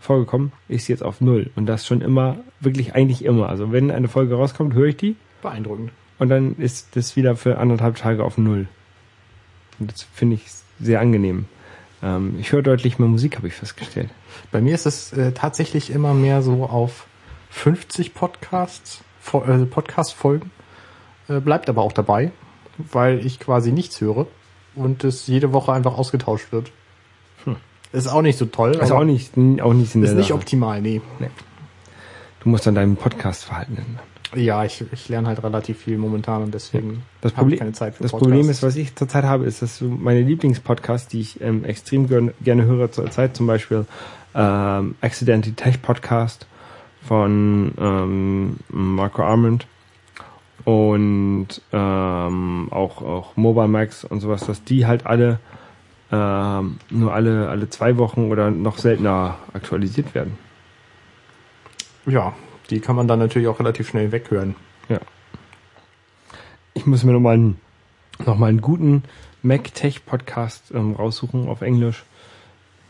vorgekommen, 0.01 0.53
ist 0.69 0.89
jetzt 0.89 1.03
auf 1.03 1.21
null. 1.21 1.51
Und 1.57 1.67
das 1.67 1.87
schon 1.87 2.01
immer, 2.01 2.39
wirklich 2.61 2.95
eigentlich 2.95 3.25
immer. 3.25 3.49
Also 3.49 3.73
wenn 3.73 3.91
eine 3.91 4.09
Folge 4.09 4.35
rauskommt, 4.35 4.75
höre 4.75 4.87
ich 4.87 4.97
die 4.97 5.17
Beeindruckend. 5.43 5.91
und 6.19 6.29
dann 6.29 6.57
ist 6.59 6.97
das 6.97 7.17
wieder 7.17 7.37
für 7.37 7.59
anderthalb 7.59 7.97
Tage 7.97 8.25
auf 8.25 8.39
null. 8.39 8.67
Und 9.79 9.93
das 9.93 10.03
finde 10.03 10.37
ich 10.37 10.45
sehr 10.81 11.01
angenehm. 11.01 11.47
Ähm, 12.03 12.37
ich 12.41 12.53
höre 12.53 12.63
deutlich 12.63 12.99
mehr 12.99 13.09
Musik, 13.09 13.37
habe 13.37 13.49
ich 13.49 13.55
festgestellt. 13.55 14.11
Bei 14.51 14.61
mir 14.61 14.75
ist 14.75 14.87
es 14.87 15.13
äh, 15.13 15.33
tatsächlich 15.33 15.91
immer 15.91 16.15
mehr 16.15 16.43
so 16.43 16.65
auf 16.65 17.07
50 17.51 18.15
Podcasts, 18.15 19.03
äh, 19.33 19.65
Podcast-Folgen. 19.67 20.51
Äh, 21.33 21.41
bleibt 21.41 21.69
aber 21.69 21.83
auch 21.83 21.93
dabei, 21.93 22.33
weil 22.79 23.25
ich 23.25 23.41
quasi 23.41 23.73
nichts 23.73 24.01
höre 24.01 24.27
und 24.75 25.05
es 25.05 25.27
jede 25.27 25.53
Woche 25.53 25.73
einfach 25.73 25.97
ausgetauscht 25.97 26.53
wird. 26.53 26.71
Ist 27.93 28.09
auch 28.09 28.23
nicht 28.23 28.39
so 28.39 28.47
toll. 28.47 28.71
Ist 28.73 28.91
auch 28.91 29.05
nicht, 29.05 29.37
auch 29.61 29.75
nicht 29.75 29.95
ist 29.95 29.95
nicht 29.97 30.29
Sache. 30.29 30.35
optimal, 30.35 30.81
nee. 30.81 31.03
Du 32.41 32.49
musst 32.49 32.67
dann 32.67 32.75
deinem 32.75 32.97
Podcast-Verhalten 32.97 33.77
ändern. 33.77 34.01
Ja, 34.35 34.65
ich, 34.65 34.83
ich 34.93 35.11
lerne 35.11 35.29
halt 35.29 35.43
relativ 35.43 35.79
viel 35.79 35.99
momentan 35.99 36.43
und 36.43 36.55
deswegen 36.55 37.03
Das 37.21 37.33
habe 37.33 37.43
Problem, 37.43 37.55
ich 37.55 37.61
keine 37.61 37.73
Zeit 37.73 37.95
für 37.95 38.03
das 38.03 38.13
Podcasts. 38.13 38.33
Problem 38.33 38.51
ist, 38.51 38.63
was 38.63 38.77
ich 38.77 38.97
zurzeit 38.97 39.25
habe, 39.25 39.45
ist, 39.45 39.61
dass 39.61 39.83
meine 39.83 40.23
Lieblingspodcasts, 40.23 41.09
die 41.09 41.21
ich 41.21 41.41
ähm, 41.43 41.67
extrem 41.67 42.09
gern, 42.09 42.33
gerne 42.43 42.65
höre 42.65 42.91
zurzeit, 42.91 43.37
zum 43.37 43.47
Beispiel 43.47 43.85
ähm, 44.35 44.95
Accidental 45.03 45.53
Tech 45.53 45.83
Podcast 45.83 46.47
von 47.07 47.75
ähm, 47.79 48.57
Marco 48.71 49.23
Arment 49.23 49.67
und 50.65 51.49
ähm, 51.73 52.69
auch 52.71 53.03
auch 53.03 53.37
Mobile 53.37 53.69
Max 53.69 54.05
und 54.05 54.21
sowas, 54.21 54.47
dass 54.47 54.65
die 54.65 54.87
halt 54.87 55.07
alle 55.07 55.41
ähm, 56.11 56.79
nur 56.91 57.13
alle 57.13 57.49
alle 57.49 57.69
zwei 57.71 57.97
Wochen 57.99 58.31
oder 58.31 58.51
noch 58.51 58.79
seltener 58.79 59.39
aktualisiert 59.53 60.15
werden. 60.15 60.39
Ja, 62.07 62.35
die 62.71 62.81
kann 62.81 62.97
man 62.97 63.09
dann 63.09 63.19
natürlich 63.19 63.49
auch 63.49 63.59
relativ 63.61 63.89
schnell 63.89 64.13
weghören. 64.13 64.57
Ja. 64.89 64.99
Ich 66.75 66.87
muss 66.87 67.05
mir 67.05 67.13
nochmal 67.13 67.35
einen, 67.35 67.61
noch 68.25 68.37
mal 68.37 68.49
einen 68.49 68.61
guten 68.61 69.05
Mac 69.43 69.75
Tech 69.75 70.05
Podcast 70.07 70.73
ähm, 70.75 70.95
raussuchen 70.95 71.49
auf 71.49 71.63
Englisch, 71.63 72.05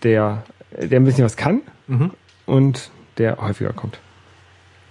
der, 0.02 0.44
der 0.70 1.00
ein 1.00 1.04
bisschen 1.04 1.24
was 1.24 1.37
kann 1.37 1.62
und 2.46 2.90
der 3.18 3.38
häufiger 3.38 3.72
kommt. 3.72 3.98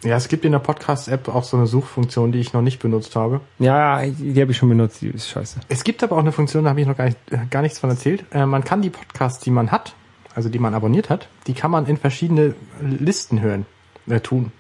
Ja, 0.04 0.16
es 0.16 0.28
gibt 0.28 0.46
in 0.46 0.52
der 0.52 0.60
Podcast-App 0.60 1.28
auch 1.28 1.44
so 1.44 1.58
eine 1.58 1.68
Suchfunktion, 1.68 2.32
die 2.32 2.40
ich 2.40 2.54
noch 2.54 2.64
nicht 2.64 2.80
benutzt 2.80 3.16
habe. 3.16 3.42
Ja, 3.60 4.02
die 4.04 4.42
habe 4.42 4.52
ich 4.52 4.58
schon 4.58 4.70
benutzt, 4.70 5.02
die 5.02 5.10
ist 5.10 5.30
scheiße. 5.30 5.60
Es 5.70 5.84
gibt 5.84 6.04
aber 6.04 6.16
auch 6.16 6.22
eine 6.22 6.32
Funktion, 6.32 6.64
da 6.64 6.72
habe 6.72 6.82
ich 6.82 6.88
noch 6.88 6.98
gar, 6.98 7.06
nicht, 7.06 7.18
äh, 7.30 7.38
gar 7.50 7.62
nichts 7.62 7.78
von 7.78 7.90
erzählt. 7.92 8.26
Äh, 8.32 8.48
man 8.48 8.64
kann 8.64 8.82
die 8.82 8.90
Podcasts, 8.90 9.44
die 9.44 9.52
man 9.52 9.72
hat, 9.72 9.94
also 10.34 10.50
die 10.50 10.58
man 10.58 10.74
abonniert 10.74 11.12
hat, 11.12 11.28
die 11.46 11.54
kann 11.54 11.70
man 11.70 11.86
in 11.86 11.98
verschiedene 11.98 12.56
Listen 12.82 13.42
hören, 13.42 13.68
äh, 14.08 14.20
tun. 14.20 14.52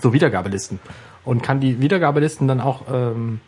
So 0.00 0.14
Wiedergabelisten. 0.14 0.78
Und 1.24 1.42
kann 1.42 1.60
die 1.60 1.80
Wiedergabelisten 1.80 2.48
dann 2.48 2.60
auch 2.60 2.86
ähm, 2.90 3.40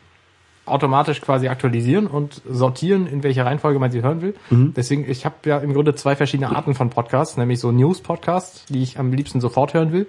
automatisch 0.66 1.22
quasi 1.22 1.48
aktualisieren 1.48 2.06
und 2.06 2.42
sortieren, 2.48 3.06
in 3.06 3.22
welcher 3.22 3.46
Reihenfolge 3.46 3.78
man 3.78 3.90
sie 3.90 4.02
hören 4.02 4.22
will. 4.22 4.34
Deswegen, 4.50 5.10
ich 5.10 5.24
habe 5.24 5.34
ja 5.44 5.58
im 5.58 5.74
Grunde 5.74 5.94
zwei 5.94 6.16
verschiedene 6.16 6.54
Arten 6.54 6.74
von 6.74 6.90
Podcasts, 6.90 7.36
nämlich 7.36 7.60
so 7.60 7.72
News-Podcasts, 7.72 8.66
die 8.66 8.82
ich 8.82 8.98
am 8.98 9.12
liebsten 9.12 9.40
sofort 9.40 9.74
hören 9.74 9.92
will. 9.92 10.06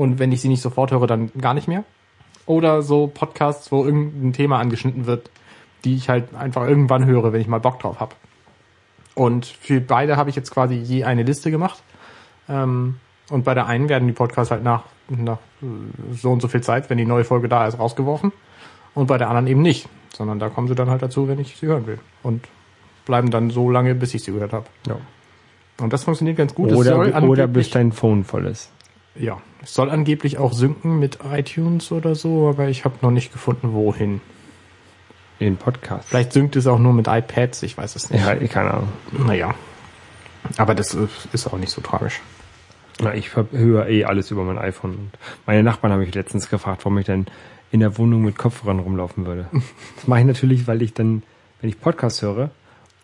Und 0.00 0.18
wenn 0.18 0.32
ich 0.32 0.40
sie 0.40 0.48
nicht 0.48 0.62
sofort 0.62 0.92
höre, 0.92 1.06
dann 1.06 1.30
gar 1.38 1.52
nicht 1.52 1.68
mehr. 1.68 1.84
Oder 2.46 2.80
so 2.80 3.06
Podcasts, 3.06 3.70
wo 3.70 3.84
irgendein 3.84 4.32
Thema 4.32 4.58
angeschnitten 4.58 5.04
wird, 5.04 5.30
die 5.84 5.94
ich 5.94 6.08
halt 6.08 6.34
einfach 6.34 6.66
irgendwann 6.66 7.04
höre, 7.04 7.34
wenn 7.34 7.40
ich 7.42 7.48
mal 7.48 7.60
Bock 7.60 7.80
drauf 7.80 8.00
habe. 8.00 8.14
Und 9.14 9.44
für 9.44 9.78
beide 9.82 10.16
habe 10.16 10.30
ich 10.30 10.36
jetzt 10.36 10.52
quasi 10.52 10.76
je 10.76 11.04
eine 11.04 11.22
Liste 11.22 11.50
gemacht. 11.50 11.82
Ähm, 12.48 12.96
und 13.28 13.44
bei 13.44 13.52
der 13.52 13.66
einen 13.66 13.90
werden 13.90 14.08
die 14.08 14.14
Podcasts 14.14 14.50
halt 14.50 14.64
nach, 14.64 14.84
nach 15.10 15.36
äh, 15.60 15.66
so 16.14 16.30
und 16.30 16.40
so 16.40 16.48
viel 16.48 16.62
Zeit, 16.62 16.88
wenn 16.88 16.96
die 16.96 17.04
neue 17.04 17.24
Folge 17.24 17.50
da 17.50 17.66
ist, 17.66 17.78
rausgeworfen. 17.78 18.32
Und 18.94 19.06
bei 19.06 19.18
der 19.18 19.28
anderen 19.28 19.48
eben 19.48 19.60
nicht. 19.60 19.86
Sondern 20.14 20.38
da 20.38 20.48
kommen 20.48 20.66
sie 20.66 20.74
dann 20.74 20.88
halt 20.88 21.02
dazu, 21.02 21.28
wenn 21.28 21.38
ich 21.38 21.58
sie 21.58 21.66
hören 21.66 21.86
will. 21.86 21.98
Und 22.22 22.48
bleiben 23.04 23.30
dann 23.30 23.50
so 23.50 23.68
lange, 23.68 23.94
bis 23.94 24.14
ich 24.14 24.24
sie 24.24 24.32
gehört 24.32 24.54
habe. 24.54 24.64
Ja. 24.86 24.96
Und 25.78 25.92
das 25.92 26.04
funktioniert 26.04 26.38
ganz 26.38 26.54
gut. 26.54 26.72
Oder, 26.72 27.22
oder 27.22 27.46
bis 27.46 27.68
dein 27.68 27.92
Phone 27.92 28.24
voll 28.24 28.46
ist. 28.46 28.72
Ja, 29.14 29.40
es 29.62 29.74
soll 29.74 29.90
angeblich 29.90 30.38
auch 30.38 30.52
synken 30.52 30.98
mit 30.98 31.18
iTunes 31.30 31.92
oder 31.92 32.14
so, 32.14 32.48
aber 32.48 32.68
ich 32.68 32.84
habe 32.84 32.96
noch 33.02 33.10
nicht 33.10 33.32
gefunden, 33.32 33.72
wohin. 33.72 34.20
Den 35.40 35.56
Podcast. 35.56 36.08
Vielleicht 36.08 36.32
synkt 36.32 36.56
es 36.56 36.66
auch 36.66 36.78
nur 36.78 36.92
mit 36.92 37.08
iPads, 37.08 37.62
ich 37.62 37.76
weiß 37.76 37.96
es 37.96 38.10
nicht. 38.10 38.24
Ja, 38.24 38.34
keine 38.46 38.74
Ahnung. 38.74 38.88
Naja. 39.26 39.54
Aber 40.58 40.74
das 40.74 40.94
ist 41.32 41.46
auch 41.46 41.56
nicht 41.56 41.70
so 41.70 41.80
tragisch. 41.80 42.20
Na, 43.00 43.14
ich 43.14 43.34
höre 43.34 43.88
eh 43.88 44.04
alles 44.04 44.30
über 44.30 44.44
mein 44.44 44.58
iPhone. 44.58 44.90
Und 44.92 45.10
meine 45.46 45.62
Nachbarn 45.62 45.92
haben 45.92 46.00
mich 46.00 46.14
letztens 46.14 46.50
gefragt, 46.50 46.84
warum 46.84 46.98
ich 46.98 47.06
dann 47.06 47.26
in 47.72 47.80
der 47.80 47.96
Wohnung 47.96 48.22
mit 48.22 48.36
Kopfhörern 48.36 48.80
rumlaufen 48.80 49.26
würde. 49.26 49.46
Das 49.96 50.06
mache 50.06 50.20
ich 50.20 50.26
natürlich, 50.26 50.66
weil 50.66 50.82
ich 50.82 50.92
dann, 50.92 51.22
wenn 51.60 51.70
ich 51.70 51.80
Podcasts 51.80 52.20
höre 52.22 52.50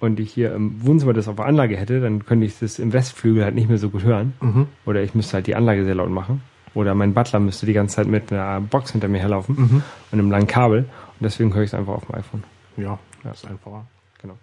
und 0.01 0.21
ich 0.21 0.33
hier 0.33 0.55
im 0.55 0.85
Wohnzimmer 0.85 1.13
das 1.13 1.29
auf 1.29 1.37
der 1.37 1.47
Anlage 1.47 1.77
hätte, 1.77 2.01
dann 2.01 2.25
könnte 2.27 2.47
ich 2.47 2.59
das 2.59 2.79
im 2.79 2.93
Westflügel 2.93 3.45
halt 3.45 3.55
nicht 3.55 3.69
mehr 3.69 3.79
so 3.79 3.91
gut 3.91 4.05
hören. 4.05 4.35
Oder 4.85 5.03
ich 5.03 5.15
müsste 5.15 5.35
halt 5.35 5.47
die 5.47 5.55
Anlage 5.55 5.85
sehr 5.85 5.95
laut 5.95 6.11
machen. 6.11 6.43
Oder 6.75 6.95
mein 6.95 7.15
Butler 7.15 7.41
müsste 7.41 7.65
die 7.65 7.73
ganze 7.73 7.97
Zeit 7.97 8.07
mit 8.07 8.31
einer 8.31 8.61
Box 8.61 8.93
hinter 8.93 9.09
mir 9.09 9.19
herlaufen 9.19 9.57
und 9.57 10.19
einem 10.19 10.31
langen 10.31 10.47
Kabel. 10.47 10.81
Und 10.81 11.23
deswegen 11.23 11.55
höre 11.55 11.63
ich 11.63 11.71
es 11.71 11.75
einfach 11.75 11.95
auf 11.95 12.05
dem 12.07 12.15
iPhone. 12.17 12.45
Ja, 12.77 12.99
das 13.25 13.43
ist 13.43 13.51
einfacher. 13.51 13.87
Genau. 14.21 14.35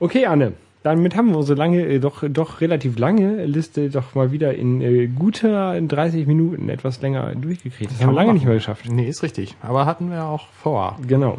Okay, 0.00 0.26
Anne. 0.26 0.54
Damit 0.84 1.16
haben 1.16 1.30
wir 1.30 1.38
unsere 1.38 1.58
lange, 1.58 1.84
äh, 1.84 1.98
doch, 1.98 2.22
doch 2.28 2.60
relativ 2.60 2.98
lange 2.98 3.44
Liste 3.46 3.90
doch 3.90 4.14
mal 4.14 4.30
wieder 4.30 4.54
in 4.54 4.80
äh, 4.80 5.08
guter 5.08 5.80
30 5.80 6.26
Minuten 6.26 6.68
etwas 6.68 7.00
länger 7.02 7.34
durchgekriegt. 7.34 7.90
Das 7.90 8.00
haben 8.00 8.10
wir 8.10 8.14
lange 8.14 8.32
nicht 8.32 8.44
mehr 8.44 8.54
geschafft. 8.54 8.88
Nee, 8.88 9.08
ist 9.08 9.22
richtig. 9.22 9.56
Aber 9.60 9.86
hatten 9.86 10.10
wir 10.10 10.24
auch 10.24 10.46
vor. 10.48 10.96
Genau. 11.06 11.38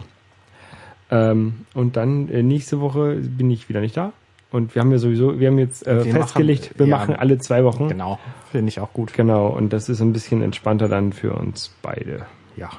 Ähm, 1.11 1.65
und 1.73 1.95
dann 1.97 2.29
äh, 2.29 2.43
nächste 2.43 2.81
Woche 2.81 3.15
bin 3.15 3.49
ich 3.51 3.67
wieder 3.69 3.81
nicht 3.81 3.97
da. 3.97 4.13
Und 4.51 4.73
wir 4.73 4.81
haben 4.81 4.91
ja 4.91 4.97
sowieso, 4.97 5.39
wir 5.39 5.47
haben 5.49 5.59
jetzt 5.59 5.85
äh, 5.85 6.05
Wir 6.05 6.13
festgelegt, 6.13 6.63
machen- 6.71 6.79
wir 6.79 6.87
ja, 6.87 6.97
machen 6.97 7.15
alle 7.15 7.37
zwei 7.37 7.63
Wochen. 7.63 7.87
Genau. 7.87 8.19
Finde 8.51 8.69
ich 8.69 8.79
auch 8.79 8.93
gut. 8.93 9.13
Genau. 9.13 9.47
Und 9.47 9.73
das 9.73 9.89
ist 9.89 10.01
ein 10.01 10.11
bisschen 10.13 10.41
entspannter 10.41 10.87
dann 10.87 11.13
für 11.13 11.33
uns 11.33 11.71
beide. 11.81 12.25
Ja. 12.55 12.69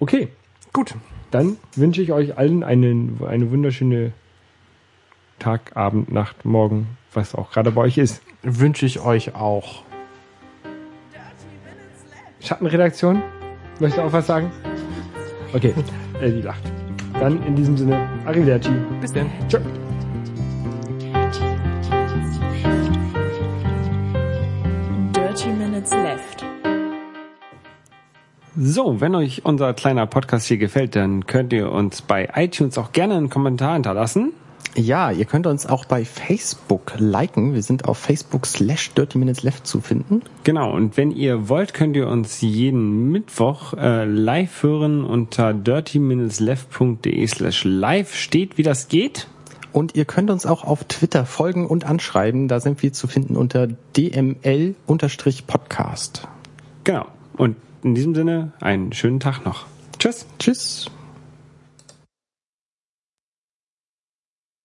Okay. 0.00 0.28
Gut. 0.72 0.94
Dann 1.30 1.56
wünsche 1.76 2.02
ich 2.02 2.12
euch 2.12 2.36
allen 2.36 2.62
einen, 2.62 3.20
eine 3.26 3.50
wunderschöne 3.50 4.12
Tag, 5.38 5.76
Abend, 5.76 6.12
Nacht, 6.12 6.44
Morgen, 6.44 6.88
was 7.14 7.34
auch 7.34 7.50
gerade 7.52 7.70
bei 7.70 7.82
euch 7.82 7.96
ist. 7.98 8.20
Wünsche 8.42 8.84
ich 8.84 9.00
euch 9.00 9.34
auch. 9.34 9.82
Schattenredaktion? 12.40 13.22
Möchtest 13.78 13.98
du 13.98 14.02
auch 14.02 14.12
was 14.12 14.26
sagen? 14.26 14.50
Okay, 15.54 15.74
äh, 16.20 16.30
die 16.30 16.42
lacht. 16.42 16.62
Dann 17.20 17.42
in 17.44 17.54
diesem 17.54 17.76
Sinne, 17.76 18.08
Arrivederci. 18.24 18.70
Bis. 19.02 19.12
Dirty 25.12 25.48
Minutes 25.50 25.90
Left. 25.90 26.46
So, 28.56 29.02
wenn 29.02 29.14
euch 29.14 29.44
unser 29.44 29.74
kleiner 29.74 30.06
Podcast 30.06 30.46
hier 30.46 30.56
gefällt, 30.56 30.96
dann 30.96 31.26
könnt 31.26 31.52
ihr 31.52 31.70
uns 31.70 32.00
bei 32.00 32.30
iTunes 32.34 32.78
auch 32.78 32.92
gerne 32.92 33.16
einen 33.16 33.28
Kommentar 33.28 33.74
hinterlassen. 33.74 34.32
Ja, 34.76 35.10
ihr 35.10 35.24
könnt 35.24 35.46
uns 35.46 35.66
auch 35.66 35.84
bei 35.84 36.04
Facebook 36.04 36.92
liken. 36.98 37.54
Wir 37.54 37.62
sind 37.62 37.86
auf 37.86 37.98
Facebook 37.98 38.46
slash 38.46 38.92
Dirty 38.92 39.18
Minutes 39.18 39.42
Left 39.42 39.66
zu 39.66 39.80
finden. 39.80 40.22
Genau, 40.44 40.72
und 40.72 40.96
wenn 40.96 41.10
ihr 41.10 41.48
wollt, 41.48 41.74
könnt 41.74 41.96
ihr 41.96 42.06
uns 42.06 42.40
jeden 42.40 43.10
Mittwoch 43.10 43.74
äh, 43.74 44.04
live 44.04 44.62
hören 44.62 45.04
unter 45.04 45.52
dirtyminutesleft.de 45.52 47.26
slash 47.26 47.64
live 47.64 48.14
steht, 48.14 48.58
wie 48.58 48.62
das 48.62 48.86
geht. 48.88 49.26
Und 49.72 49.96
ihr 49.96 50.04
könnt 50.04 50.30
uns 50.30 50.46
auch 50.46 50.64
auf 50.64 50.84
Twitter 50.84 51.26
folgen 51.26 51.66
und 51.66 51.84
anschreiben. 51.84 52.48
Da 52.48 52.60
sind 52.60 52.82
wir 52.82 52.92
zu 52.92 53.06
finden 53.06 53.36
unter 53.36 53.68
dml-podcast. 53.96 54.76
Genau. 56.84 57.06
Und 57.36 57.56
in 57.82 57.94
diesem 57.94 58.14
Sinne 58.14 58.52
einen 58.60 58.92
schönen 58.92 59.20
Tag 59.20 59.44
noch. 59.44 59.66
Tschüss. 59.98 60.26
Tschüss. 60.38 60.90